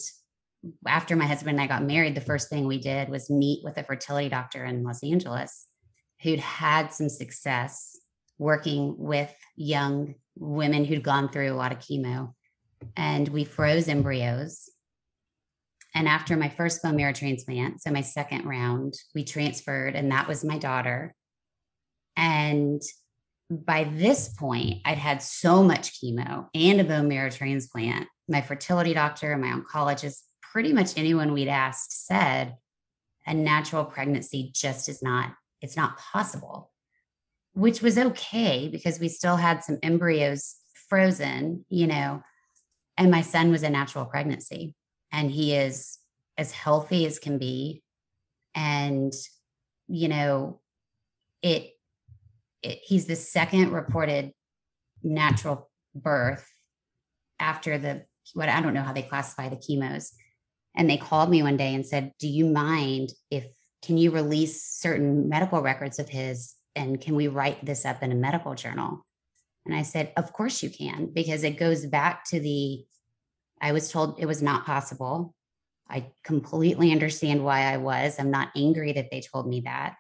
after 0.86 1.16
my 1.16 1.26
husband 1.26 1.60
and 1.60 1.62
I 1.62 1.66
got 1.68 1.84
married, 1.84 2.14
the 2.14 2.22
first 2.22 2.50
thing 2.50 2.68
we 2.68 2.78
did 2.78 3.10
was 3.10 3.32
meet 3.32 3.64
with 3.64 3.78
a 3.78 3.84
fertility 3.84 4.30
doctor 4.30 4.64
in 4.64 4.84
Los 4.84 5.04
Angeles 5.04 5.66
who'd 6.22 6.40
had 6.40 6.94
some 6.94 7.10
success 7.10 7.98
working 8.38 8.94
with 8.96 9.34
young 9.56 10.14
women 10.38 10.86
who'd 10.86 11.04
gone 11.04 11.30
through 11.30 11.52
a 11.52 11.56
lot 11.56 11.72
of 11.72 11.80
chemo. 11.80 12.36
And 12.96 13.28
we 13.30 13.44
froze 13.44 13.88
embryos. 13.88 14.70
And 15.96 16.08
after 16.08 16.38
my 16.38 16.50
first 16.50 16.84
bone 16.84 16.96
marrow 16.96 17.14
transplant, 17.14 17.82
so 17.82 17.92
my 17.92 18.02
second 18.02 18.46
round, 18.46 18.94
we 19.16 19.24
transferred, 19.24 19.96
and 19.96 20.12
that 20.12 20.28
was 20.28 20.44
my 20.44 20.58
daughter. 20.58 21.16
And 22.16 22.82
by 23.50 23.86
this 23.86 24.30
point, 24.30 24.82
I'd 24.86 25.00
had 25.00 25.24
so 25.24 25.64
much 25.64 26.00
chemo 26.00 26.48
and 26.54 26.80
a 26.80 26.84
bone 26.84 27.08
marrow 27.08 27.32
transplant. 27.32 28.08
My 28.28 28.42
fertility 28.42 28.94
doctor 28.94 29.32
and 29.32 29.42
my 29.42 29.50
oncologist, 29.50 30.20
pretty 30.42 30.74
much 30.74 30.98
anyone 30.98 31.34
we'd 31.34 31.48
asked 31.48 32.06
said 32.06 32.56
a 33.26 33.34
natural 33.34 33.86
pregnancy 33.86 34.52
just 34.54 34.90
is 34.90 35.02
not, 35.02 35.34
it's 35.62 35.76
not 35.76 35.98
possible, 35.98 36.72
which 37.54 37.82
was 37.82 37.98
okay 37.98 38.68
because 38.68 39.00
we 39.00 39.08
still 39.08 39.36
had 39.36 39.64
some 39.64 39.80
embryos 39.82 40.56
frozen, 40.88 41.66
you 41.70 41.88
know, 41.88 42.22
and 42.98 43.10
my 43.10 43.22
son 43.22 43.52
was 43.52 43.64
a 43.64 43.70
natural 43.70 44.06
pregnancy 44.06 44.76
and 45.12 45.32
he 45.32 45.56
is 45.56 46.00
as 46.38 46.52
healthy 46.52 47.06
as 47.06 47.20
can 47.20 47.38
be. 47.38 47.84
And, 48.56 49.14
you 49.88 50.08
know, 50.08 50.62
it, 51.42 51.72
it, 52.62 52.80
he's 52.84 53.06
the 53.06 53.16
second 53.16 53.72
reported 53.72 54.32
natural 55.04 55.70
birth 55.96 56.46
after 57.40 57.78
the 57.78 58.06
what 58.34 58.50
I 58.50 58.62
don't 58.62 58.74
know 58.74 58.84
how 58.84 58.94
they 58.94 59.02
classify 59.02 59.50
the 59.50 59.56
chemos. 59.56 60.12
And 60.76 60.90
they 60.90 60.98
called 60.98 61.30
me 61.30 61.42
one 61.42 61.58
day 61.58 61.74
and 61.74 61.86
said, 61.86 62.14
"Do 62.20 62.28
you 62.28 62.46
mind 62.46 63.14
if 63.32 63.46
can 63.82 63.98
you 63.98 64.12
release 64.12 64.64
certain 64.64 65.30
medical 65.30 65.62
records 65.62 66.00
of 66.00 66.10
his 66.10 66.56
and 66.76 67.02
can 67.02 67.16
we 67.16 67.28
write 67.28 67.66
this 67.66 67.86
up 67.86 68.04
in 68.04 68.12
a 68.12 68.16
medical 68.16 68.56
journal?" 68.56 69.06
And 69.66 69.76
I 69.76 69.82
said, 69.82 70.12
"Of 70.16 70.32
course 70.34 70.62
you 70.62 70.70
can 70.70 71.12
because 71.14 71.44
it 71.44 71.58
goes 71.58 71.86
back 71.86 72.26
to 72.26 72.40
the 72.40 72.86
I 73.62 73.72
was 73.72 73.92
told 73.92 74.20
it 74.20 74.26
was 74.26 74.42
not 74.42 74.66
possible. 74.66 75.34
I 75.90 76.12
completely 76.24 76.92
understand 76.92 77.44
why 77.44 77.62
I 77.62 77.78
was. 77.78 78.20
I'm 78.20 78.32
not 78.32 78.50
angry 78.56 78.94
that 78.94 79.10
they 79.12 79.22
told 79.22 79.48
me 79.48 79.62
that. 79.62 79.96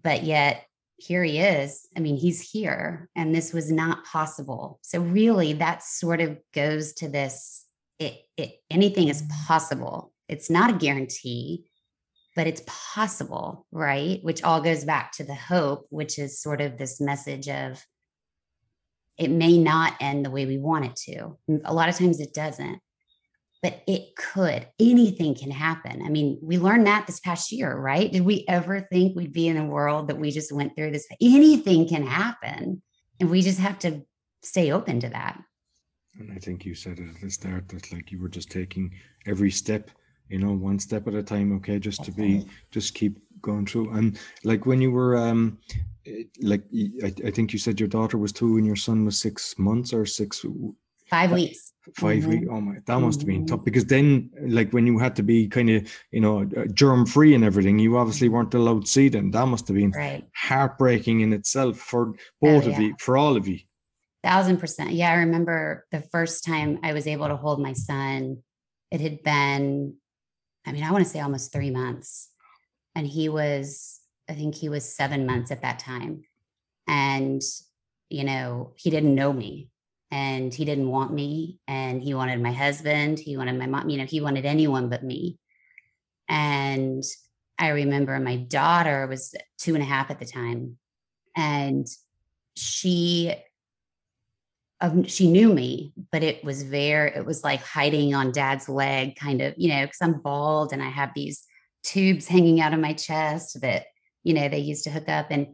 But 0.00 0.22
yet 0.22 0.64
here 0.96 1.24
he 1.24 1.38
is. 1.40 1.88
I 1.96 2.00
mean, 2.00 2.16
he's 2.16 2.40
here, 2.40 3.08
and 3.16 3.34
this 3.34 3.52
was 3.52 3.72
not 3.72 4.04
possible. 4.04 4.78
So 4.82 5.00
really, 5.00 5.54
that 5.54 5.82
sort 5.82 6.20
of 6.20 6.38
goes 6.54 6.92
to 6.94 7.08
this: 7.08 7.64
it, 7.98 8.20
it 8.36 8.60
anything 8.70 9.08
is 9.08 9.24
possible. 9.46 10.12
It's 10.28 10.50
not 10.50 10.70
a 10.70 10.78
guarantee, 10.78 11.64
but 12.36 12.46
it's 12.46 12.62
possible, 12.66 13.66
right? 13.72 14.20
Which 14.22 14.42
all 14.42 14.60
goes 14.60 14.84
back 14.84 15.12
to 15.12 15.24
the 15.24 15.34
hope, 15.34 15.86
which 15.90 16.18
is 16.18 16.40
sort 16.40 16.60
of 16.60 16.78
this 16.78 17.00
message 17.00 17.48
of 17.48 17.84
it 19.20 19.30
may 19.30 19.58
not 19.58 19.94
end 20.00 20.24
the 20.24 20.30
way 20.30 20.46
we 20.46 20.58
want 20.58 20.86
it 20.86 20.96
to. 20.96 21.36
Mm. 21.48 21.60
A 21.64 21.74
lot 21.74 21.88
of 21.88 21.96
times 21.96 22.20
it 22.20 22.32
doesn't, 22.34 22.80
but 23.62 23.82
it 23.86 24.16
could. 24.16 24.66
Anything 24.78 25.34
can 25.34 25.50
happen. 25.50 26.02
I 26.04 26.08
mean, 26.08 26.38
we 26.42 26.58
learned 26.58 26.86
that 26.86 27.06
this 27.06 27.20
past 27.20 27.52
year, 27.52 27.76
right? 27.76 28.10
Did 28.10 28.24
we 28.24 28.44
ever 28.48 28.80
think 28.80 29.14
we'd 29.14 29.32
be 29.32 29.48
in 29.48 29.58
a 29.58 29.66
world 29.66 30.08
that 30.08 30.18
we 30.18 30.30
just 30.30 30.50
went 30.50 30.74
through 30.74 30.92
this? 30.92 31.06
Anything 31.20 31.86
can 31.86 32.06
happen. 32.06 32.82
And 33.20 33.30
we 33.30 33.42
just 33.42 33.60
have 33.60 33.78
to 33.80 34.02
stay 34.42 34.72
open 34.72 35.00
to 35.00 35.10
that. 35.10 35.38
and 36.18 36.32
i 36.32 36.38
think 36.44 36.64
you 36.64 36.74
said 36.74 36.98
it 36.98 37.08
at 37.14 37.20
the 37.20 37.30
start 37.30 37.68
that 37.68 37.92
like 37.92 38.10
you 38.10 38.18
were 38.20 38.28
just 38.28 38.50
taking 38.50 38.90
every 39.26 39.50
step 39.50 39.90
you 40.28 40.38
know 40.38 40.52
one 40.52 40.78
step 40.78 41.06
at 41.06 41.14
a 41.14 41.22
time 41.22 41.52
okay 41.56 41.78
just 41.78 42.02
to 42.04 42.12
be 42.12 42.44
just 42.70 42.94
keep 42.94 43.18
going 43.42 43.66
through 43.66 43.90
and 43.96 44.18
like 44.44 44.66
when 44.66 44.80
you 44.80 44.90
were 44.90 45.16
um 45.16 45.58
eh, 46.06 46.24
like 46.42 46.62
I 47.24 47.30
think 47.30 47.52
you 47.52 47.58
said 47.58 47.78
your 47.80 47.88
daughter 47.88 48.18
was 48.18 48.32
two 48.32 48.56
and 48.56 48.66
your 48.66 48.76
son 48.76 49.04
was 49.04 49.18
six 49.18 49.58
months 49.58 49.92
or 49.92 50.06
six 50.06 50.44
Five 51.08 51.32
weeks. 51.32 51.72
5 51.96 52.22
Mhm. 52.22 52.26
weeks 52.28 52.46
oh 52.50 52.60
my 52.60 52.76
that 52.86 53.00
must 53.00 53.20
have 53.20 53.26
been 53.26 53.44
tough 53.46 53.64
because 53.64 53.84
then 53.86 54.30
like 54.42 54.70
when 54.70 54.86
you 54.86 54.96
had 54.98 55.16
to 55.16 55.24
be 55.24 55.48
kind 55.48 55.68
of 55.70 55.90
you 56.12 56.20
know 56.20 56.44
germ 56.72 57.04
free 57.04 57.34
and 57.34 57.42
everything 57.42 57.80
you 57.80 57.96
obviously 57.96 58.28
weren't 58.28 58.54
allowed 58.54 58.82
to 58.84 58.90
see 58.90 59.08
them 59.08 59.30
that 59.32 59.46
must 59.46 59.66
have 59.66 59.76
been 59.76 59.90
Right. 59.90 60.24
heartbreaking 60.36 61.20
in 61.20 61.32
itself 61.32 61.78
for 61.78 62.14
both 62.40 62.66
of 62.66 62.72
yeah. 62.74 62.80
you 62.80 62.94
for 63.00 63.16
all 63.16 63.36
of 63.36 63.48
you 63.48 63.58
Thousand 64.22 64.58
percent. 64.58 64.90
Yeah. 64.92 65.10
I 65.12 65.14
remember 65.24 65.86
the 65.92 66.02
first 66.12 66.44
time 66.44 66.78
I 66.82 66.92
was 66.92 67.06
able 67.06 67.26
to 67.28 67.36
hold 67.36 67.58
my 67.58 67.72
son, 67.72 68.42
it 68.90 69.00
had 69.00 69.22
been, 69.22 69.94
I 70.66 70.72
mean, 70.72 70.84
I 70.84 70.92
want 70.92 71.04
to 71.04 71.10
say 71.10 71.20
almost 71.20 71.54
three 71.54 71.70
months. 71.70 72.28
And 73.00 73.08
he 73.08 73.30
was, 73.30 73.98
I 74.28 74.34
think 74.34 74.54
he 74.54 74.68
was 74.68 74.94
seven 74.94 75.24
months 75.24 75.50
at 75.50 75.62
that 75.62 75.78
time. 75.78 76.24
And, 76.86 77.40
you 78.10 78.24
know, 78.24 78.74
he 78.76 78.90
didn't 78.90 79.14
know 79.14 79.32
me 79.32 79.70
and 80.10 80.52
he 80.52 80.66
didn't 80.66 80.90
want 80.90 81.10
me. 81.10 81.60
And 81.66 82.02
he 82.02 82.12
wanted 82.12 82.42
my 82.42 82.52
husband. 82.52 83.18
He 83.18 83.38
wanted 83.38 83.58
my 83.58 83.64
mom, 83.64 83.88
you 83.88 83.96
know, 83.96 84.04
he 84.04 84.20
wanted 84.20 84.44
anyone 84.44 84.90
but 84.90 85.02
me. 85.02 85.38
And 86.28 87.02
I 87.58 87.68
remember 87.68 88.20
my 88.20 88.36
daughter 88.36 89.06
was 89.06 89.34
two 89.56 89.72
and 89.72 89.82
a 89.82 89.86
half 89.86 90.10
at 90.10 90.18
the 90.18 90.26
time. 90.26 90.76
And 91.34 91.86
she 92.54 93.34
um, 94.82 95.04
she 95.04 95.32
knew 95.32 95.54
me, 95.54 95.94
but 96.12 96.22
it 96.22 96.44
was 96.44 96.64
very, 96.64 97.12
it 97.16 97.24
was 97.24 97.44
like 97.44 97.62
hiding 97.62 98.14
on 98.14 98.30
dad's 98.30 98.68
leg, 98.68 99.16
kind 99.16 99.40
of, 99.40 99.54
you 99.56 99.70
know, 99.70 99.86
because 99.86 100.02
I'm 100.02 100.20
bald 100.20 100.74
and 100.74 100.82
I 100.82 100.90
have 100.90 101.12
these 101.14 101.46
tubes 101.82 102.28
hanging 102.28 102.60
out 102.60 102.74
of 102.74 102.80
my 102.80 102.92
chest 102.92 103.60
that, 103.60 103.86
you 104.22 104.34
know, 104.34 104.48
they 104.48 104.58
used 104.58 104.84
to 104.84 104.90
hook 104.90 105.08
up 105.08 105.26
and 105.30 105.48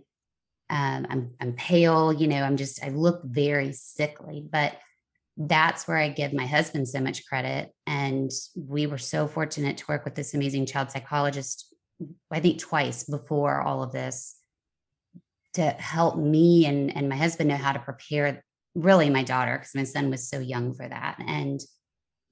um, 0.69 1.07
I'm, 1.09 1.31
I'm 1.41 1.53
pale, 1.53 2.13
you 2.13 2.27
know, 2.27 2.43
I'm 2.43 2.57
just, 2.57 2.85
I 2.85 2.89
look 2.89 3.23
very 3.25 3.73
sickly, 3.73 4.45
but 4.51 4.77
that's 5.37 5.87
where 5.87 5.99
I 5.99 6.09
give 6.09 6.33
my 6.33 6.47
husband 6.47 6.89
so 6.89 7.01
much 7.01 7.27
credit. 7.27 7.71
And 7.87 8.31
we 8.57 8.87
were 8.87 8.99
so 8.99 9.29
fortunate 9.29 9.77
to 9.79 9.85
work 9.89 10.05
with 10.05 10.15
this 10.15 10.35
amazing 10.35 10.67
child 10.67 10.91
psychologist, 10.91 11.73
I 12.31 12.41
think 12.41 12.59
twice 12.59 13.05
before 13.05 13.61
all 13.61 13.83
of 13.83 13.93
this 13.93 14.37
to 15.55 15.63
help 15.71 16.17
me 16.17 16.67
and, 16.67 16.95
and 16.95 17.09
my 17.09 17.17
husband 17.17 17.49
know 17.49 17.57
how 17.57 17.73
to 17.73 17.79
prepare 17.79 18.43
really 18.75 19.09
my 19.09 19.23
daughter 19.23 19.57
because 19.57 19.75
my 19.75 19.85
son 19.85 20.11
was 20.11 20.29
so 20.29 20.39
young 20.39 20.75
for 20.75 20.87
that 20.87 21.17
and 21.27 21.61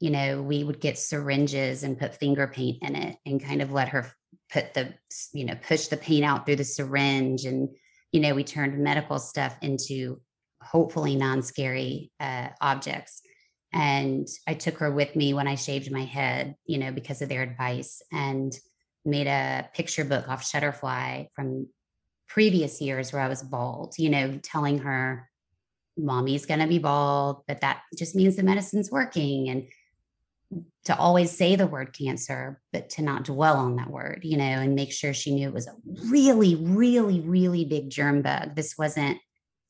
you 0.05 0.11
know 0.11 0.43
we 0.43 0.63
would 0.63 0.81
get 0.81 0.99
syringes 0.99 1.83
and 1.83 1.99
put 1.99 2.15
finger 2.15 2.47
paint 2.47 2.77
in 2.83 2.95
it 2.95 3.17
and 3.25 3.43
kind 3.43 3.63
of 3.63 3.73
let 3.73 3.89
her 3.89 4.13
put 4.53 4.75
the 4.75 4.93
you 5.33 5.47
know 5.47 5.55
push 5.67 5.87
the 5.87 5.97
paint 5.97 6.27
out 6.27 6.45
through 6.45 6.57
the 6.57 6.65
syringe 6.65 7.47
and 7.47 7.71
you 8.13 8.21
know 8.21 8.35
we 8.35 8.45
turned 8.45 8.79
medical 8.79 9.19
stuff 9.19 9.57
into 9.63 10.21
hopefully 10.61 11.17
non-scary 11.17 12.13
uh, 12.21 12.49
objects 12.61 13.23
and 13.73 14.29
i 14.47 14.53
took 14.53 14.77
her 14.77 14.93
with 14.93 15.17
me 15.17 15.33
when 15.33 15.49
i 15.49 15.55
shaved 15.55 15.91
my 15.91 16.05
head 16.05 16.55
you 16.67 16.77
know 16.77 16.93
because 16.93 17.23
of 17.23 17.31
their 17.31 17.43
advice 17.43 18.03
and 18.13 18.53
made 19.07 19.27
a 19.27 19.67
picture 19.73 20.05
book 20.05 20.29
off 20.29 20.45
shutterfly 20.45 21.27
from 21.35 21.67
previous 22.29 22.79
years 22.83 23.11
where 23.11 23.23
i 23.23 23.29
was 23.29 23.43
bald 23.43 23.95
you 23.97 24.11
know 24.11 24.39
telling 24.43 24.81
her 24.81 25.31
mommy's 25.97 26.47
going 26.47 26.61
to 26.61 26.67
be 26.67 26.79
bald, 26.79 27.43
but 27.47 27.61
that 27.61 27.83
just 27.97 28.17
means 28.17 28.35
the 28.35 28.43
medicine's 28.43 28.91
working. 28.91 29.49
And 29.49 29.69
to 30.85 30.97
always 30.97 31.31
say 31.31 31.57
the 31.57 31.67
word 31.67 31.97
cancer, 31.97 32.61
but 32.73 32.91
to 32.91 33.03
not 33.03 33.25
dwell 33.25 33.57
on 33.57 33.77
that 33.77 33.91
word, 33.91 34.21
you 34.23 34.37
know, 34.37 34.45
and 34.45 34.75
make 34.75 34.93
sure 34.93 35.15
she 35.15 35.35
knew 35.35 35.49
it 35.49 35.55
was 35.55 35.67
a 35.67 35.75
really, 36.11 36.57
really, 36.57 37.21
really 37.21 37.65
big 37.65 37.91
germ 37.91 38.23
bug. 38.23 38.55
This 38.55 38.77
wasn't 38.77 39.19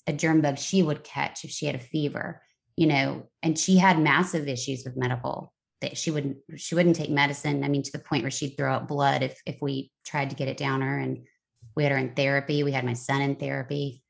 a 0.07 0.13
germ 0.13 0.41
bug 0.41 0.59
she 0.59 0.83
would 0.83 1.05
catch 1.05 1.45
if 1.45 1.51
she 1.51 1.67
had 1.67 1.75
a 1.75 1.79
fever, 1.79 2.43
you 2.77 2.87
know, 2.87 3.29
and 3.43 3.59
she 3.59 3.77
had 3.77 3.99
massive 3.99 4.49
issues 4.49 4.85
with 4.85 4.97
medical 4.97 5.53
that 5.81 5.99
she 5.99 6.11
wouldn't 6.11 6.39
she 6.57 6.75
wouldn't 6.75 6.97
take 6.97 7.11
medicine. 7.11 7.63
I 7.63 7.69
mean, 7.69 7.83
to 7.83 7.93
the 7.93 7.99
point 7.99 8.23
where 8.23 8.31
she'd 8.31 8.57
throw 8.57 8.75
up 8.75 8.89
blood 8.89 9.23
if 9.23 9.41
if 9.47 9.61
we 9.61 9.91
tried 10.05 10.31
to 10.31 10.37
get 10.37 10.49
it 10.49 10.57
down 10.57 10.81
her. 10.81 10.99
And 10.99 11.25
we 11.77 11.83
had 11.83 11.93
her 11.93 11.99
in 11.99 12.15
therapy. 12.15 12.63
We 12.63 12.73
had 12.73 12.85
my 12.85 12.95
son 12.95 13.21
in 13.21 13.37
therapy. 13.37 14.03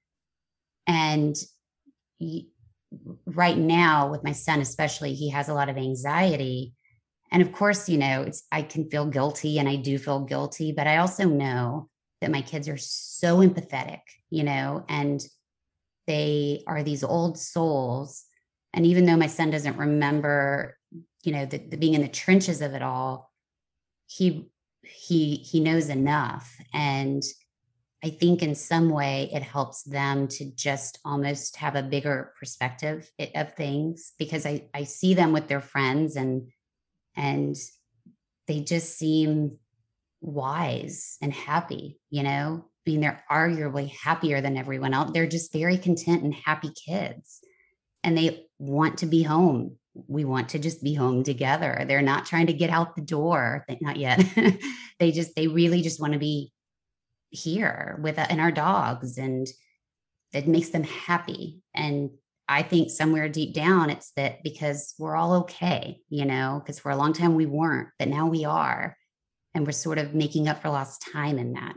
And 0.87 1.37
right 3.27 3.57
now, 3.57 4.11
with 4.11 4.25
my 4.25 4.33
son, 4.33 4.61
especially, 4.61 5.15
he 5.15 5.31
has 5.31 5.49
a 5.49 5.55
lot 5.55 5.69
of 5.69 5.77
anxiety. 5.77 6.75
And 7.31 7.43
of 7.43 7.53
course, 7.53 7.89
you 7.89 7.99
know, 7.99 8.23
it's 8.23 8.45
I 8.53 8.63
can 8.63 8.89
feel 8.89 9.07
guilty 9.07 9.59
and 9.59 9.69
I 9.69 9.77
do 9.77 9.99
feel 9.99 10.21
guilty, 10.21 10.73
but 10.73 10.87
I 10.87 10.99
also 10.99 11.25
know 11.25 11.89
that 12.21 12.31
my 12.31 12.43
kids 12.43 12.69
are 12.69 12.77
so 12.77 13.39
empathetic, 13.39 14.01
you 14.31 14.45
know, 14.45 14.85
and 14.89 15.21
they 16.07 16.63
are 16.67 16.83
these 16.83 17.05
old 17.05 17.39
souls. 17.39 18.25
And 18.73 18.87
even 18.87 19.07
though 19.07 19.17
my 19.17 19.27
son 19.27 19.51
doesn't 19.51 19.77
remember, 19.77 20.77
you 21.23 21.33
know, 21.33 21.47
the, 21.47 21.59
the 21.59 21.77
being 21.77 21.95
in 21.95 22.03
the 22.03 22.09
trenches 22.09 22.61
of 22.61 22.75
it 22.75 22.83
all, 22.83 23.31
he 24.07 24.47
he 24.83 25.37
he 25.37 25.61
knows 25.61 25.89
enough. 25.89 26.55
And 26.73 27.23
I 28.05 28.11
think 28.11 28.43
in 28.43 28.55
some 28.55 28.91
way 28.91 29.31
it 29.33 29.43
helps 29.43 29.83
them 29.85 30.29
to 30.29 30.51
just 30.55 30.99
almost 31.07 31.57
have 31.57 31.75
a 31.75 31.83
bigger 31.83 32.35
perspective 32.39 33.11
of 33.35 33.55
things 33.55 34.13
because 34.19 34.45
I, 34.45 34.69
I 34.75 34.85
see 34.85 35.15
them 35.15 35.33
with 35.33 35.49
their 35.49 35.63
friends 35.63 36.17
and 36.17 36.51
and 37.17 37.57
they 38.47 38.61
just 38.61 38.99
seem 38.99 39.57
wise 40.21 41.17
and 41.23 41.33
happy, 41.33 41.99
you 42.11 42.23
know. 42.23 42.67
I 42.87 42.91
mean, 42.91 43.01
they're 43.01 43.25
arguably 43.31 43.91
happier 43.91 44.43
than 44.43 44.59
everyone 44.59 44.93
else. 44.93 45.13
They're 45.13 45.27
just 45.27 45.55
very 45.55 45.79
content 45.79 46.25
and 46.25 46.35
happy 46.35 46.73
kids. 46.87 47.41
And 48.03 48.19
they 48.19 48.45
want 48.59 48.99
to 48.99 49.07
be 49.07 49.23
home. 49.23 49.79
We 49.95 50.27
want 50.27 50.51
to 50.51 50.59
just 50.59 50.85
be 50.85 50.93
home 50.93 51.25
together. 51.25 51.87
They're 51.89 52.03
not 52.03 52.27
trying 52.27 52.49
to 52.49 52.53
get 52.53 52.69
out 52.69 52.97
the 52.97 53.03
door, 53.03 53.65
not 53.81 53.97
yet. 53.97 54.23
they 54.99 55.13
just, 55.13 55.35
they 55.37 55.47
really 55.47 55.81
just 55.81 56.01
want 56.01 56.13
to 56.13 56.19
be 56.19 56.53
here 57.35 57.99
with 58.03 58.18
uh, 58.18 58.26
and 58.30 58.41
our 58.41 58.53
dogs 58.53 59.18
and 59.18 59.47
it 60.32 60.49
makes 60.49 60.70
them 60.70 60.85
happy. 60.85 61.62
And 61.74 62.11
i 62.47 62.62
think 62.62 62.91
somewhere 62.91 63.26
deep 63.26 63.55
down 63.55 63.89
it's 63.89 64.12
that 64.16 64.43
because 64.43 64.95
we're 64.99 65.16
all 65.16 65.32
okay 65.32 65.99
you 66.11 66.26
know 66.26 66.61
because 66.62 66.78
for 66.78 66.91
a 66.91 66.97
long 66.97 67.14
time 67.14 67.35
we 67.35 67.47
weren't 67.47 67.89
but 67.99 68.07
now 68.07 68.26
we 68.26 68.45
are 68.45 68.95
and 69.55 69.64
we're 69.64 69.72
sort 69.72 69.99
of 69.99 70.14
making 70.14 70.49
up 70.49 70.61
for 70.61 70.68
lost 70.68 71.07
time 71.12 71.39
in 71.39 71.53
that. 71.53 71.74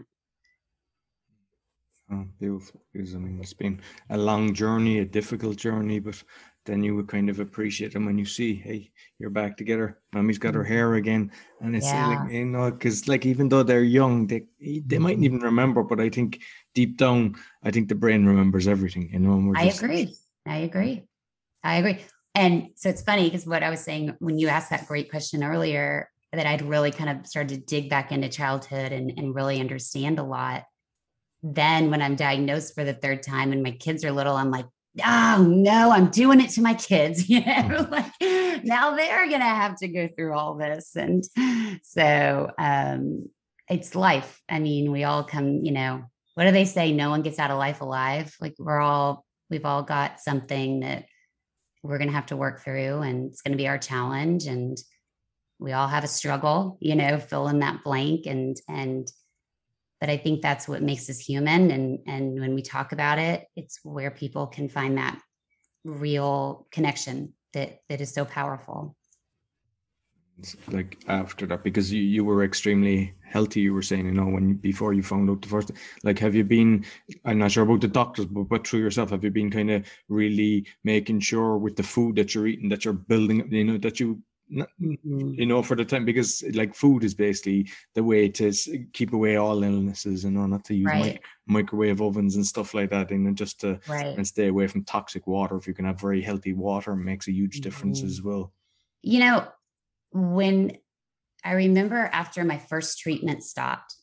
Oh, 2.12 2.26
beautiful. 2.40 2.82
I 2.96 3.00
mean 3.00 3.40
it's 3.42 3.54
been 3.54 3.82
a 4.10 4.18
long 4.18 4.54
journey 4.54 5.00
a 5.00 5.06
difficult 5.06 5.58
journey 5.58 6.00
but 6.00 6.24
then 6.68 6.84
you 6.84 6.96
would 6.96 7.08
kind 7.08 7.30
of 7.30 7.40
appreciate 7.40 7.94
them 7.94 8.06
when 8.06 8.18
you 8.18 8.26
see, 8.26 8.54
hey, 8.54 8.92
you're 9.18 9.32
back 9.32 9.58
together. 9.58 9.98
Mommy's 10.14 10.38
got 10.38 10.54
her 10.54 10.62
mm-hmm. 10.62 10.74
hair 10.74 10.96
again, 10.96 11.32
and 11.62 11.76
it's 11.76 11.88
yeah. 11.88 12.08
like 12.08 12.32
you 12.32 12.46
know, 12.46 12.70
because 12.70 13.08
like 13.08 13.26
even 13.26 13.50
though 13.50 13.64
they're 13.64 13.82
young, 13.82 14.28
they 14.28 14.44
they 14.86 15.00
mightn't 15.00 15.26
even 15.26 15.40
remember, 15.40 15.82
but 15.82 16.00
I 16.00 16.10
think 16.10 16.42
deep 16.76 16.98
down, 16.98 17.36
I 17.64 17.72
think 17.72 17.90
the 17.90 17.96
brain 17.96 18.26
remembers 18.26 18.68
everything. 18.68 19.10
You 19.12 19.20
know, 19.20 19.54
I 19.56 19.64
agree. 19.66 20.14
I 20.46 20.58
agree. 20.58 21.04
I 21.64 21.78
agree. 21.78 22.06
And 22.36 22.70
so 22.76 22.90
it's 22.90 23.02
funny 23.02 23.24
because 23.24 23.48
what 23.48 23.64
I 23.64 23.72
was 23.72 23.82
saying 23.82 24.16
when 24.20 24.38
you 24.38 24.48
asked 24.48 24.70
that 24.70 24.88
great 24.88 25.10
question 25.10 25.44
earlier, 25.44 26.12
that 26.34 26.46
I'd 26.46 26.62
really 26.62 26.92
kind 26.92 27.10
of 27.10 27.26
started 27.26 27.56
to 27.56 27.66
dig 27.66 27.90
back 27.90 28.12
into 28.12 28.30
childhood 28.30 28.92
and, 28.92 29.12
and 29.18 29.34
really 29.34 29.60
understand 29.60 30.20
a 30.20 30.24
lot. 30.24 30.66
Then 31.42 31.90
when 31.90 32.02
I'm 32.02 32.16
diagnosed 32.16 32.76
for 32.76 32.84
the 32.84 32.94
third 32.94 33.24
time 33.24 33.52
and 33.52 33.64
my 33.64 33.72
kids 33.72 34.06
are 34.06 34.12
little, 34.12 34.36
I'm 34.36 34.52
like, 34.52 34.66
oh 35.06 35.46
no, 35.48 35.92
I'm 35.92 36.10
doing 36.10 36.42
it 36.42 36.50
to 36.52 36.62
my 36.62 36.74
kids. 36.74 37.28
You 37.38 37.42
know, 37.42 37.86
mm. 37.86 37.92
like 37.92 38.64
now 38.64 38.96
they're 38.96 39.30
gonna 39.30 39.46
have 39.46 39.78
to 39.78 39.88
go 39.88 40.08
through 40.08 40.34
all 40.34 40.56
this. 40.56 40.96
And 40.96 41.24
so 41.84 42.52
um 42.58 43.30
it's 43.70 43.96
life. 43.96 44.42
I 44.48 44.60
mean, 44.60 44.92
we 44.92 45.04
all 45.04 45.24
come, 45.24 45.64
you 45.64 45.72
know, 45.72 46.04
what 46.36 46.46
do 46.46 46.52
they 46.52 46.66
say? 46.66 46.92
No 46.92 47.10
one 47.10 47.22
gets 47.22 47.40
out 47.40 47.52
of 47.52 47.58
life 47.58 47.82
alive. 47.82 48.34
Like 48.40 48.56
we're 48.58 48.80
all, 48.80 49.26
we've 49.50 49.66
all 49.66 49.84
got 49.84 50.20
something 50.20 50.82
that 50.82 51.06
we're 51.84 51.98
gonna 51.98 52.12
have 52.12 52.28
to 52.28 52.38
work 52.38 52.64
through 52.64 53.02
and 53.02 53.30
it's 53.30 53.42
gonna 53.42 53.58
be 53.58 53.68
our 53.68 53.78
challenge. 53.78 54.46
And 54.46 54.78
we 55.60 55.74
all 55.74 55.88
have 55.88 56.04
a 56.04 56.08
struggle, 56.08 56.78
you 56.80 56.96
know, 56.96 57.20
fill 57.20 57.48
in 57.48 57.60
that 57.60 57.84
blank 57.84 58.26
and 58.26 58.56
and 58.70 59.12
but 60.00 60.10
i 60.10 60.18
think 60.18 60.42
that's 60.42 60.68
what 60.68 60.82
makes 60.82 61.10
us 61.10 61.20
human 61.20 61.72
and 61.72 62.00
and 62.08 62.40
when 62.40 62.54
we 62.54 62.62
talk 62.62 62.92
about 62.92 63.20
it 63.20 63.46
it's 63.56 63.80
where 63.84 64.12
people 64.12 64.48
can 64.48 64.70
find 64.70 64.98
that 64.98 65.20
real 65.84 66.68
connection 66.72 67.34
that 67.54 67.80
that 67.90 68.02
is 68.02 68.14
so 68.14 68.26
powerful 68.26 68.96
it's 70.40 70.56
like 70.72 70.98
after 71.08 71.48
that 71.48 71.64
because 71.64 71.92
you, 71.92 72.02
you 72.02 72.24
were 72.24 72.44
extremely 72.44 73.14
healthy 73.28 73.62
you 73.62 73.74
were 73.74 73.82
saying 73.82 74.06
you 74.06 74.12
know 74.12 74.28
when 74.28 74.54
before 74.56 74.94
you 74.94 75.02
found 75.02 75.30
out 75.30 75.42
the 75.42 75.48
first 75.48 75.72
like 76.04 76.20
have 76.20 76.36
you 76.36 76.44
been 76.44 76.86
i'm 77.26 77.40
not 77.40 77.52
sure 77.52 77.64
about 77.64 77.82
the 77.82 77.88
doctors 77.88 78.26
but, 78.26 78.44
but 78.44 78.68
through 78.68 78.80
yourself 78.80 79.10
have 79.10 79.24
you 79.24 79.32
been 79.32 79.50
kind 79.50 79.72
of 79.72 79.86
really 80.10 80.66
making 80.84 81.20
sure 81.20 81.58
with 81.58 81.76
the 81.76 81.84
food 81.84 82.16
that 82.16 82.34
you're 82.36 82.48
eating 82.48 82.70
that 82.70 82.86
you're 82.86 82.94
building 82.94 83.48
you 83.52 83.64
know 83.64 83.78
that 83.78 84.00
you. 84.00 84.22
You 84.50 85.46
know 85.46 85.62
for 85.62 85.76
the 85.76 85.84
time 85.84 86.06
because 86.06 86.44
like 86.54 86.74
food 86.74 87.04
is 87.04 87.14
basically 87.14 87.70
the 87.96 88.04
way 88.04 88.30
to 88.30 88.52
keep 88.94 89.14
away 89.14 89.36
all 89.36 89.62
illnesses 89.64 90.24
and 90.24 90.36
not 90.36 90.64
to 90.64 90.74
use 90.74 90.86
right. 90.86 91.20
microwave 91.48 92.02
ovens 92.02 92.36
and 92.36 92.46
stuff 92.46 92.74
like 92.74 92.90
that 92.90 93.12
and 93.12 93.38
just 93.38 93.60
to 93.60 93.80
right. 93.88 94.18
and 94.18 94.26
stay 94.26 94.48
away 94.48 94.68
from 94.68 94.84
toxic 94.86 95.28
water 95.28 95.58
if 95.58 95.68
you 95.68 95.74
can 95.74 95.86
have 95.86 96.00
very 96.00 96.22
healthy 96.22 96.54
water 96.54 96.96
makes 96.96 97.28
a 97.28 97.32
huge 97.32 97.60
difference 97.60 98.00
mm-hmm. 98.00 98.08
as 98.08 98.22
well 98.22 98.54
you 99.02 99.20
know 99.20 99.46
when 100.14 100.78
i 101.44 101.52
remember 101.52 102.10
after 102.14 102.46
my 102.46 102.58
first 102.58 103.00
treatment 103.00 103.44
stopped 103.44 103.96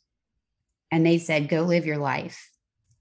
and 0.90 1.07
they 1.07 1.18
said 1.18 1.49
go 1.49 1.62
live 1.62 1.86
your 1.86 1.99
life 1.99 2.51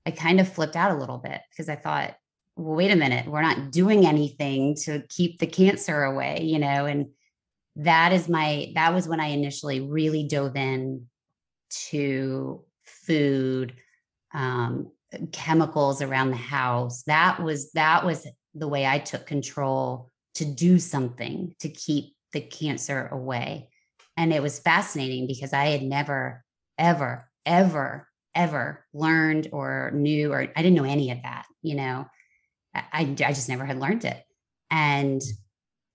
i 0.06 0.12
kind 0.12 0.40
of 0.40 0.52
flipped 0.52 0.78
out 0.78 0.92
a 0.92 1.00
little 1.00 1.18
bit 1.18 1.42
because 1.50 1.68
i 1.68 1.76
thought 1.76 2.16
well, 2.56 2.76
wait 2.76 2.92
a 2.92 2.96
minute 2.96 3.28
we're 3.28 3.42
not 3.42 3.72
doing 3.72 4.06
anything 4.06 4.76
to 4.76 5.04
keep 5.10 5.40
the 5.40 5.48
cancer 5.48 6.04
away 6.04 6.40
you 6.44 6.60
know 6.60 6.86
and 6.86 7.08
that 7.76 8.14
is 8.14 8.30
my 8.30 8.72
that 8.76 8.94
was 8.94 9.08
when 9.08 9.20
i 9.20 9.28
initially 9.28 9.82
really 9.82 10.28
dove 10.28 10.56
in 10.56 11.08
to 11.70 12.64
food 12.86 13.74
um, 14.34 14.92
chemicals 15.32 16.02
around 16.02 16.32
the 16.32 16.38
house. 16.38 17.04
That 17.04 17.42
was 17.42 17.72
that 17.74 18.06
was 18.06 18.28
the 18.56 18.68
way 18.68 18.86
i 18.86 19.00
took 19.00 19.26
control 19.26 20.12
to 20.36 20.46
do 20.46 20.80
something 20.80 21.56
to 21.60 21.70
keep 21.70 22.16
the 22.32 22.42
cancer 22.42 23.08
away. 23.12 23.70
And 24.18 24.34
it 24.34 24.42
was 24.42 24.60
fascinating 24.60 25.28
because 25.28 25.54
i 25.54 25.66
had 25.66 25.84
never 25.84 26.44
ever 26.78 27.30
ever 27.46 28.08
ever 28.36 28.86
learned 28.94 29.50
or 29.52 29.92
knew 29.94 30.32
or 30.32 30.42
i 30.42 30.62
didn't 30.62 30.74
know 30.74 30.86
any 30.86 31.12
of 31.12 31.22
that 31.24 31.46
you 31.64 31.76
know? 31.76 32.06
I, 32.76 33.16
I 33.26 33.34
just 33.34 33.50
never 33.50 33.66
had 33.66 33.80
learned 33.80 34.06
it. 34.06 34.22
And 34.70 35.22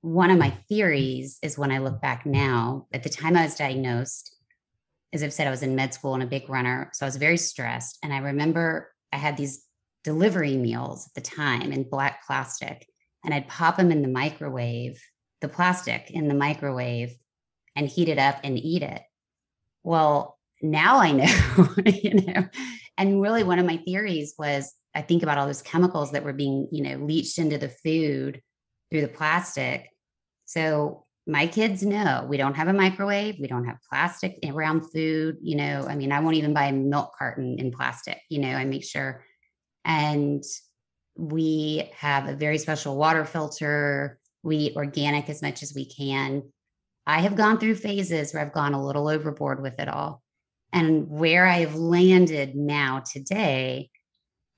one 0.01 0.31
of 0.31 0.39
my 0.39 0.51
theories 0.69 1.39
is 1.43 1.59
when 1.59 1.71
I 1.71 1.79
look 1.79 2.01
back 2.01 2.25
now, 2.25 2.87
at 2.93 3.03
the 3.03 3.09
time 3.09 3.37
I 3.37 3.45
was 3.45 3.57
diagnosed, 3.57 4.35
as 5.13 5.23
I've 5.23 5.33
said, 5.33 5.47
I 5.47 5.51
was 5.51 5.63
in 5.63 5.75
med 5.75 5.95
school 5.95 6.15
and 6.15 6.23
a 6.23 6.27
big 6.27 6.49
runner. 6.49 6.91
So 6.93 7.05
I 7.05 7.09
was 7.09 7.17
very 7.17 7.39
stressed. 7.39 7.99
And 8.03 8.13
I 8.13 8.19
remember 8.19 8.93
I 9.13 9.17
had 9.17 9.37
these 9.37 9.65
delivery 10.05 10.57
meals 10.57 11.07
at 11.07 11.15
the 11.15 11.29
time 11.29 11.73
in 11.73 11.89
black 11.89 12.27
plastic, 12.27 12.87
and 13.25 13.35
I'd 13.35 13.49
pop 13.49 13.77
them 13.77 13.91
in 13.91 14.03
the 14.03 14.09
microwave, 14.09 15.03
the 15.41 15.49
plastic 15.49 16.11
in 16.11 16.29
the 16.29 16.35
microwave, 16.35 17.17
and 17.75 17.89
heat 17.89 18.09
it 18.09 18.19
up 18.19 18.39
and 18.45 18.59
eat 18.59 18.83
it. 18.83 19.03
Well, 19.83 20.39
now 20.63 20.99
I 20.99 21.13
know, 21.13 21.69
you 21.87 22.15
know. 22.15 22.49
And 22.97 23.21
really, 23.21 23.45
one 23.45 23.59
of 23.59 23.67
my 23.67 23.79
theories 23.79 24.35
was 24.39 24.73
I 24.95 25.03
think 25.03 25.23
about 25.23 25.39
all 25.39 25.47
those 25.47 25.63
chemicals 25.63 26.13
that 26.13 26.25
were 26.25 26.33
being, 26.33 26.69
you 26.71 26.83
know, 26.83 26.97
leached 27.05 27.39
into 27.39 27.59
the 27.59 27.69
food 27.69 28.43
through 28.91 29.03
the 29.03 29.09
plastic. 29.09 29.89
So 30.47 31.05
my 31.27 31.47
kids 31.47 31.83
know 31.83 32.27
we 32.29 32.39
don't 32.39 32.57
have 32.57 32.69
a 32.69 32.73
microwave, 32.73 33.37
we 33.39 33.49
don't 33.49 33.67
have 33.67 33.77
plastic 33.89 34.39
around 34.47 34.91
food. 34.91 35.37
You 35.43 35.57
know, 35.57 35.87
I 35.89 35.95
mean, 35.95 36.11
I 36.11 36.21
won't 36.21 36.37
even 36.37 36.55
buy 36.55 36.67
a 36.67 36.73
milk 36.73 37.13
carton 37.19 37.59
in 37.59 37.71
plastic, 37.71 38.19
you 38.31 38.39
know, 38.39 38.49
I 38.55 38.65
make 38.65 38.85
sure. 38.85 39.23
And 39.85 40.43
we 41.17 41.91
have 41.97 42.29
a 42.29 42.35
very 42.35 42.59
special 42.59 42.97
water 42.97 43.25
filter. 43.25 44.19
We 44.43 44.57
eat 44.57 44.77
organic 44.77 45.29
as 45.29 45.43
much 45.43 45.63
as 45.63 45.75
we 45.75 45.85
can. 45.85 46.45
I 47.07 47.21
have 47.21 47.37
gone 47.37 47.59
through 47.59 47.75
phases 47.77 48.33
where 48.33 48.43
I've 48.43 48.53
gone 48.53 48.75
a 48.75 48.85
little 48.85 49.09
overboard 49.09 49.63
with 49.63 49.79
it 49.81 49.89
all. 49.89 50.23
And 50.73 51.09
where 51.09 51.47
I've 51.47 51.75
landed 51.75 52.55
now 52.55 53.01
today 53.01 53.91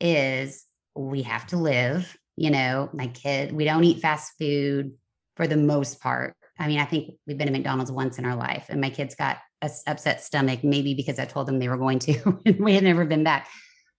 is 0.01 0.64
we 0.95 1.22
have 1.22 1.47
to 1.49 1.57
live 1.57 2.16
You 2.41 2.51
know, 2.51 2.88
my 2.95 3.09
kid, 3.09 3.53
we 3.53 3.66
don't 3.66 3.84
eat 3.84 4.01
fast 4.01 4.32
food 4.38 4.93
for 5.36 5.47
the 5.47 5.59
most 5.59 6.01
part. 6.01 6.34
I 6.59 6.68
mean, 6.68 6.78
I 6.78 6.86
think 6.86 7.16
we've 7.26 7.36
been 7.36 7.49
to 7.49 7.53
McDonald's 7.53 7.93
once 7.93 8.18
in 8.18 8.24
our 8.24 8.34
life, 8.34 8.64
and 8.70 8.80
my 8.80 8.88
kids 8.88 9.14
got 9.14 9.36
a 9.61 9.70
upset 9.86 10.22
stomach, 10.22 10.64
maybe 10.64 10.95
because 10.95 11.18
I 11.18 11.26
told 11.26 11.47
them 11.47 11.59
they 11.59 11.68
were 11.68 11.76
going 11.76 11.99
to, 11.99 12.41
and 12.47 12.59
we 12.61 12.74
had 12.74 12.82
never 12.82 13.05
been 13.05 13.24
back. 13.24 13.47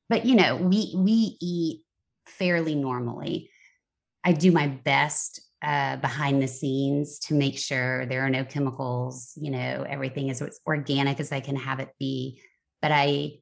But 0.09 0.25
you 0.25 0.33
know, 0.33 0.55
we 0.55 0.91
we 0.97 1.37
eat 1.39 1.81
fairly 2.25 2.73
normally. 2.73 3.51
I 4.23 4.31
do 4.31 4.51
my 4.51 4.65
best 4.65 5.39
uh, 5.63 5.97
behind 5.97 6.41
the 6.41 6.47
scenes 6.47 7.19
to 7.19 7.35
make 7.35 7.59
sure 7.59 8.07
there 8.07 8.25
are 8.25 8.29
no 8.31 8.43
chemicals. 8.43 9.33
You 9.35 9.51
know, 9.51 9.85
everything 9.87 10.29
is 10.29 10.41
as 10.41 10.59
organic 10.65 11.19
as 11.19 11.31
I 11.31 11.41
can 11.41 11.57
have 11.57 11.79
it 11.79 11.89
be. 11.99 12.41
But 12.81 12.91
I 12.91 13.33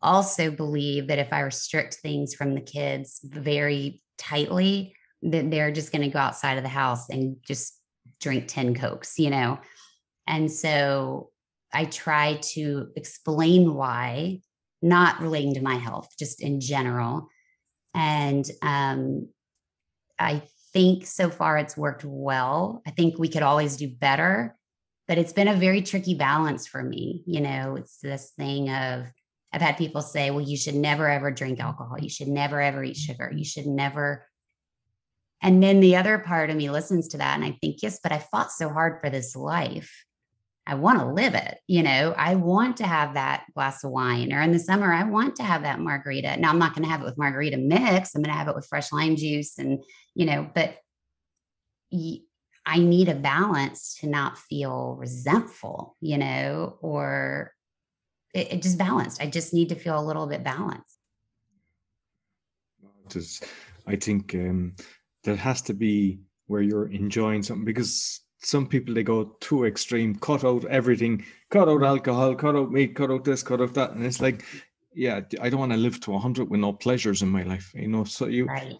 also 0.00 0.50
believe 0.50 1.08
that 1.08 1.18
if 1.18 1.34
I 1.34 1.40
restrict 1.40 1.96
things 1.96 2.34
from 2.34 2.54
the 2.54 2.62
kids 2.62 3.20
very 3.22 4.00
tightly, 4.22 4.94
that 5.22 5.50
they're 5.50 5.72
just 5.72 5.92
going 5.92 6.02
to 6.02 6.08
go 6.08 6.18
outside 6.18 6.56
of 6.56 6.62
the 6.62 6.68
house 6.68 7.08
and 7.08 7.36
just 7.46 7.78
drink 8.20 8.44
10 8.48 8.74
Cokes, 8.74 9.18
you 9.18 9.30
know? 9.30 9.58
And 10.26 10.50
so 10.50 11.30
I 11.72 11.86
try 11.86 12.38
to 12.54 12.88
explain 12.96 13.74
why, 13.74 14.40
not 14.80 15.20
relating 15.20 15.54
to 15.54 15.62
my 15.62 15.76
health, 15.76 16.08
just 16.18 16.42
in 16.42 16.60
general. 16.60 17.28
And 17.94 18.44
um, 18.62 19.28
I 20.18 20.42
think 20.72 21.06
so 21.06 21.30
far 21.30 21.58
it's 21.58 21.76
worked 21.76 22.04
well. 22.04 22.82
I 22.86 22.90
think 22.90 23.18
we 23.18 23.28
could 23.28 23.42
always 23.42 23.76
do 23.76 23.88
better, 23.88 24.56
but 25.08 25.18
it's 25.18 25.32
been 25.32 25.48
a 25.48 25.54
very 25.54 25.82
tricky 25.82 26.14
balance 26.14 26.66
for 26.66 26.82
me. 26.82 27.22
You 27.26 27.40
know, 27.40 27.76
it's 27.76 27.98
this 27.98 28.32
thing 28.36 28.70
of, 28.70 29.06
I've 29.52 29.62
had 29.62 29.76
people 29.76 30.02
say, 30.02 30.30
well, 30.30 30.40
you 30.40 30.56
should 30.56 30.74
never 30.74 31.08
ever 31.08 31.30
drink 31.30 31.60
alcohol. 31.60 31.98
You 31.98 32.08
should 32.08 32.28
never 32.28 32.60
ever 32.60 32.82
eat 32.82 32.96
mm. 32.96 33.06
sugar. 33.06 33.30
You 33.34 33.44
should 33.44 33.66
never. 33.66 34.26
And 35.42 35.62
then 35.62 35.80
the 35.80 35.96
other 35.96 36.18
part 36.18 36.50
of 36.50 36.56
me 36.56 36.70
listens 36.70 37.08
to 37.08 37.18
that 37.18 37.34
and 37.34 37.44
I 37.44 37.58
think, 37.60 37.82
yes, 37.82 37.98
but 38.02 38.12
I 38.12 38.18
fought 38.18 38.52
so 38.52 38.68
hard 38.68 39.00
for 39.00 39.10
this 39.10 39.34
life. 39.34 40.04
I 40.64 40.76
want 40.76 41.00
to 41.00 41.06
live 41.06 41.34
it. 41.34 41.58
You 41.66 41.82
know, 41.82 42.14
I 42.16 42.36
want 42.36 42.76
to 42.76 42.86
have 42.86 43.14
that 43.14 43.46
glass 43.54 43.82
of 43.82 43.90
wine, 43.90 44.32
or 44.32 44.40
in 44.40 44.52
the 44.52 44.60
summer, 44.60 44.92
I 44.92 45.02
want 45.02 45.34
to 45.36 45.42
have 45.42 45.62
that 45.62 45.80
margarita. 45.80 46.36
Now, 46.36 46.50
I'm 46.50 46.58
not 46.60 46.74
going 46.74 46.84
to 46.84 46.88
have 46.88 47.00
it 47.00 47.04
with 47.04 47.18
margarita 47.18 47.56
mix. 47.56 48.14
I'm 48.14 48.22
going 48.22 48.32
to 48.32 48.38
have 48.38 48.46
it 48.46 48.54
with 48.54 48.68
fresh 48.68 48.92
lime 48.92 49.16
juice, 49.16 49.58
and 49.58 49.82
you 50.14 50.24
know, 50.24 50.48
but 50.54 50.76
I 52.64 52.78
need 52.78 53.08
a 53.08 53.14
balance 53.14 53.98
to 54.00 54.06
not 54.06 54.38
feel 54.38 54.96
resentful, 54.98 55.96
you 56.00 56.16
know, 56.16 56.78
or 56.80 57.52
it, 58.34 58.52
it 58.52 58.62
just 58.62 58.78
balanced. 58.78 59.22
I 59.22 59.26
just 59.26 59.52
need 59.52 59.68
to 59.70 59.74
feel 59.74 59.98
a 59.98 60.04
little 60.04 60.26
bit 60.26 60.42
balanced. 60.42 60.98
Just, 63.08 63.44
I 63.86 63.96
think 63.96 64.34
um, 64.34 64.74
there 65.24 65.36
has 65.36 65.62
to 65.62 65.74
be 65.74 66.20
where 66.46 66.62
you're 66.62 66.90
enjoying 66.90 67.42
something 67.42 67.64
because 67.64 68.20
some 68.42 68.66
people 68.66 68.94
they 68.94 69.02
go 69.02 69.36
too 69.40 69.64
extreme, 69.64 70.14
cut 70.16 70.44
out 70.44 70.64
everything, 70.66 71.24
cut 71.50 71.68
out 71.68 71.82
alcohol, 71.82 72.34
cut 72.34 72.56
out 72.56 72.72
meat, 72.72 72.94
cut 72.94 73.10
out 73.10 73.24
this, 73.24 73.42
cut 73.42 73.60
out 73.60 73.74
that, 73.74 73.92
and 73.92 74.04
it's 74.04 74.20
like, 74.20 74.44
yeah, 74.94 75.20
I 75.40 75.48
don't 75.48 75.60
want 75.60 75.72
to 75.72 75.78
live 75.78 76.00
to 76.00 76.18
hundred 76.18 76.50
with 76.50 76.60
no 76.60 76.72
pleasures 76.72 77.22
in 77.22 77.28
my 77.28 77.42
life, 77.44 77.72
you 77.74 77.88
know. 77.88 78.04
So 78.04 78.26
you, 78.26 78.46
right. 78.46 78.76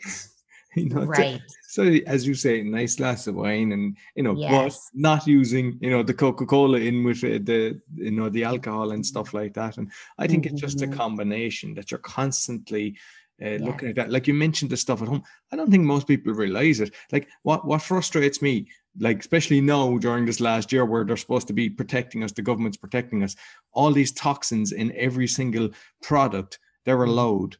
you 0.76 0.88
know, 0.88 1.04
right. 1.04 1.42
So 1.68 1.82
as 2.06 2.26
you 2.26 2.34
say, 2.34 2.62
nice 2.62 2.96
glass 2.96 3.26
of 3.26 3.34
wine, 3.34 3.72
and 3.72 3.96
you 4.14 4.22
know, 4.22 4.34
yes. 4.34 4.90
but 4.92 5.00
not 5.00 5.26
using 5.26 5.78
you 5.80 5.90
know 5.90 6.02
the 6.02 6.14
Coca 6.14 6.46
Cola 6.46 6.78
in 6.78 7.04
with 7.04 7.20
the 7.20 7.80
you 7.94 8.10
know 8.10 8.28
the 8.28 8.44
alcohol 8.44 8.92
and 8.92 9.04
stuff 9.04 9.34
like 9.34 9.54
that. 9.54 9.76
And 9.76 9.90
I 10.18 10.26
think 10.26 10.44
mm-hmm. 10.44 10.54
it's 10.54 10.62
just 10.62 10.82
a 10.82 10.86
mm-hmm. 10.86 10.96
combination 10.96 11.74
that 11.74 11.90
you're 11.90 12.00
constantly 12.00 12.96
uh, 13.42 13.50
yeah. 13.50 13.58
looking 13.64 13.88
at 13.90 13.96
that. 13.96 14.10
Like 14.10 14.26
you 14.26 14.34
mentioned 14.34 14.70
the 14.70 14.76
stuff 14.76 15.02
at 15.02 15.08
home. 15.08 15.22
I 15.52 15.56
don't 15.56 15.70
think 15.70 15.84
most 15.84 16.06
people 16.06 16.32
realize 16.32 16.80
it. 16.80 16.94
Like 17.10 17.28
what 17.42 17.66
what 17.66 17.82
frustrates 17.82 18.40
me, 18.40 18.68
like 18.98 19.20
especially 19.20 19.60
now 19.60 19.98
during 19.98 20.24
this 20.24 20.40
last 20.40 20.72
year 20.72 20.86
where 20.86 21.04
they're 21.04 21.16
supposed 21.18 21.48
to 21.48 21.52
be 21.52 21.68
protecting 21.68 22.24
us, 22.24 22.32
the 22.32 22.42
government's 22.42 22.78
protecting 22.78 23.22
us, 23.22 23.36
all 23.72 23.92
these 23.92 24.12
toxins 24.12 24.72
in 24.72 24.92
every 24.96 25.26
single 25.26 25.70
product 26.02 26.58
they're 26.84 26.96
mm. 26.98 27.08
allowed. 27.08 27.56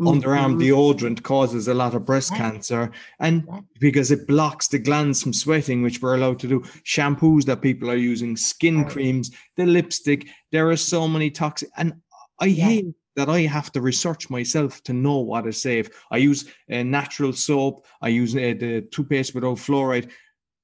Mm-hmm. 0.00 0.18
Underarm 0.18 0.58
deodorant 0.58 1.22
causes 1.22 1.68
a 1.68 1.74
lot 1.74 1.94
of 1.94 2.06
breast 2.06 2.34
cancer, 2.34 2.90
and 3.18 3.46
because 3.80 4.10
it 4.10 4.26
blocks 4.26 4.66
the 4.68 4.78
glands 4.78 5.22
from 5.22 5.34
sweating, 5.34 5.82
which 5.82 6.00
we're 6.00 6.14
allowed 6.14 6.38
to 6.38 6.48
do. 6.48 6.60
Shampoos 6.84 7.44
that 7.44 7.60
people 7.60 7.90
are 7.90 7.96
using, 7.96 8.34
skin 8.34 8.86
creams, 8.86 9.30
the 9.58 9.66
lipstick. 9.66 10.26
There 10.52 10.70
are 10.70 10.76
so 10.76 11.06
many 11.06 11.30
toxic, 11.30 11.68
and 11.76 11.92
I 12.38 12.46
yeah. 12.46 12.64
hate 12.64 12.94
that 13.16 13.28
I 13.28 13.40
have 13.40 13.70
to 13.72 13.82
research 13.82 14.30
myself 14.30 14.82
to 14.84 14.94
know 14.94 15.18
what 15.18 15.46
is 15.46 15.60
safe. 15.60 15.90
I 16.10 16.16
use 16.16 16.46
a 16.70 16.82
natural 16.82 17.34
soap. 17.34 17.86
I 18.00 18.08
use 18.08 18.34
uh, 18.34 18.54
the 18.58 18.88
toothpaste 18.90 19.34
without 19.34 19.58
fluoride. 19.58 20.10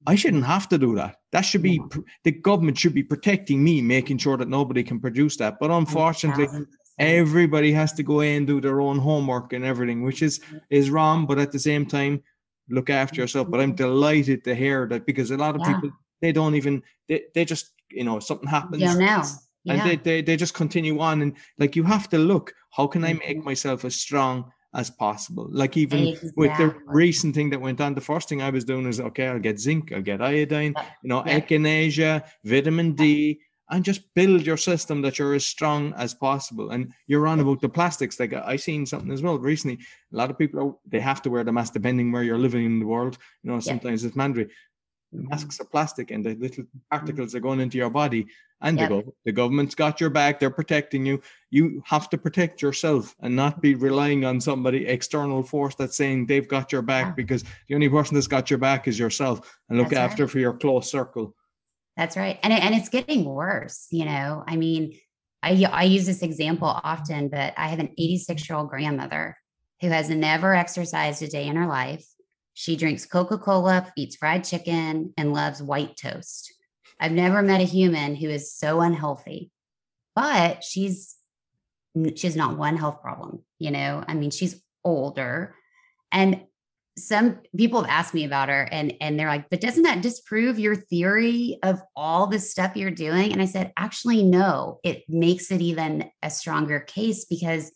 I 0.07 0.15
shouldn't 0.15 0.47
have 0.47 0.69
to 0.71 0.79
do 0.79 0.95
that. 0.95 1.17
That 1.33 1.43
should 1.43 1.63
be 1.63 1.83
the 2.25 2.33
government 2.33 2.79
should 2.79 2.95
be 2.95 3.03
protecting 3.03 3.63
me, 3.63 3.83
making 3.83 4.19
sure 4.19 4.39
that 4.39 4.49
nobody 4.49 4.83
can 4.83 4.99
produce 5.01 5.37
that. 5.37 5.59
But 5.61 5.71
unfortunately, 5.71 6.47
everybody 6.99 7.73
has 7.73 7.93
to 7.95 8.03
go 8.03 8.21
in 8.21 8.37
and 8.37 8.47
do 8.47 8.61
their 8.61 8.81
own 8.81 8.99
homework 8.99 9.53
and 9.53 9.65
everything, 9.65 10.03
which 10.03 10.23
is 10.23 10.41
is 10.71 10.91
wrong. 10.91 11.27
But 11.27 11.39
at 11.39 11.53
the 11.53 11.59
same 11.59 11.87
time, 11.87 12.23
look 12.69 12.91
after 12.91 13.21
yourself. 13.21 13.51
But 13.51 13.61
I'm 13.61 13.75
delighted 13.75 14.45
to 14.45 14.55
hear 14.55 14.87
that 14.89 15.07
because 15.07 15.31
a 15.31 15.37
lot 15.37 15.55
of 15.55 15.63
yeah. 15.63 15.75
people 15.75 15.91
they 16.23 16.33
don't 16.33 16.55
even 16.55 16.83
they, 17.09 17.25
they 17.35 17.45
just 17.45 17.73
you 17.91 18.05
know 18.05 18.21
something 18.21 18.49
happens. 18.49 18.83
Yeah, 18.83 18.95
now 18.95 19.23
yeah. 19.67 19.75
and 19.75 19.91
they, 19.91 19.97
they 19.97 20.23
they 20.23 20.37
just 20.37 20.55
continue 20.55 20.99
on 21.01 21.23
and 21.23 21.37
like 21.59 21.77
you 21.77 21.83
have 21.83 22.09
to 22.09 22.19
look 22.19 22.55
how 22.71 22.87
can 22.87 23.05
i 23.05 23.13
make 23.13 23.39
mm-hmm. 23.39 23.45
myself 23.45 23.85
as 23.85 23.97
strong 23.97 24.51
as 24.75 24.91
possible 24.91 25.49
like 25.51 25.77
even 25.77 26.09
exactly. 26.09 26.33
with 26.37 26.57
the 26.59 26.75
recent 26.87 27.35
thing 27.35 27.51
that 27.51 27.61
went 27.61 27.81
on 27.81 27.95
the 27.95 28.01
first 28.01 28.29
thing 28.29 28.43
i 28.43 28.51
was 28.51 28.65
doing 28.65 28.87
is 28.87 29.01
okay 29.01 29.27
i'll 29.29 29.39
get 29.39 29.59
zinc 29.59 29.93
i'll 29.93 30.03
get 30.03 30.23
iodine 30.23 30.75
you 31.03 31.09
know 31.09 31.23
yeah. 31.27 31.41
echinacea 31.41 32.23
vitamin 32.45 32.93
d 32.93 33.41
and 33.71 33.85
just 33.85 34.03
build 34.15 34.47
your 34.47 34.57
system 34.57 35.03
that 35.03 35.19
you're 35.19 35.35
as 35.35 35.45
strong 35.45 35.93
as 35.95 36.15
possible. 36.15 36.71
And 36.71 36.93
you're 37.07 37.27
on 37.27 37.41
about 37.41 37.61
the 37.61 37.69
plastics. 37.69 38.21
Like 38.21 38.33
I 38.33 38.57
seen 38.57 38.87
something 38.87 39.13
as 39.13 39.23
well 39.23 39.39
recently. 39.39 39.79
A 40.13 40.17
lot 40.17 40.31
of 40.31 40.39
people 40.39 40.61
are, 40.61 40.75
they 40.87 41.01
have 41.01 41.23
to 41.23 41.31
wear 41.31 41.45
the 41.45 41.53
mask 41.53 41.73
depending 41.73 42.13
where 42.13 42.23
you're 42.23 42.39
living 42.39 42.65
in 42.65 42.79
the 42.79 42.87
world. 42.87 43.19
You 43.43 43.51
know, 43.51 43.61
sometimes 43.61 44.03
yeah. 44.03 44.09
it's 44.09 44.17
mandatory. 44.17 44.51
The 45.13 45.19
mm-hmm. 45.19 45.29
masks 45.31 45.61
are 45.61 45.65
plastic 45.65 46.11
and 46.11 46.25
the 46.25 46.35
little 46.35 46.65
mm-hmm. 46.65 46.79
particles 46.91 47.35
are 47.35 47.41
going 47.41 47.61
into 47.61 47.79
your 47.79 47.91
body 47.91 48.27
and 48.63 48.79
the, 48.79 48.85
gov- 48.85 49.13
the 49.25 49.33
government's 49.33 49.75
got 49.75 50.01
your 50.01 50.11
back 50.11 50.41
they're 50.41 50.51
protecting 50.51 51.05
you 51.05 51.21
you 51.51 51.83
have 51.85 52.09
to 52.11 52.19
protect 52.19 52.63
yourself 52.63 53.15
and 53.21 53.35
not 53.35 53.61
be 53.61 53.75
relying 53.75 54.25
on 54.25 54.41
somebody 54.41 54.87
external 54.87 55.43
force 55.43 55.75
that's 55.75 55.97
saying 55.97 56.27
they've 56.27 56.49
got 56.49 56.73
your 56.73 56.83
back 56.83 57.15
because 57.17 57.45
the 57.69 57.75
only 57.75 57.89
person 57.89 58.15
that's 58.15 58.27
got 58.27 58.51
your 58.51 58.59
back 58.59 58.89
is 58.89 58.99
yourself 58.99 59.59
and 59.69 59.79
look 59.79 59.91
that's 59.91 60.13
after 60.13 60.25
right. 60.25 60.31
for 60.31 60.39
your 60.39 60.55
close 60.55 60.91
circle 60.91 61.35
that's 61.97 62.17
right 62.17 62.39
and, 62.43 62.53
and 62.53 62.75
it's 62.75 62.89
getting 62.89 63.25
worse 63.25 63.87
you 63.91 64.05
know? 64.05 64.45
I 64.47 64.57
mean 64.57 64.99
I, 65.43 65.65
I 65.71 65.85
use 65.85 66.07
this 66.07 66.23
example 66.23 66.69
often 66.69 67.29
but 67.29 67.55
i 67.57 67.69
have 67.69 67.79
an 67.79 67.95
86 67.99 68.49
year 68.49 68.59
old 68.59 68.69
grandmother 68.71 69.37
who 69.81 69.89
has 69.89 70.09
never 70.09 70.55
exercised 70.55 71.23
a 71.23 71.29
day 71.29 71.47
in 71.47 71.57
her 71.57 71.67
life. 71.67 72.07
She 72.55 72.77
drinks 72.77 73.05
coca-cola 73.05 73.93
eats 73.97 74.17
fried 74.17 74.45
chicken 74.45 75.13
and 75.17 75.33
loves 75.33 75.63
white 75.63 75.97
toast. 75.97 76.53
I've 76.99 77.13
never 77.13 77.43
met 77.43 77.61
a 77.61 77.65
human 77.65 78.15
who 78.15 78.29
is 78.29 78.55
so 78.55 78.81
unhealthy, 78.81 79.51
but 80.15 80.65
she's 80.65 81.17
she's 82.15 82.37
not 82.37 82.57
one 82.57 82.77
health 82.77 83.03
problem. 83.03 83.45
You 83.59 83.71
know, 83.71 84.03
I 84.07 84.15
mean, 84.15 84.31
she's 84.31 84.63
older, 84.83 85.55
and 86.11 86.43
some 86.99 87.41
people 87.57 87.83
have 87.83 87.91
asked 87.91 88.15
me 88.15 88.25
about 88.25 88.49
her, 88.49 88.69
and 88.73 88.95
and 89.01 89.19
they're 89.19 89.29
like, 89.29 89.51
but 89.51 89.61
doesn't 89.61 89.83
that 89.83 90.03
disprove 90.03 90.59
your 90.59 90.75
theory 90.75 91.59
of 91.63 91.81
all 91.95 92.27
the 92.27 92.39
stuff 92.39 92.77
you're 92.77 92.91
doing? 92.91 93.33
And 93.33 93.43
I 93.43 93.47
said, 93.47 93.73
actually, 93.77 94.23
no. 94.23 94.81
It 94.83 95.05
makes 95.09 95.51
it 95.51 95.61
even 95.61 96.11
a 96.23 96.31
stronger 96.31 96.81
case 96.81 97.27
because, 97.27 97.71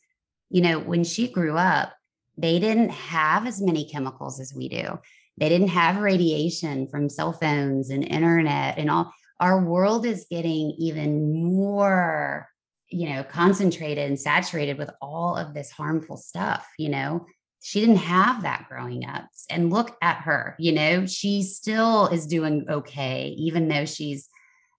you 0.49 0.63
know, 0.63 0.79
when 0.79 1.05
she 1.05 1.29
grew 1.29 1.57
up, 1.57 1.93
they 2.39 2.59
didn't 2.59 2.91
have 2.91 3.47
as 3.47 3.61
many 3.61 3.85
chemicals 3.85 4.41
as 4.41 4.55
we 4.55 4.69
do. 4.69 4.99
They 5.37 5.49
didn't 5.49 5.69
have 5.69 6.01
radiation 6.01 6.87
from 6.89 7.09
cell 7.09 7.33
phones 7.33 7.91
and 7.91 8.05
internet 8.05 8.79
and 8.79 8.91
all. 8.91 9.13
Our 9.39 9.63
world 9.63 10.07
is 10.07 10.27
getting 10.31 10.75
even 10.79 11.45
more, 11.45 12.47
you 12.89 13.11
know, 13.11 13.23
concentrated 13.23 14.07
and 14.07 14.21
saturated 14.21 14.79
with 14.79 14.91
all 15.01 15.37
of 15.37 15.55
this 15.55 15.71
harmful 15.71 16.17
stuff, 16.17 16.67
you 16.79 16.89
know. 16.89 17.27
She 17.61 17.81
didn't 17.81 17.97
have 17.97 18.43
that 18.43 18.67
growing 18.69 19.05
up. 19.05 19.27
And 19.51 19.71
look 19.71 19.97
at 20.03 20.23
her, 20.23 20.57
you 20.59 20.73
know, 20.73 21.07
she 21.07 21.43
still 21.43 22.07
is 22.07 22.27
doing 22.27 22.67
okay, 22.69 23.35
even 23.39 23.69
though 23.69 23.85
she's, 23.85 24.29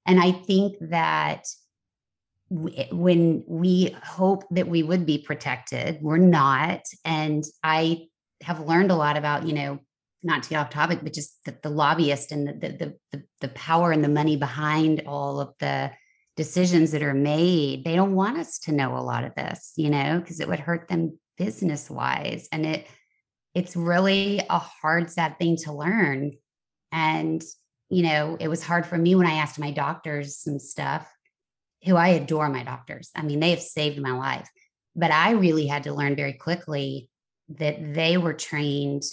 and 0.06 0.20
I 0.20 0.32
think 0.32 0.78
that 0.82 1.46
eh, 2.76 2.88
when 2.92 3.44
we 3.48 3.96
hope 4.04 4.44
that 4.52 4.68
we 4.68 4.82
would 4.82 5.06
be 5.06 5.20
protected, 5.20 6.00
we're 6.02 6.18
not. 6.18 6.82
And 7.06 7.44
I 7.64 8.08
have 8.42 8.68
learned 8.68 8.92
a 8.92 8.96
lot 8.96 9.16
about, 9.16 9.46
you 9.46 9.54
know, 9.54 9.80
not 10.24 10.44
to 10.44 10.50
get 10.50 10.58
off 10.58 10.70
topic, 10.70 11.00
but 11.04 11.14
just 11.14 11.44
the, 11.46 11.56
the 11.64 11.70
lobbyist 11.70 12.32
and 12.32 12.48
the, 12.48 12.54
the, 12.54 12.96
the 13.12 13.24
the 13.42 13.48
power 13.50 13.92
and 13.92 14.04
the 14.04 14.10
money 14.10 14.38
behind 14.38 15.04
all 15.08 15.40
of 15.40 15.54
the 15.60 15.92
decisions 16.38 16.92
that 16.92 17.04
are 17.04 17.14
made. 17.14 17.84
They 17.84 17.96
don't 17.96 18.16
want 18.16 18.38
us 18.38 18.60
to 18.60 18.72
know 18.72 18.96
a 18.96 19.02
lot 19.02 19.24
of 19.24 19.36
this, 19.36 19.74
you 19.76 19.90
know, 19.90 20.20
because 20.20 20.40
it 20.40 20.48
would 20.48 20.60
hurt 20.60 20.88
them 20.88 21.20
business 21.38 21.90
wise. 21.90 22.48
And 22.52 22.66
it 22.66 22.88
it's 23.54 23.76
really 23.76 24.42
a 24.50 24.60
hard, 24.60 25.10
sad 25.10 25.38
thing 25.38 25.58
to 25.58 25.74
learn. 25.74 26.34
And, 26.92 27.44
you 27.90 28.04
know, 28.04 28.38
it 28.40 28.48
was 28.48 28.64
hard 28.64 28.86
for 28.86 28.98
me 28.98 29.16
when 29.16 29.28
I 29.28 29.36
asked 29.36 29.60
my 29.60 29.72
doctors 29.72 30.38
some 30.38 30.60
stuff, 30.60 31.12
who 31.84 31.96
I 31.96 32.10
adore 32.10 32.50
my 32.50 32.64
doctors. 32.64 33.12
I 33.16 33.24
mean, 33.24 33.40
they 33.40 33.50
have 33.50 33.62
saved 33.62 34.00
my 34.00 34.12
life. 34.12 34.50
But 34.96 35.12
I 35.12 35.32
really 35.32 35.68
had 35.68 35.84
to 35.84 35.94
learn 35.94 36.16
very 36.16 36.34
quickly 36.34 37.10
that 37.50 37.94
they 37.94 38.18
were 38.18 38.34
trained 38.34 39.04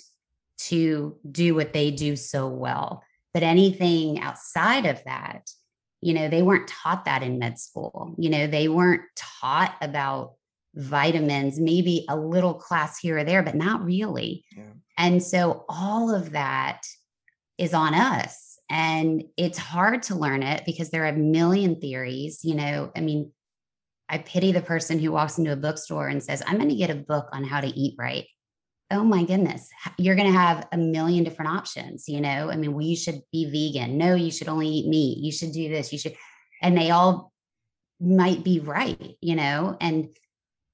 to 0.58 1.16
do 1.30 1.54
what 1.54 1.72
they 1.72 1.90
do 1.90 2.16
so 2.16 2.48
well. 2.48 3.02
But 3.32 3.42
anything 3.42 4.20
outside 4.20 4.86
of 4.86 5.02
that, 5.04 5.50
you 6.00 6.14
know, 6.14 6.28
they 6.28 6.42
weren't 6.42 6.68
taught 6.68 7.04
that 7.04 7.22
in 7.22 7.38
med 7.38 7.58
school. 7.58 8.14
You 8.18 8.30
know, 8.30 8.46
they 8.46 8.68
weren't 8.68 9.02
taught 9.16 9.74
about 9.80 10.34
vitamins, 10.78 11.58
maybe 11.58 12.06
a 12.08 12.16
little 12.16 12.54
class 12.54 12.98
here 12.98 13.18
or 13.18 13.24
there, 13.24 13.42
but 13.42 13.54
not 13.54 13.84
really. 13.84 14.44
Yeah. 14.56 14.62
And 14.96 15.22
so 15.22 15.64
all 15.68 16.14
of 16.14 16.30
that 16.32 16.82
is 17.58 17.74
on 17.74 17.94
us. 17.94 18.58
And 18.70 19.24
it's 19.36 19.58
hard 19.58 20.02
to 20.04 20.14
learn 20.14 20.42
it 20.42 20.62
because 20.64 20.90
there 20.90 21.04
are 21.04 21.08
a 21.08 21.16
million 21.16 21.80
theories. 21.80 22.40
You 22.44 22.54
know, 22.54 22.92
I 22.96 23.00
mean, 23.00 23.32
I 24.08 24.18
pity 24.18 24.52
the 24.52 24.62
person 24.62 24.98
who 24.98 25.12
walks 25.12 25.38
into 25.38 25.52
a 25.52 25.56
bookstore 25.56 26.08
and 26.08 26.22
says, 26.22 26.42
I'm 26.46 26.56
going 26.56 26.68
to 26.68 26.74
get 26.74 26.90
a 26.90 26.94
book 26.94 27.28
on 27.32 27.44
how 27.44 27.60
to 27.60 27.66
eat 27.66 27.94
right. 27.98 28.26
Oh 28.90 29.04
my 29.04 29.22
goodness, 29.24 29.68
you're 29.98 30.16
going 30.16 30.32
to 30.32 30.38
have 30.38 30.66
a 30.72 30.78
million 30.78 31.22
different 31.22 31.50
options. 31.50 32.08
You 32.08 32.22
know, 32.22 32.50
I 32.50 32.56
mean, 32.56 32.72
well, 32.72 32.86
you 32.86 32.96
should 32.96 33.20
be 33.32 33.44
vegan. 33.44 33.98
No, 33.98 34.14
you 34.14 34.30
should 34.30 34.48
only 34.48 34.68
eat 34.68 34.88
meat. 34.88 35.18
You 35.18 35.30
should 35.30 35.52
do 35.52 35.68
this. 35.68 35.92
You 35.92 35.98
should, 35.98 36.16
and 36.62 36.76
they 36.76 36.90
all 36.90 37.32
might 38.00 38.44
be 38.44 38.60
right, 38.60 39.16
you 39.20 39.36
know, 39.36 39.76
and 39.78 40.08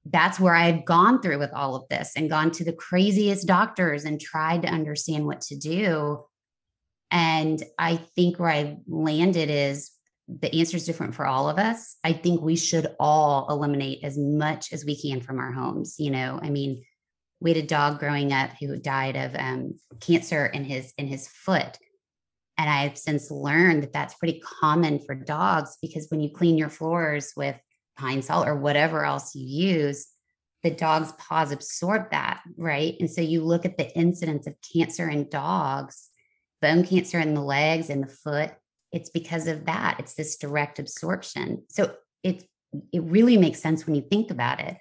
that's 0.06 0.38
where 0.38 0.54
I've 0.54 0.84
gone 0.84 1.22
through 1.22 1.38
with 1.38 1.52
all 1.54 1.74
of 1.74 1.88
this 1.88 2.12
and 2.16 2.28
gone 2.28 2.50
to 2.52 2.64
the 2.64 2.72
craziest 2.72 3.46
doctors 3.46 4.04
and 4.04 4.20
tried 4.20 4.62
to 4.62 4.68
understand 4.68 5.26
what 5.26 5.40
to 5.42 5.56
do. 5.56 6.24
And 7.10 7.62
I 7.78 7.96
think 7.96 8.38
where 8.38 8.50
I 8.50 8.76
landed 8.86 9.48
is 9.48 9.90
the 10.28 10.54
answer 10.54 10.76
is 10.76 10.86
different 10.86 11.14
for 11.14 11.26
all 11.26 11.48
of 11.48 11.58
us. 11.58 11.96
I 12.02 12.12
think 12.12 12.40
we 12.40 12.56
should 12.56 12.86
all 12.98 13.46
eliminate 13.50 14.02
as 14.02 14.18
much 14.18 14.72
as 14.72 14.84
we 14.84 15.00
can 15.00 15.20
from 15.20 15.38
our 15.38 15.52
homes. 15.52 15.96
You 15.98 16.10
know, 16.10 16.40
I 16.42 16.50
mean, 16.50 16.82
we 17.40 17.52
had 17.52 17.62
a 17.62 17.66
dog 17.66 17.98
growing 17.98 18.32
up 18.32 18.50
who 18.58 18.76
died 18.78 19.16
of 19.16 19.34
um, 19.38 19.78
cancer 20.00 20.46
in 20.46 20.64
his 20.64 20.92
in 20.96 21.06
his 21.06 21.28
foot, 21.28 21.78
and 22.56 22.70
I've 22.70 22.96
since 22.96 23.30
learned 23.30 23.82
that 23.82 23.92
that's 23.92 24.14
pretty 24.14 24.40
common 24.40 24.98
for 24.98 25.14
dogs 25.14 25.76
because 25.82 26.06
when 26.10 26.20
you 26.20 26.30
clean 26.30 26.56
your 26.56 26.70
floors 26.70 27.32
with 27.36 27.56
Pine-Sol 27.96 28.44
or 28.44 28.56
whatever 28.56 29.04
else 29.04 29.34
you 29.34 29.44
use, 29.44 30.06
the 30.62 30.70
dog's 30.70 31.12
paws 31.12 31.52
absorb 31.52 32.10
that, 32.10 32.42
right? 32.56 32.96
And 32.98 33.10
so 33.10 33.20
you 33.20 33.44
look 33.44 33.64
at 33.64 33.76
the 33.76 33.94
incidence 33.96 34.46
of 34.46 34.56
cancer 34.72 35.08
in 35.08 35.28
dogs, 35.28 36.08
bone 36.62 36.84
cancer 36.84 37.20
in 37.20 37.34
the 37.34 37.42
legs 37.42 37.90
and 37.90 38.02
the 38.02 38.08
foot, 38.08 38.52
it's 38.90 39.10
because 39.10 39.46
of 39.46 39.66
that. 39.66 39.96
It's 39.98 40.14
this 40.14 40.36
direct 40.36 40.78
absorption. 40.78 41.64
So 41.68 41.94
it 42.22 42.44
it 42.92 43.02
really 43.02 43.36
makes 43.36 43.60
sense 43.60 43.86
when 43.86 43.94
you 43.94 44.02
think 44.02 44.30
about 44.30 44.60
it. 44.60 44.76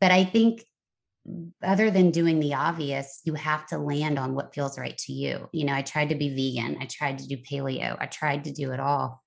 But 0.00 0.12
I 0.12 0.24
think 0.24 0.64
other 1.62 1.90
than 1.90 2.10
doing 2.10 2.40
the 2.40 2.54
obvious, 2.54 3.20
you 3.24 3.34
have 3.34 3.66
to 3.66 3.78
land 3.78 4.18
on 4.18 4.34
what 4.34 4.54
feels 4.54 4.78
right 4.78 4.96
to 4.96 5.12
you. 5.12 5.48
You 5.52 5.66
know, 5.66 5.74
I 5.74 5.82
tried 5.82 6.10
to 6.10 6.14
be 6.14 6.30
vegan, 6.30 6.78
I 6.80 6.86
tried 6.86 7.18
to 7.18 7.26
do 7.26 7.36
paleo, 7.36 7.96
I 8.00 8.06
tried 8.06 8.44
to 8.44 8.52
do 8.52 8.72
it 8.72 8.80
all. 8.80 9.22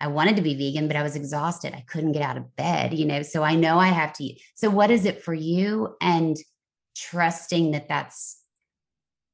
I 0.00 0.08
wanted 0.08 0.36
to 0.36 0.42
be 0.42 0.54
vegan, 0.54 0.88
but 0.88 0.96
I 0.96 1.02
was 1.02 1.16
exhausted. 1.16 1.74
I 1.74 1.84
couldn't 1.88 2.12
get 2.12 2.22
out 2.22 2.36
of 2.36 2.54
bed, 2.56 2.92
you 2.92 3.06
know. 3.06 3.22
So 3.22 3.42
I 3.42 3.54
know 3.54 3.78
I 3.78 3.88
have 3.88 4.12
to 4.14 4.24
eat. 4.24 4.42
So 4.54 4.68
what 4.68 4.90
is 4.90 5.04
it 5.04 5.22
for 5.22 5.34
you? 5.34 5.96
And 6.00 6.36
trusting 6.94 7.72
that 7.72 7.88
that's 7.88 8.40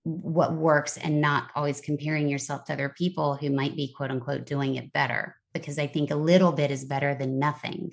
what 0.04 0.54
works 0.54 0.98
and 0.98 1.20
not 1.20 1.50
always 1.54 1.80
comparing 1.80 2.28
yourself 2.28 2.64
to 2.64 2.72
other 2.72 2.94
people 2.96 3.36
who 3.36 3.50
might 3.50 3.76
be 3.76 3.92
quote 3.96 4.10
unquote 4.10 4.46
doing 4.46 4.76
it 4.76 4.92
better. 4.92 5.36
Because 5.52 5.78
I 5.78 5.86
think 5.86 6.10
a 6.10 6.16
little 6.16 6.52
bit 6.52 6.70
is 6.70 6.84
better 6.84 7.14
than 7.14 7.38
nothing. 7.38 7.92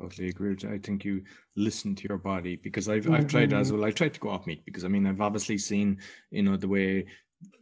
Totally 0.00 0.30
agree. 0.30 0.56
I 0.68 0.78
think 0.78 1.04
you 1.04 1.22
listen 1.54 1.94
to 1.94 2.08
your 2.08 2.18
body 2.18 2.56
because 2.56 2.88
I've 2.88 3.04
mm-hmm. 3.04 3.14
I've 3.14 3.28
tried 3.28 3.52
as 3.52 3.68
mm-hmm. 3.68 3.78
well. 3.78 3.88
I 3.88 3.92
tried 3.92 4.14
to 4.14 4.20
go 4.20 4.30
off 4.30 4.46
meat 4.46 4.64
because 4.64 4.84
I 4.84 4.88
mean 4.88 5.06
I've 5.06 5.20
obviously 5.20 5.58
seen 5.58 5.98
you 6.30 6.42
know 6.42 6.56
the 6.56 6.66
way 6.66 7.06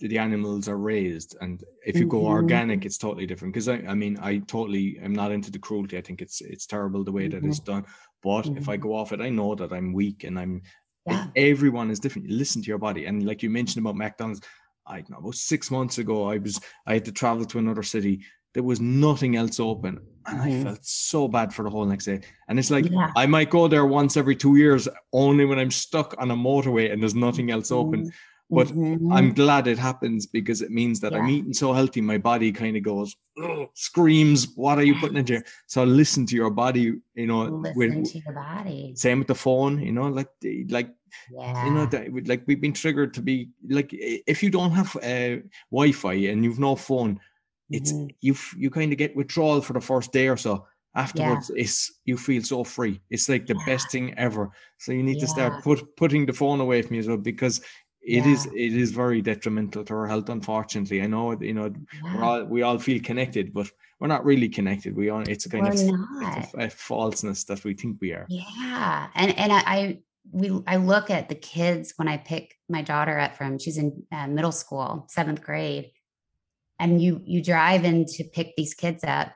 the 0.00 0.18
animals 0.18 0.68
are 0.68 0.78
raised 0.78 1.36
and 1.40 1.64
if 1.84 1.96
you 1.96 2.06
go 2.06 2.18
mm-hmm. 2.18 2.32
organic 2.32 2.84
it's 2.84 2.98
totally 2.98 3.26
different 3.26 3.52
because 3.52 3.68
I, 3.68 3.76
I 3.88 3.94
mean 3.94 4.18
i 4.22 4.38
totally 4.38 4.98
am 5.02 5.12
not 5.12 5.32
into 5.32 5.50
the 5.50 5.58
cruelty 5.58 5.98
i 5.98 6.00
think 6.00 6.22
it's 6.22 6.40
it's 6.40 6.66
terrible 6.66 7.04
the 7.04 7.12
way 7.12 7.28
mm-hmm. 7.28 7.40
that 7.40 7.48
it's 7.48 7.60
mm-hmm. 7.60 7.72
done 7.72 7.86
but 8.22 8.42
mm-hmm. 8.42 8.56
if 8.56 8.68
i 8.68 8.76
mm-hmm. 8.76 8.88
go 8.88 8.94
off 8.94 9.12
it 9.12 9.20
i 9.20 9.28
know 9.28 9.54
that 9.54 9.72
i'm 9.72 9.92
weak 9.92 10.24
and 10.24 10.38
i'm 10.38 10.62
yeah. 11.06 11.26
everyone 11.36 11.90
is 11.90 12.00
different 12.00 12.28
you 12.28 12.36
listen 12.36 12.62
to 12.62 12.68
your 12.68 12.78
body 12.78 13.06
and 13.06 13.26
like 13.26 13.42
you 13.42 13.50
mentioned 13.50 13.84
about 13.84 13.96
mcdonald's 13.96 14.40
i 14.86 14.96
don't 14.96 15.10
know 15.10 15.18
about 15.18 15.34
six 15.34 15.70
months 15.70 15.98
ago 15.98 16.30
i 16.30 16.38
was 16.38 16.60
i 16.86 16.94
had 16.94 17.04
to 17.04 17.12
travel 17.12 17.44
to 17.44 17.58
another 17.58 17.82
city 17.82 18.20
there 18.54 18.62
was 18.62 18.80
nothing 18.80 19.36
else 19.36 19.60
open 19.60 20.00
and 20.26 20.40
i 20.40 20.62
felt 20.62 20.84
so 20.84 21.28
bad 21.28 21.52
for 21.52 21.62
the 21.62 21.70
whole 21.70 21.84
next 21.84 22.06
day 22.06 22.20
and 22.48 22.58
it's 22.58 22.70
like 22.70 22.90
yeah. 22.90 23.10
i 23.16 23.26
might 23.26 23.50
go 23.50 23.68
there 23.68 23.86
once 23.86 24.16
every 24.16 24.36
two 24.36 24.56
years 24.56 24.88
only 25.12 25.44
when 25.44 25.58
i'm 25.58 25.70
stuck 25.70 26.14
on 26.18 26.30
a 26.30 26.36
motorway 26.36 26.92
and 26.92 27.02
there's 27.02 27.14
nothing 27.14 27.50
else 27.50 27.70
open 27.70 28.10
but 28.50 28.68
mm-hmm. 28.68 29.12
I'm 29.12 29.32
glad 29.32 29.66
it 29.66 29.78
happens 29.78 30.26
because 30.26 30.60
it 30.60 30.70
means 30.70 31.00
that 31.00 31.12
yeah. 31.12 31.18
I'm 31.18 31.28
eating 31.28 31.52
so 31.52 31.72
healthy. 31.72 32.00
My 32.00 32.18
body 32.18 32.50
kind 32.52 32.76
of 32.76 32.82
goes, 32.82 33.16
screams, 33.74 34.48
what 34.56 34.78
are 34.78 34.82
you 34.82 34.96
putting 34.96 35.16
into 35.16 35.34
here? 35.34 35.44
So 35.66 35.84
listen 35.84 36.26
to 36.26 36.34
your 36.34 36.50
body, 36.50 36.94
you 37.14 37.26
know. 37.26 37.42
Listen 37.44 37.76
with, 37.76 38.12
to 38.12 38.18
your 38.18 38.34
body. 38.34 38.92
Same 38.96 39.20
with 39.20 39.28
the 39.28 39.34
phone, 39.34 39.80
you 39.80 39.92
know, 39.92 40.08
like, 40.08 40.28
like, 40.68 40.90
yeah. 41.30 41.64
you 41.64 41.70
know, 41.72 42.22
like 42.26 42.42
we've 42.46 42.60
been 42.60 42.72
triggered 42.72 43.14
to 43.14 43.22
be 43.22 43.50
like, 43.68 43.90
if 43.92 44.42
you 44.42 44.50
don't 44.50 44.72
have 44.72 44.96
uh, 44.96 45.40
Wi 45.70 45.92
Fi 45.92 46.14
and 46.30 46.44
you've 46.44 46.58
no 46.58 46.76
phone, 46.76 47.20
it's 47.70 47.92
mm-hmm. 47.92 48.08
you 48.20 48.34
you 48.56 48.70
kind 48.70 48.92
of 48.92 48.98
get 48.98 49.16
withdrawal 49.16 49.60
for 49.60 49.72
the 49.72 49.80
first 49.80 50.12
day 50.12 50.28
or 50.28 50.36
so 50.36 50.66
afterwards 50.96 51.50
yeah. 51.54 51.62
it's 51.62 52.00
you 52.04 52.16
feel 52.16 52.42
so 52.42 52.64
free 52.64 53.00
it's 53.10 53.28
like 53.28 53.46
the 53.46 53.54
yeah. 53.54 53.64
best 53.64 53.90
thing 53.90 54.12
ever 54.18 54.50
so 54.78 54.92
you 54.92 55.02
need 55.02 55.16
yeah. 55.16 55.20
to 55.20 55.26
start 55.28 55.62
put 55.62 55.96
putting 55.96 56.26
the 56.26 56.32
phone 56.32 56.60
away 56.60 56.82
from 56.82 56.94
you 56.94 57.00
as 57.00 57.06
well 57.06 57.16
because 57.16 57.60
it 58.18 58.24
yeah. 58.24 58.32
is 58.32 58.46
it 58.46 58.72
is 58.82 58.90
very 58.90 59.20
detrimental 59.22 59.84
to 59.84 59.94
our 59.94 60.06
health 60.06 60.28
unfortunately. 60.28 61.02
I 61.02 61.06
know 61.06 61.40
you 61.40 61.54
know 61.54 61.72
yeah. 62.04 62.16
we're 62.16 62.24
all 62.24 62.44
we 62.44 62.62
all 62.62 62.78
feel 62.78 63.00
connected 63.02 63.52
but 63.52 63.70
we're 63.98 64.08
not 64.08 64.24
really 64.24 64.48
connected. 64.48 64.96
We 64.96 65.10
are 65.10 65.22
it's 65.28 65.46
a 65.46 65.50
kind 65.50 65.64
we're 65.64 66.28
of 66.28 66.54
a, 66.54 66.64
a, 66.64 66.70
falseness 66.70 67.44
that 67.44 67.62
we 67.64 67.74
think 67.74 67.98
we 68.00 68.12
are. 68.12 68.26
Yeah. 68.28 69.08
And 69.14 69.38
and 69.38 69.52
I, 69.52 69.62
I, 69.66 69.98
we 70.32 70.62
i 70.66 70.76
look 70.76 71.10
at 71.10 71.28
the 71.28 71.34
kids 71.34 71.94
when 71.96 72.06
i 72.06 72.16
pick 72.16 72.54
my 72.68 72.82
daughter 72.82 73.18
up 73.18 73.34
from 73.36 73.58
she's 73.58 73.78
in 73.78 74.02
uh, 74.12 74.26
middle 74.26 74.52
school 74.52 75.06
seventh 75.08 75.42
grade 75.42 75.90
and 76.78 77.02
you 77.02 77.20
you 77.24 77.42
drive 77.42 77.84
in 77.84 78.04
to 78.04 78.24
pick 78.24 78.54
these 78.56 78.74
kids 78.74 79.02
up 79.02 79.32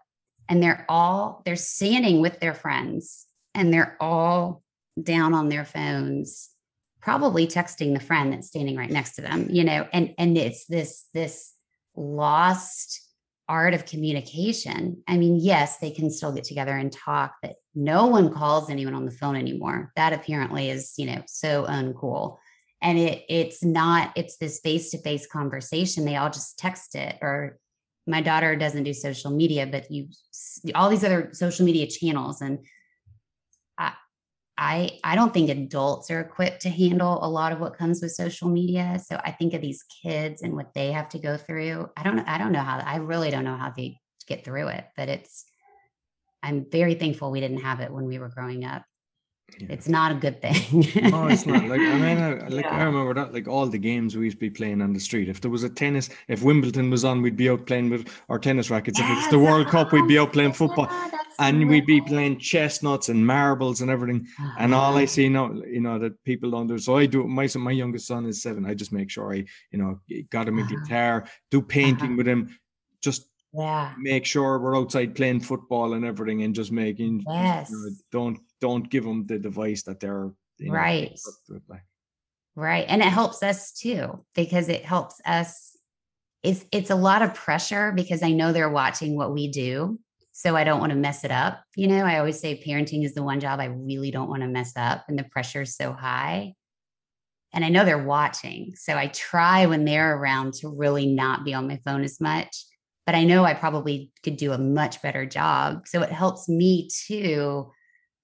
and 0.49 0.63
they're 0.63 0.85
all 0.89 1.43
they're 1.45 1.57
standing 1.57 2.21
with 2.21 2.39
their 2.41 2.55
friends 2.55 3.27
and 3.55 3.73
they're 3.73 3.97
all 4.01 4.63
down 5.03 5.35
on 5.35 5.49
their 5.49 5.65
phones 5.65 6.51
probably 7.05 7.47
texting 7.47 7.93
the 7.93 8.05
friend 8.05 8.33
that's 8.33 8.49
standing 8.49 8.77
right 8.77 8.91
next 8.91 9.15
to 9.15 9.23
them 9.23 9.47
you 9.51 9.63
know 9.63 9.87
and 9.93 10.15
and 10.19 10.37
it's 10.37 10.65
this 10.67 11.07
this 11.13 11.53
lost 11.95 13.01
art 13.49 13.75
of 13.75 13.85
communication. 13.85 15.03
I 15.07 15.19
mean 15.19 15.39
yes 15.39 15.79
they 15.79 15.91
can 15.91 16.11
still 16.11 16.33
get 16.33 16.45
together 16.45 16.77
and 16.77 16.91
talk 16.91 17.35
but 17.43 17.57
no 17.75 18.07
one 18.07 18.33
calls 18.33 18.71
anyone 18.71 18.95
on 18.95 19.05
the 19.05 19.11
phone 19.11 19.37
anymore. 19.37 19.93
That 19.97 20.13
apparently 20.13 20.71
is 20.71 20.95
you 20.97 21.07
know 21.07 21.23
so 21.27 21.65
uncool. 21.65 22.39
And 22.81 22.99
it 22.99 23.25
it's 23.29 23.63
not 23.63 24.13
it's 24.17 24.39
this 24.39 24.61
face-to-face 24.61 25.27
conversation. 25.27 26.05
They 26.05 26.17
all 26.17 26.31
just 26.31 26.59
text 26.59 26.95
it 26.95 27.19
or 27.21 27.59
my 28.07 28.21
daughter 28.21 28.57
doesn't 28.57 28.85
do 28.85 28.95
social 28.95 29.31
media 29.31 29.67
but 29.67 29.91
you 29.91 30.09
all 30.75 30.89
these 30.89 31.05
other 31.05 31.31
social 31.33 31.65
media 31.67 31.87
channels 31.87 32.41
and 32.41 32.59
I 34.57 34.99
I 35.03 35.17
don't 35.17 35.35
think 35.35 35.51
adults 35.51 36.11
are 36.11 36.21
equipped 36.21 36.63
to 36.63 36.71
handle 36.71 37.25
a 37.25 37.29
lot 37.29 37.53
of 37.53 37.61
what 37.61 37.77
comes 37.77 38.01
with 38.01 38.13
social 38.13 38.49
media. 38.49 39.01
So 39.05 39.21
I 39.25 39.33
think 39.33 39.53
of 39.55 39.61
these 39.61 39.85
kids 40.03 40.43
and 40.43 40.55
what 40.55 40.73
they 40.75 40.93
have 40.93 41.09
to 41.11 41.19
go 41.19 41.37
through. 41.37 41.91
I 41.97 42.03
don't 42.03 42.21
I 42.21 42.39
don't 42.39 42.53
know 42.53 42.61
how 42.61 42.79
I 42.79 42.97
really 42.97 43.31
don't 43.31 43.45
know 43.45 43.57
how 43.57 43.73
they 43.77 43.99
get 44.27 44.45
through 44.45 44.69
it, 44.69 44.87
but 44.97 45.09
it's 45.09 45.45
I'm 46.43 46.67
very 46.71 46.95
thankful 46.95 47.31
we 47.31 47.41
didn't 47.41 47.63
have 47.63 47.81
it 47.81 47.91
when 47.91 48.05
we 48.05 48.19
were 48.19 48.29
growing 48.29 48.65
up. 48.65 48.85
Yeah. 49.59 49.67
It's 49.71 49.89
not 49.89 50.13
a 50.13 50.15
good 50.15 50.41
thing. 50.43 50.55
no, 51.11 51.27
it's 51.27 51.47
not. 51.47 51.65
Like 51.65 51.81
I 51.81 51.99
mean, 51.99 52.19
I, 52.19 52.49
like 52.49 52.65
yeah. 52.65 52.77
I 52.77 52.83
remember 52.83 53.15
that. 53.15 53.33
Like 53.33 53.49
all 53.49 53.67
the 53.67 53.79
games 53.79 54.17
we 54.17 54.25
used 54.25 54.37
to 54.37 54.41
be 54.41 54.51
playing 54.51 54.83
on 54.83 54.93
the 54.93 55.01
street. 55.01 55.29
If 55.29 55.41
there 55.41 55.51
was 55.51 55.65
a 55.65 55.69
tennis, 55.69 56.09
if 56.29 56.43
Wimbledon 56.43 56.91
was 56.91 57.05
on, 57.05 57.23
we'd 57.23 57.37
be 57.37 57.49
out 57.49 57.67
playing 57.67 57.91
with 57.91 58.09
our 58.29 58.39
tennis 58.39 58.71
rackets. 58.71 58.99
Yes, 58.99 59.11
if 59.11 59.19
it's 59.19 59.31
the 59.31 59.39
World 59.39 59.69
Cup, 59.69 59.93
we'd 59.93 60.09
be 60.09 60.19
out 60.19 60.33
playing 60.33 60.53
football 60.61 60.89
and 61.39 61.69
we'd 61.69 61.87
be 61.87 62.01
playing 62.01 62.39
chestnuts 62.39 63.09
and 63.09 63.27
marbles 63.27 63.81
and 63.81 63.91
everything. 63.91 64.27
And 64.59 64.75
all 64.75 64.95
I 64.95 65.05
uh-huh. 65.05 65.07
see 65.07 65.29
now, 65.29 65.53
you 65.53 65.81
know, 65.81 65.99
that 65.99 66.23
people 66.25 66.51
don't 66.51 66.67
do. 66.67 66.79
So 66.79 66.97
I 66.97 67.07
do. 67.07 67.25
My 67.25 67.49
my 67.57 67.73
youngest 67.73 68.07
son 68.07 68.27
is 68.27 68.43
seven. 68.43 68.67
I 68.67 68.75
just 68.75 68.93
make 68.93 69.11
sure 69.11 69.33
I, 69.33 69.45
you 69.71 69.79
know, 69.79 70.01
got 70.31 70.49
him 70.49 70.59
a 70.59 70.63
uh-huh. 70.63 70.75
guitar, 70.83 71.25
do 71.51 71.63
painting 71.63 72.07
uh-huh. 72.07 72.17
with 72.17 72.29
him, 72.29 72.59
just 73.03 73.29
yeah, 73.53 73.93
make 73.99 74.27
sure 74.27 74.59
we're 74.59 74.77
outside 74.77 75.15
playing 75.15 75.41
football 75.41 75.95
and 75.95 76.05
everything, 76.05 76.43
and 76.43 76.55
just 76.55 76.73
making. 76.73 77.25
Yes. 77.29 77.71
You 77.71 77.77
know, 77.77 77.91
don't 78.11 78.41
don't 78.65 78.89
give 78.89 79.05
them 79.05 79.27
the 79.27 79.39
device 79.39 79.83
that 79.83 80.01
they're 80.01 80.31
you 80.59 80.69
know, 80.69 80.75
right. 80.75 81.21
Right. 82.57 82.87
And 82.89 83.03
it 83.03 83.09
helps 83.09 83.43
us 83.43 83.73
too, 83.73 84.25
because 84.35 84.69
it 84.69 84.85
helps 84.85 85.21
us. 85.27 85.77
It's 86.43 86.65
it's 86.73 86.91
a 86.91 86.95
lot 86.95 87.23
of 87.23 87.35
pressure 87.35 87.93
because 87.93 88.23
I 88.23 88.31
know 88.31 88.53
they're 88.53 88.71
watching 88.71 89.17
what 89.17 89.35
we 89.35 89.51
do. 89.51 89.99
So 90.33 90.57
I 90.57 90.65
don't 90.65 90.81
want 90.81 90.91
to 90.91 90.99
mess 90.99 91.25
it 91.25 91.31
up. 91.31 91.63
You 91.77 91.89
know, 91.89 92.05
I 92.05 92.19
always 92.19 92.41
say 92.41 92.63
parenting 92.67 93.05
is 93.05 93.15
the 93.15 93.23
one 93.23 93.41
job 93.41 93.61
I 93.61 93.67
really 93.67 94.11
don't 94.11 94.29
want 94.29 94.43
to 94.43 94.49
mess 94.49 94.73
up. 94.77 95.05
And 95.09 95.19
the 95.19 95.25
pressure 95.25 95.63
is 95.63 95.77
so 95.77 95.93
high. 95.93 96.55
And 97.53 97.65
I 97.65 97.69
know 97.69 97.85
they're 97.85 98.03
watching. 98.03 98.73
So 98.77 98.97
I 98.97 99.09
try 99.09 99.67
when 99.67 99.85
they're 99.85 100.17
around 100.17 100.55
to 100.55 100.69
really 100.69 101.07
not 101.07 101.45
be 101.45 101.55
on 101.55 101.69
my 101.69 101.79
phone 101.85 102.03
as 102.03 102.21
much. 102.21 102.65
But 103.07 103.15
I 103.15 103.25
know 103.25 103.45
I 103.45 103.55
probably 103.55 104.11
could 104.23 104.37
do 104.37 104.53
a 104.53 104.59
much 104.59 105.03
better 105.03 105.27
job. 105.27 105.87
So 105.87 106.03
it 106.03 106.11
helps 106.11 106.49
me 106.49 106.89
too 107.07 107.71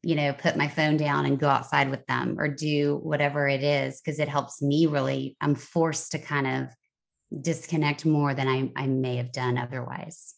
you 0.03 0.15
know, 0.15 0.33
put 0.33 0.57
my 0.57 0.69
phone 0.69 0.97
down 0.97 1.27
and 1.27 1.39
go 1.39 1.49
outside 1.49 1.91
with 1.91 2.07
them 2.07 2.37
or 2.39 2.49
do 2.49 2.99
whatever 3.03 3.49
it 3.49 3.63
is 3.63 4.01
because 4.01 4.19
it 4.19 4.29
helps 4.29 4.63
me 4.63 4.87
really. 4.87 5.37
I'm 5.41 5.55
forced 5.55 6.13
to 6.13 6.19
kind 6.19 6.47
of 6.47 7.43
disconnect 7.43 8.07
more 8.07 8.35
than 8.35 8.49
I, 8.49 8.71
I 8.77 8.87
may 8.87 9.17
have 9.17 9.33
done 9.33 9.59
otherwise. 9.59 10.35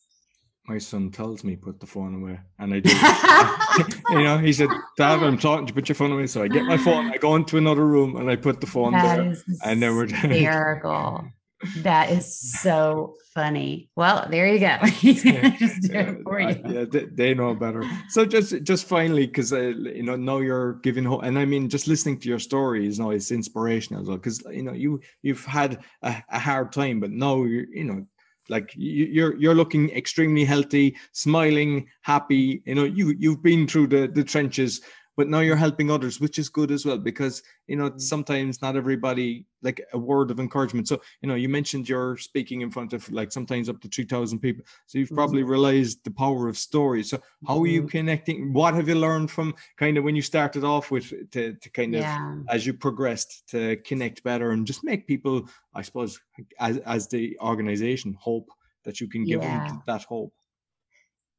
My 0.68 0.78
son 0.78 1.10
tells 1.10 1.42
me 1.42 1.56
put 1.56 1.80
the 1.80 1.86
phone 1.86 2.22
away, 2.22 2.38
and 2.58 2.72
I 2.72 2.80
do. 3.80 3.98
you 4.10 4.24
know, 4.24 4.38
he 4.38 4.52
said, 4.52 4.68
"Dad, 4.96 5.20
I'm 5.20 5.36
talking 5.36 5.66
to 5.66 5.72
put 5.72 5.88
your 5.88 5.96
phone 5.96 6.12
away." 6.12 6.28
So 6.28 6.40
I 6.42 6.48
get 6.48 6.64
my 6.64 6.76
phone, 6.76 7.10
I 7.10 7.16
go 7.16 7.34
into 7.34 7.58
another 7.58 7.84
room, 7.84 8.16
and 8.16 8.30
I 8.30 8.36
put 8.36 8.60
the 8.60 8.68
phone 8.68 8.92
that 8.92 9.16
there, 9.16 9.34
and 9.64 9.82
then 9.82 9.96
we're 9.96 10.06
hysterical. 10.06 11.26
That 11.78 12.10
is 12.10 12.38
so 12.38 13.14
funny. 13.34 13.88
Well, 13.96 14.26
there 14.30 14.46
you 14.46 14.58
go. 14.58 14.78
Just 15.58 15.82
do 15.82 15.94
it 15.94 16.22
for 16.22 16.40
you. 16.40 16.60
Yeah, 16.66 16.84
they, 16.84 17.04
they 17.04 17.34
know 17.34 17.54
better. 17.54 17.84
So 18.08 18.24
just 18.24 18.62
just 18.62 18.86
finally, 18.86 19.26
because 19.26 19.52
uh, 19.52 19.60
you 19.60 20.02
know 20.02 20.16
now 20.16 20.38
you're 20.38 20.74
giving 20.74 21.04
hope, 21.04 21.22
and 21.22 21.38
I 21.38 21.44
mean 21.44 21.68
just 21.68 21.88
listening 21.88 22.18
to 22.20 22.28
your 22.28 22.38
story 22.38 22.62
stories 22.62 22.98
now 22.98 23.10
it's 23.10 23.30
inspirational 23.30 24.02
as 24.02 24.08
well. 24.08 24.18
Because 24.18 24.42
you 24.50 24.62
know 24.62 24.72
you 24.72 25.00
you've 25.22 25.44
had 25.44 25.80
a, 26.02 26.22
a 26.30 26.38
hard 26.38 26.72
time, 26.72 27.00
but 27.00 27.10
now 27.10 27.44
you 27.44 27.66
you 27.72 27.84
know 27.84 28.06
like 28.48 28.72
you're 28.76 29.36
you're 29.36 29.54
looking 29.54 29.90
extremely 29.90 30.44
healthy 30.44 30.96
smiling 31.12 31.86
happy 32.02 32.60
you 32.66 32.74
know 32.74 32.84
you 32.84 33.14
you've 33.18 33.42
been 33.42 33.68
through 33.68 33.86
the 33.86 34.08
the 34.08 34.24
trenches 34.24 34.80
but 35.16 35.28
now 35.28 35.40
you're 35.40 35.56
helping 35.56 35.90
others 35.90 36.20
which 36.20 36.38
is 36.38 36.48
good 36.48 36.70
as 36.70 36.84
well 36.86 36.98
because 36.98 37.42
you 37.66 37.76
know 37.76 37.90
mm. 37.90 38.00
sometimes 38.00 38.62
not 38.62 38.76
everybody 38.76 39.46
like 39.62 39.80
a 39.92 39.98
word 39.98 40.30
of 40.30 40.40
encouragement 40.40 40.88
so 40.88 41.00
you 41.20 41.28
know 41.28 41.34
you 41.34 41.48
mentioned 41.48 41.88
you're 41.88 42.16
speaking 42.16 42.62
in 42.62 42.70
front 42.70 42.92
of 42.92 43.10
like 43.12 43.30
sometimes 43.32 43.68
up 43.68 43.80
to 43.80 43.88
3000 43.88 44.38
people 44.38 44.64
so 44.86 44.98
you've 44.98 45.10
probably 45.10 45.42
mm-hmm. 45.42 45.50
realized 45.50 46.02
the 46.04 46.10
power 46.10 46.48
of 46.48 46.56
stories 46.56 47.10
so 47.10 47.18
how 47.46 47.60
are 47.60 47.66
you 47.66 47.80
mm-hmm. 47.80 47.88
connecting 47.88 48.52
what 48.52 48.74
have 48.74 48.88
you 48.88 48.94
learned 48.94 49.30
from 49.30 49.54
kind 49.76 49.96
of 49.96 50.04
when 50.04 50.16
you 50.16 50.22
started 50.22 50.64
off 50.64 50.90
with 50.90 51.30
to, 51.30 51.54
to 51.54 51.70
kind 51.70 51.94
of 51.94 52.02
yeah. 52.02 52.36
as 52.48 52.66
you 52.66 52.72
progressed 52.72 53.48
to 53.48 53.76
connect 53.78 54.22
better 54.22 54.50
and 54.52 54.66
just 54.66 54.84
make 54.84 55.06
people 55.06 55.48
i 55.74 55.82
suppose 55.82 56.20
as, 56.58 56.78
as 56.78 57.08
the 57.08 57.36
organization 57.40 58.16
hope 58.18 58.48
that 58.84 59.00
you 59.00 59.08
can 59.08 59.24
give 59.24 59.42
yeah. 59.42 59.68
them 59.68 59.82
that 59.86 60.02
hope 60.04 60.32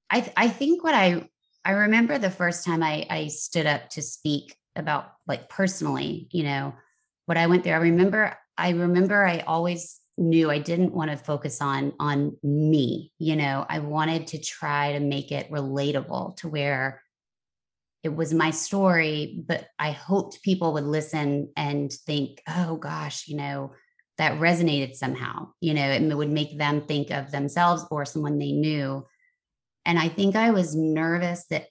I, 0.09 0.21
th- 0.21 0.33
I 0.37 0.47
think 0.47 0.83
what 0.83 0.93
I 0.93 1.27
I 1.65 1.71
remember 1.71 2.17
the 2.17 2.29
first 2.29 2.65
time 2.65 2.83
I, 2.83 3.05
I 3.09 3.27
stood 3.27 3.65
up 3.65 3.89
to 3.91 4.01
speak 4.01 4.55
about 4.75 5.13
like 5.27 5.49
personally, 5.49 6.27
you 6.31 6.43
know, 6.43 6.73
what 7.25 7.37
I 7.37 7.47
went 7.47 7.63
through. 7.63 7.73
I 7.73 7.77
remember, 7.77 8.37
I 8.57 8.71
remember 8.71 9.25
I 9.25 9.39
always 9.39 9.99
knew 10.17 10.51
I 10.51 10.59
didn't 10.59 10.93
want 10.93 11.09
to 11.09 11.17
focus 11.17 11.61
on 11.61 11.93
on 11.99 12.37
me, 12.43 13.11
you 13.17 13.35
know, 13.35 13.65
I 13.67 13.79
wanted 13.79 14.27
to 14.27 14.39
try 14.39 14.93
to 14.93 14.99
make 14.99 15.31
it 15.31 15.49
relatable 15.49 16.37
to 16.37 16.47
where 16.47 17.01
it 18.03 18.13
was 18.13 18.33
my 18.33 18.51
story, 18.51 19.41
but 19.47 19.67
I 19.79 19.91
hoped 19.91 20.43
people 20.43 20.73
would 20.73 20.83
listen 20.83 21.49
and 21.55 21.91
think, 21.91 22.41
oh 22.47 22.75
gosh, 22.75 23.27
you 23.27 23.37
know, 23.37 23.71
that 24.17 24.39
resonated 24.39 24.93
somehow, 24.95 25.47
you 25.61 25.73
know, 25.73 25.89
it 25.89 26.15
would 26.15 26.29
make 26.29 26.57
them 26.57 26.81
think 26.81 27.09
of 27.09 27.31
themselves 27.31 27.85
or 27.89 28.05
someone 28.05 28.37
they 28.37 28.51
knew 28.51 29.05
and 29.85 29.99
I 29.99 30.09
think 30.09 30.35
I 30.35 30.51
was 30.51 30.75
nervous 30.75 31.45
that 31.49 31.67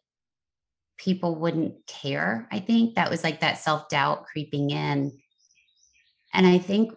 people 0.98 1.34
wouldn't 1.34 1.86
care. 1.86 2.48
I 2.52 2.60
think 2.60 2.94
that 2.94 3.10
was 3.10 3.24
like 3.24 3.40
that 3.40 3.58
self 3.58 3.88
doubt 3.88 4.24
creeping 4.26 4.70
in. 4.70 5.18
And 6.32 6.46
I 6.46 6.58
think 6.58 6.92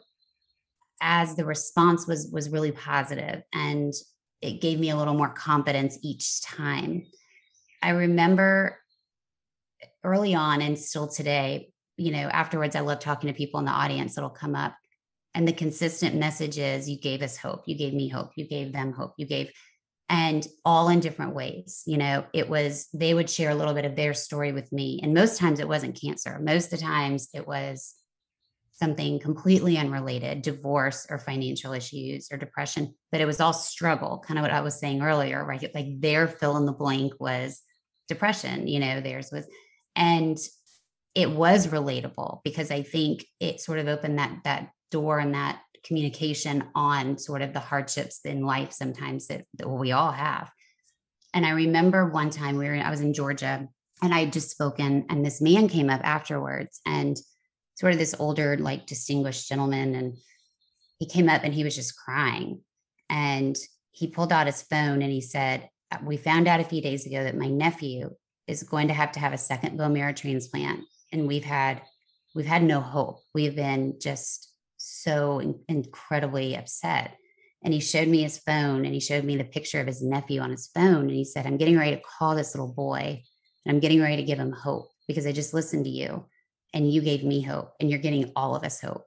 as 1.02 1.36
the 1.36 1.46
response 1.46 2.08
was 2.08 2.30
was 2.32 2.50
really 2.50 2.72
positive 2.72 3.44
and 3.54 3.94
it 4.42 4.62
gave 4.62 4.80
me 4.80 4.90
a 4.92 4.98
little 4.98 5.14
more 5.14 5.30
confidence 5.30 5.98
each 6.04 6.42
time. 6.42 7.06
I 7.82 7.90
remember 7.90 8.80
early 10.04 10.36
on 10.36 10.62
and 10.62 10.78
still 10.78 11.08
today, 11.08 11.72
you 11.98 12.12
know, 12.12 12.28
afterwards 12.30 12.76
I 12.76 12.82
love 12.82 13.00
talking 13.00 13.28
to 13.28 13.38
people 13.38 13.60
in 13.60 13.66
the 13.66 13.72
audience 13.72 14.16
that'll 14.16 14.30
come 14.30 14.56
up 14.56 14.76
and 15.34 15.48
the 15.48 15.54
consistent 15.54 16.16
message 16.16 16.58
is 16.58 16.90
you 16.90 16.98
gave 16.98 17.22
us 17.22 17.38
hope, 17.38 17.64
you 17.66 17.76
gave 17.76 17.94
me 17.94 18.08
hope, 18.08 18.32
you 18.36 18.48
gave 18.48 18.72
them 18.72 18.94
hope, 18.94 19.14
you 19.18 19.26
gave 19.26 19.52
and 20.10 20.46
all 20.64 20.90
in 20.90 21.00
different 21.00 21.34
ways. 21.34 21.84
You 21.86 21.98
know, 21.98 22.26
it 22.34 22.50
was 22.50 22.88
they 22.94 23.14
would 23.14 23.30
share 23.30 23.50
a 23.50 23.56
little 23.56 23.74
bit 23.74 23.86
of 23.86 23.96
their 23.96 24.14
story 24.14 24.52
with 24.52 24.72
me. 24.72 25.00
And 25.02 25.14
most 25.14 25.40
times 25.40 25.60
it 25.60 25.68
wasn't 25.68 26.00
cancer. 26.00 26.40
Most 26.40 26.72
of 26.72 26.80
the 26.80 26.86
times 26.86 27.30
it 27.34 27.48
was 27.48 27.96
something 28.72 29.20
completely 29.20 29.78
unrelated, 29.78 30.42
divorce 30.42 31.08
or 31.10 31.18
financial 31.18 31.72
issues 31.72 32.28
or 32.32 32.38
depression, 32.38 32.94
but 33.12 33.22
it 33.22 33.26
was 33.26 33.40
all 33.40 33.54
struggle, 33.54 34.22
kind 34.26 34.38
of 34.38 34.44
what 34.44 34.52
I 34.52 34.62
was 34.62 34.78
saying 34.80 35.02
earlier, 35.02 35.46
right? 35.46 35.74
Like 35.74 36.02
their 36.02 36.28
fill 36.28 36.58
in 36.58 36.66
the 36.66 36.74
blank 36.74 37.14
was 37.20 37.62
depression, 38.10 38.68
you 38.68 38.80
know, 38.80 39.00
theirs 39.00 39.30
was 39.32 39.48
and 39.96 40.38
it 41.16 41.32
was 41.32 41.68
relatable 41.68 42.42
because 42.44 42.70
I 42.70 42.82
think 42.84 43.26
it 43.40 43.62
sort 43.62 43.80
of 43.80 43.88
opened 43.88 44.20
that 44.20 44.40
that 44.44 44.70
door 44.92 45.20
and 45.20 45.34
that 45.34 45.62
communication 45.86 46.64
on 46.74 47.18
sort 47.18 47.42
of 47.42 47.54
the 47.54 47.60
hardships 47.60 48.20
in 48.26 48.42
life 48.42 48.74
sometimes 48.74 49.28
that, 49.28 49.46
that 49.58 49.70
we 49.70 49.92
all 49.92 50.12
have. 50.12 50.52
And 51.34 51.46
I 51.46 51.52
remember 51.52 52.10
one 52.10 52.30
time 52.30 52.58
we 52.58 52.68
were, 52.68 52.76
I 52.76 52.90
was 52.90 53.02
in 53.02 53.14
Georgia 53.14 53.68
and 54.02 54.14
I 54.14 54.20
had 54.22 54.34
just 54.34 54.50
spoken, 54.50 55.06
and 55.10 55.24
this 55.24 55.42
man 55.42 55.70
came 55.70 55.90
up 55.90 56.02
afterwards 56.04 56.82
and 56.86 57.18
sort 57.76 57.94
of 57.94 58.00
this 58.00 58.16
older, 58.18 58.58
like 58.58 58.88
distinguished 58.88 59.48
gentleman. 59.48 59.96
And 59.96 60.18
he 60.98 61.08
came 61.08 61.30
up 61.30 61.44
and 61.44 61.54
he 61.54 61.64
was 61.64 61.76
just 61.76 61.98
crying. 61.98 62.62
And 63.10 63.56
he 63.92 64.08
pulled 64.08 64.32
out 64.32 64.48
his 64.48 64.64
phone 64.64 65.02
and 65.02 65.12
he 65.12 65.22
said, 65.22 65.70
uh, 65.92 65.98
We 66.04 66.18
found 66.18 66.48
out 66.48 66.60
a 66.60 66.66
few 66.66 66.82
days 66.82 67.06
ago 67.06 67.24
that 67.24 67.38
my 67.38 67.48
nephew 67.48 68.12
is 68.48 68.64
going 68.64 68.88
to 68.88 68.94
have 68.94 69.12
to 69.14 69.20
have 69.20 69.34
a 69.34 69.38
second 69.38 69.78
bone 69.78 69.94
marrow 69.94 70.14
transplant. 70.14 70.82
And 71.12 71.28
we've 71.28 71.46
had, 71.46 71.82
we've 72.34 72.46
had 72.46 72.64
no 72.64 72.82
hope. 72.82 73.20
We've 73.34 73.56
been 73.56 74.00
just 74.02 74.52
so 75.06 75.40
in- 75.40 75.60
incredibly 75.68 76.58
upset. 76.58 77.18
And 77.64 77.74
he 77.74 77.80
showed 77.80 78.08
me 78.08 78.24
his 78.24 78.38
phone 78.38 78.86
and 78.86 78.94
he 78.94 79.00
showed 79.00 79.24
me 79.24 79.38
the 79.38 79.44
picture 79.44 79.80
of 79.80 79.88
his 79.88 80.02
nephew 80.02 80.42
on 80.42 80.52
his 80.52 80.70
phone. 80.74 81.02
And 81.08 81.12
he 81.16 81.26
said, 81.26 81.46
I'm 81.46 81.58
getting 81.58 81.78
ready 81.78 81.96
to 81.96 82.02
call 82.02 82.36
this 82.36 82.54
little 82.54 82.74
boy 82.74 83.24
and 83.66 83.74
I'm 83.74 83.80
getting 83.80 84.02
ready 84.02 84.18
to 84.18 84.24
give 84.24 84.40
him 84.40 84.52
hope 84.52 84.92
because 85.08 85.26
I 85.26 85.32
just 85.32 85.54
listened 85.54 85.86
to 85.86 85.92
you 85.92 86.26
and 86.74 86.92
you 86.92 87.02
gave 87.02 87.24
me 87.24 87.42
hope 87.42 87.74
and 87.80 87.90
you're 87.90 88.00
getting 88.00 88.32
all 88.36 88.56
of 88.56 88.64
us 88.64 88.82
hope. 88.82 89.06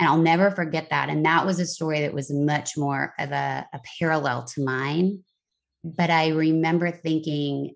And 0.00 0.08
I'll 0.08 0.18
never 0.18 0.50
forget 0.50 0.90
that. 0.90 1.08
And 1.08 1.24
that 1.26 1.44
was 1.44 1.60
a 1.60 1.66
story 1.66 2.00
that 2.00 2.14
was 2.14 2.32
much 2.32 2.76
more 2.76 3.14
of 3.18 3.32
a, 3.32 3.66
a 3.72 3.80
parallel 3.98 4.44
to 4.54 4.64
mine. 4.64 5.20
But 5.84 6.10
I 6.10 6.28
remember 6.28 6.90
thinking, 6.90 7.74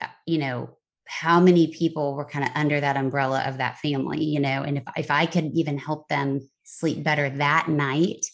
uh, 0.00 0.06
you 0.26 0.38
know, 0.38 0.76
how 1.06 1.40
many 1.40 1.68
people 1.68 2.14
were 2.14 2.24
kind 2.24 2.44
of 2.44 2.50
under 2.54 2.80
that 2.80 2.96
umbrella 2.96 3.42
of 3.46 3.58
that 3.58 3.78
family, 3.78 4.24
you 4.24 4.40
know, 4.40 4.62
and 4.62 4.78
if, 4.78 4.84
if 4.96 5.10
I 5.10 5.26
could 5.26 5.50
even 5.54 5.78
help 5.78 6.08
them 6.08 6.40
sleep 6.64 7.02
better 7.02 7.28
that 7.28 7.68
night, 7.68 8.26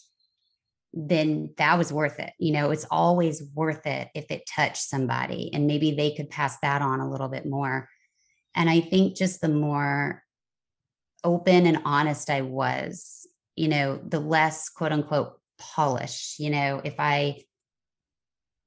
then 0.93 1.53
that 1.57 1.77
was 1.77 1.93
worth 1.93 2.19
it. 2.19 2.33
You 2.39 2.53
know, 2.53 2.71
it's 2.71 2.85
always 2.89 3.43
worth 3.53 3.85
it 3.85 4.09
if 4.15 4.31
it 4.31 4.49
touched 4.53 4.83
somebody 4.83 5.51
and 5.53 5.67
maybe 5.67 5.91
they 5.91 6.15
could 6.15 6.29
pass 6.29 6.57
that 6.61 6.81
on 6.81 6.99
a 6.99 7.09
little 7.09 7.27
bit 7.27 7.45
more. 7.45 7.87
And 8.55 8.69
I 8.69 8.81
think 8.81 9.15
just 9.15 9.41
the 9.41 9.49
more 9.49 10.23
open 11.23 11.65
and 11.65 11.81
honest 11.85 12.29
I 12.29 12.41
was, 12.41 13.27
you 13.55 13.67
know, 13.67 13.99
the 14.03 14.19
less 14.19 14.69
quote 14.69 14.91
unquote 14.91 15.33
polish, 15.59 16.35
you 16.39 16.49
know, 16.49 16.81
if 16.83 16.95
I, 16.97 17.43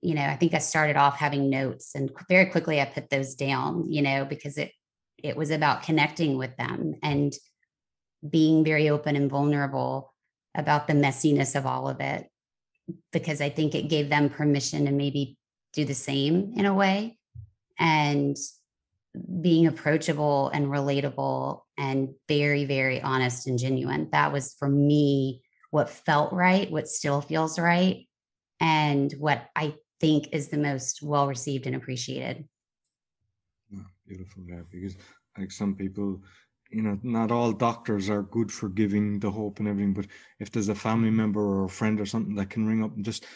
you 0.03 0.15
know, 0.15 0.23
I 0.23 0.37
think 0.37 0.53
I 0.53 0.59
started 0.59 0.97
off 0.97 1.17
having 1.17 1.49
notes 1.49 1.95
and 1.95 2.11
very 2.29 2.47
quickly 2.47 2.81
I 2.81 2.85
put 2.85 3.09
those 3.09 3.35
down, 3.35 3.91
you 3.91 4.03
know, 4.03 4.25
because 4.25 4.59
it, 4.59 4.73
it 5.23 5.37
was 5.37 5.51
about 5.51 5.85
connecting 5.85 6.37
with 6.37 6.57
them 6.57 6.97
and 7.03 7.33
being 8.29 8.65
very 8.65 8.89
open 8.89 9.15
and 9.15 9.31
vulnerable 9.31 10.13
about 10.57 10.87
the 10.87 10.93
messiness 10.93 11.55
of 11.55 11.67
all 11.67 11.89
of 11.89 12.01
it 12.01 12.27
because 13.13 13.41
I 13.41 13.49
think 13.49 13.75
it 13.75 13.89
gave 13.89 14.09
them 14.09 14.29
permission 14.29 14.87
to 14.87 14.93
maybe 14.93 15.39
do 15.73 15.85
the 15.85 15.95
same 15.95 16.53
in 16.57 16.67
a 16.67 16.75
way 16.75 17.17
and 17.79 18.37
being 19.41 19.67
approachable 19.67 20.49
and 20.49 20.67
relatable 20.67 21.61
and 21.79 22.11
very 22.29 22.65
very 22.65 23.01
honest 23.01 23.47
and 23.47 23.59
genuine. 23.59 24.09
That 24.11 24.33
was 24.33 24.55
for 24.59 24.69
me 24.69 25.43
what 25.71 25.89
felt 25.89 26.33
right 26.33 26.71
what 26.71 26.87
still 26.87 27.21
feels 27.23 27.59
right 27.59 28.07
and 28.61 29.11
what 29.13 29.49
i 29.57 29.75
think 30.03 30.29
is 30.33 30.49
the 30.49 30.59
most 30.59 31.03
well 31.03 31.27
received 31.27 31.67
and 31.67 31.77
appreciated 31.77 32.45
oh, 33.75 33.87
beautiful 34.07 34.43
yeah 34.47 34.63
because 34.71 34.97
like 35.39 35.51
some 35.51 35.75
people 35.75 36.21
you 36.73 36.83
know, 36.83 36.99
not 37.03 37.31
all 37.31 37.53
doctors 37.53 38.09
are 38.09 38.23
good 38.23 38.51
for 38.51 38.71
giving 38.71 39.21
the 39.21 39.31
hope 39.31 39.59
and 39.59 39.69
everything, 39.69 39.93
but 39.93 40.07
if 40.41 40.51
there's 40.51 40.71
a 40.71 40.75
family 40.75 41.11
member 41.11 41.41
or 41.41 41.65
a 41.67 41.69
friend 41.69 42.01
or 42.01 42.07
something 42.07 42.35
that 42.37 42.49
can 42.49 42.67
ring 42.67 42.83
up 42.83 42.97
and 42.97 43.05
just 43.05 43.27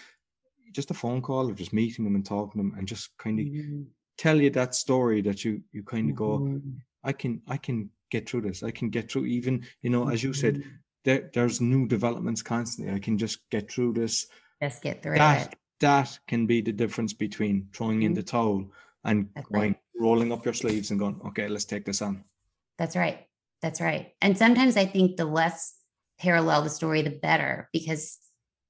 just 0.73 0.91
a 0.91 0.95
phone 0.95 1.21
call 1.23 1.51
or 1.51 1.55
just 1.55 1.73
meeting 1.73 2.05
them 2.05 2.15
and 2.15 2.25
talking 2.25 2.53
to 2.63 2.69
them 2.69 2.79
and 2.79 2.89
just 2.89 3.17
kind 3.19 3.39
of 3.39 3.47
Mhm. 3.47 3.87
tell 4.17 4.41
you 4.41 4.51
that 4.51 4.75
story 4.75 5.21
that 5.21 5.45
you 5.45 5.63
you 5.73 5.83
kind 5.83 6.09
of 6.11 6.17
go, 6.17 6.39
Mhm. 6.39 6.81
I 7.05 7.13
can 7.13 7.43
I 7.47 7.59
can 7.59 7.91
get 8.11 8.29
through 8.29 8.43
this. 8.43 8.63
I 8.63 8.71
can 8.71 8.89
get 8.89 9.11
through 9.11 9.27
even, 9.27 9.67
you 9.83 9.91
know, 9.91 10.09
as 10.09 10.23
you 10.23 10.33
said, 10.33 10.57
Mhm. 10.57 10.79
there, 11.05 11.31
there's 11.35 11.61
new 11.61 11.87
developments 11.87 12.43
constantly. 12.43 12.95
I 12.95 13.01
can 13.01 13.19
just 13.19 13.49
get 13.51 13.71
through 13.71 13.93
this. 13.93 14.27
Just 14.63 14.83
get 14.83 15.03
through 15.03 15.19
That 15.19 15.53
it. 15.53 15.59
That 15.81 16.19
can 16.27 16.47
be 16.47 16.61
the 16.61 16.73
difference 16.73 17.13
between 17.13 17.69
throwing 17.73 18.03
in 18.03 18.15
the 18.15 18.23
mm-hmm. 18.23 18.37
towel 18.37 18.71
and 19.05 19.29
That's 19.35 19.49
going, 19.49 19.73
right. 19.73 19.81
rolling 19.99 20.33
up 20.33 20.45
your 20.45 20.55
sleeves 20.55 20.91
and 20.91 20.99
going, 20.99 21.21
okay, 21.27 21.49
let's 21.49 21.65
take 21.65 21.85
this 21.85 22.03
on. 22.03 22.25
That's 22.79 22.97
right. 22.97 23.27
That's 23.63 23.81
right. 23.81 24.13
And 24.21 24.37
sometimes 24.37 24.77
I 24.77 24.87
think 24.87 25.17
the 25.17 25.25
less 25.25 25.75
parallel 26.19 26.63
the 26.63 26.71
story, 26.71 27.03
the 27.03 27.11
better, 27.11 27.69
because, 27.73 28.19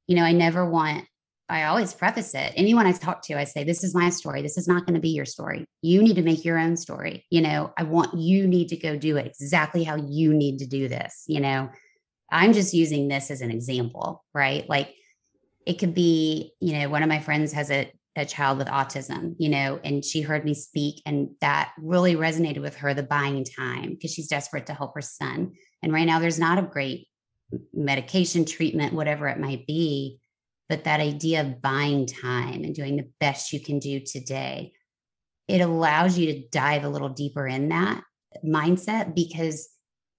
you 0.07 0.17
know, 0.17 0.23
I 0.23 0.33
never 0.33 0.69
want, 0.69 1.05
I 1.49 1.65
always 1.65 1.95
preface 1.95 2.35
it. 2.35 2.53
Anyone 2.57 2.87
I 2.87 2.93
talk 2.93 3.23
to, 3.23 3.39
I 3.39 3.45
say, 3.45 3.63
this 3.63 3.85
is 3.85 3.95
my 3.95 4.11
story. 4.11 4.43
This 4.43 4.59
is 4.59 4.67
not 4.67 4.85
going 4.85 4.95
to 4.95 5.01
be 5.01 5.11
your 5.11 5.25
story. 5.25 5.65
You 5.81 6.03
need 6.03 6.17
to 6.17 6.23
make 6.23 6.45
your 6.45 6.59
own 6.59 6.77
story. 6.77 7.25
You 7.31 7.41
know, 7.41 7.73
I 7.77 7.85
want 7.85 8.19
you 8.19 8.47
need 8.49 8.69
to 8.69 8.77
go 8.77 8.97
do 8.97 9.17
it 9.17 9.27
exactly 9.27 9.85
how 9.85 9.97
you 9.97 10.35
need 10.35 10.59
to 10.59 10.67
do 10.67 10.89
this. 10.89 11.25
You 11.29 11.41
know, 11.41 11.69
I'm 12.31 12.53
just 12.53 12.75
using 12.75 13.07
this 13.09 13.31
as 13.31 13.43
an 13.43 13.53
example, 13.53 14.25
right? 14.35 14.69
Like 14.69 14.95
it 15.67 15.75
could 15.75 15.95
be, 15.95 16.53
you 16.61 16.79
know, 16.79 16.89
one 16.89 17.03
of 17.03 17.09
my 17.09 17.19
friends 17.19 17.53
has 17.53 17.71
a, 17.71 17.93
a 18.15 18.25
child 18.25 18.57
with 18.57 18.69
autism, 18.69 19.35
you 19.39 19.49
know, 19.49 19.81
and 19.85 20.05
she 20.05 20.23
heard 20.23 20.45
me 20.45 20.55
speak 20.55 21.03
and 21.05 21.31
that 21.41 21.73
really 21.79 22.15
resonated 22.15 22.63
with 22.63 22.77
her 22.77 22.95
the 22.95 23.03
buying 23.03 23.45
time 23.45 23.91
because 23.91 24.13
she's 24.15 24.29
desperate 24.29 24.67
to 24.67 24.75
help 24.75 24.95
her 24.95 25.03
son. 25.03 25.53
And 25.83 25.93
right 25.93 26.07
now 26.07 26.21
there's 26.21 26.39
not 26.39 26.59
a 26.59 26.63
great 26.63 27.09
medication 27.75 28.45
treatment, 28.45 28.95
whatever 28.95 29.27
it 29.29 29.41
might 29.41 29.67
be, 29.67 30.21
but 30.69 30.85
that 30.85 31.01
idea 31.01 31.41
of 31.41 31.61
buying 31.61 32.07
time 32.07 32.63
and 32.65 32.75
doing 32.75 32.97
the 32.97 33.11
best 33.21 33.53
you 33.53 33.61
can 33.61 33.81
do 33.81 34.01
today, 34.01 34.73
it 35.49 35.61
allows 35.61 36.17
you 36.17 36.33
to 36.33 36.49
dive 36.49 36.85
a 36.85 36.89
little 36.89 37.09
deeper 37.09 37.47
in 37.47 37.69
that 37.69 38.03
mindset 38.45 39.15
because 39.15 39.69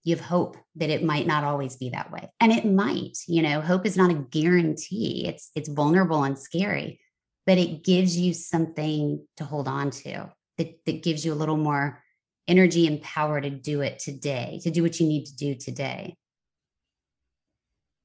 you 0.08 0.16
have 0.16 0.26
hope 0.26 0.56
that 0.76 0.90
it 0.90 1.04
might 1.04 1.28
not 1.28 1.44
always 1.44 1.76
be 1.76 1.90
that 1.90 2.12
way 2.12 2.30
and 2.40 2.52
it 2.52 2.66
might 2.66 3.18
you 3.28 3.42
know 3.42 3.60
hope 3.60 3.86
is 3.86 3.98
not 3.98 4.10
a 4.10 4.26
guarantee 4.32 5.26
it's 5.28 5.52
it's 5.56 5.70
vulnerable 5.70 6.24
and 6.24 6.40
scary 6.40 7.00
but 7.46 7.58
it 7.58 7.84
gives 7.84 8.18
you 8.18 8.34
something 8.34 9.26
to 9.38 9.46
hold 9.46 9.68
on 9.68 9.90
to 9.90 10.30
that, 10.58 10.86
that 10.86 11.04
gives 11.04 11.26
you 11.26 11.34
a 11.34 11.42
little 11.42 11.58
more 11.58 12.02
energy 12.48 12.88
and 12.88 13.02
power 13.02 13.42
to 13.42 13.50
do 13.50 13.82
it 13.82 14.00
today 14.00 14.60
to 14.64 14.72
do 14.72 14.82
what 14.82 15.00
you 15.00 15.08
need 15.08 15.26
to 15.26 15.36
do 15.36 15.56
today 15.56 16.16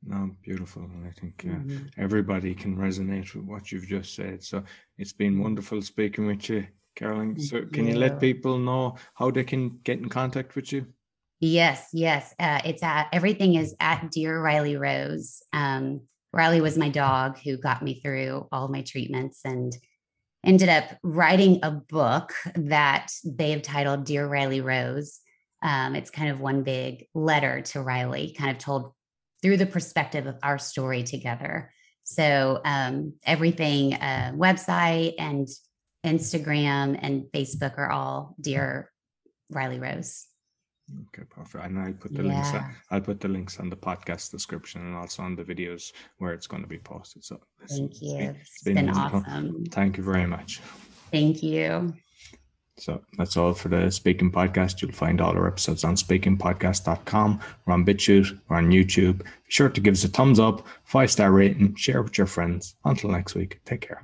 No, 0.05 0.31
beautiful. 0.43 0.91
I 1.07 1.11
think 1.11 1.45
uh, 1.47 1.61
Mhm. 1.61 1.91
everybody 1.97 2.55
can 2.57 2.77
resonate 2.77 3.33
with 3.35 3.45
what 3.45 3.71
you've 3.71 3.87
just 3.87 4.15
said. 4.15 4.43
So 4.43 4.65
it's 4.99 5.13
been 5.13 5.39
wonderful 5.39 5.81
speaking 5.83 6.27
with 6.27 6.49
you, 6.49 6.67
carolyn 6.97 7.39
So 7.39 7.65
can 7.67 7.87
you 7.87 7.95
let 7.95 8.21
people 8.21 8.59
know 8.59 8.97
how 9.15 9.31
they 9.31 9.45
can 9.45 9.79
get 9.85 9.99
in 9.99 10.09
contact 10.09 10.57
with 10.57 10.73
you? 10.73 10.87
Yes, 11.45 11.89
yes. 11.93 12.33
Uh, 12.39 12.61
it's 12.65 12.85
at 12.85 13.09
everything 13.13 13.57
is 13.57 13.75
at 13.81 14.13
Dear 14.13 14.41
Riley 14.41 14.77
Rose. 14.77 15.43
Um, 15.53 16.03
Riley 16.33 16.61
was 16.61 16.79
my 16.79 16.89
dog 16.89 17.37
who 17.37 17.57
got 17.57 17.83
me 17.83 18.01
through 18.01 18.47
all 18.53 18.69
my 18.69 18.83
treatments 18.83 19.41
and 19.45 19.77
ended 20.47 20.69
up 20.69 20.85
writing 21.03 21.59
a 21.65 21.73
book 21.73 22.33
that 22.55 23.11
they 23.25 23.51
have 23.51 23.63
titled 23.63 24.05
Dear 24.05 24.29
Riley 24.29 24.61
Rose. 24.61 25.19
Um, 25.63 25.97
it's 25.97 26.11
kind 26.11 26.31
of 26.31 26.39
one 26.39 26.63
big 26.63 27.09
letter 27.13 27.61
to 27.61 27.83
Riley, 27.83 28.37
kind 28.39 28.53
of 28.53 28.59
told 28.59 28.93
through 29.43 29.57
the 29.57 29.67
perspective 29.67 30.27
of 30.27 30.39
our 30.45 30.59
story 30.59 31.03
together. 31.03 31.73
So 32.05 32.61
um, 32.65 33.15
everything, 33.27 33.95
uh, 33.95 34.31
website 34.37 35.15
and 35.19 35.49
Instagram 36.07 36.97
and 37.03 37.25
Facebook 37.35 37.79
are 37.79 37.91
all 37.91 38.37
Dear 38.41 38.93
Riley 39.51 39.81
Rose. 39.81 40.29
Okay, 41.09 41.25
perfect. 41.29 41.65
And 41.65 41.79
I'll 41.79 41.93
put 41.93 42.15
the 42.15 42.23
links. 42.23 42.53
Uh, 42.53 42.63
I'll 42.91 43.01
put 43.01 43.21
the 43.21 43.29
links 43.29 43.59
on 43.61 43.69
the 43.71 43.77
podcast 43.77 44.31
description 44.31 44.81
and 44.83 44.97
also 44.97 45.23
on 45.23 45.37
the 45.37 45.45
videos 45.45 45.93
where 46.19 46.33
it's 46.33 46.47
going 46.47 46.63
to 46.63 46.69
be 46.69 46.79
posted. 46.79 47.25
So 47.25 47.41
Thank 47.69 48.01
you. 48.03 48.19
been- 48.19 48.37
It's 48.41 48.63
been 48.63 48.75
been 48.75 48.91
awesome. 48.91 49.65
Thank 49.67 49.97
you 49.97 50.05
very 50.05 50.27
much. 50.27 50.61
Thank 51.11 51.43
you. 51.43 51.95
So 52.79 53.03
that's 53.19 53.37
all 53.37 53.53
for 53.53 53.69
the 53.69 53.91
Speaking 53.91 54.33
Podcast. 54.33 54.81
You'll 54.81 54.93
find 54.93 55.21
all 55.21 55.33
our 55.37 55.47
episodes 55.47 55.85
on 55.85 55.95
speakingpodcast.com. 55.95 57.41
We're 57.67 57.75
on 57.75 57.85
BitChute. 57.85 58.41
We're 58.49 58.57
on 58.57 58.71
YouTube. 58.71 59.19
Be 59.19 59.25
sure 59.49 59.69
to 59.69 59.81
give 59.81 59.93
us 59.93 60.05
a 60.05 60.09
thumbs 60.09 60.41
up, 60.41 60.67
five 60.85 61.11
star 61.11 61.31
rating, 61.33 61.75
share 61.77 62.03
with 62.03 62.17
your 62.17 62.27
friends. 62.27 62.75
Until 62.85 63.11
next 63.11 63.35
week, 63.35 63.61
take 63.67 63.83
care. 63.83 64.03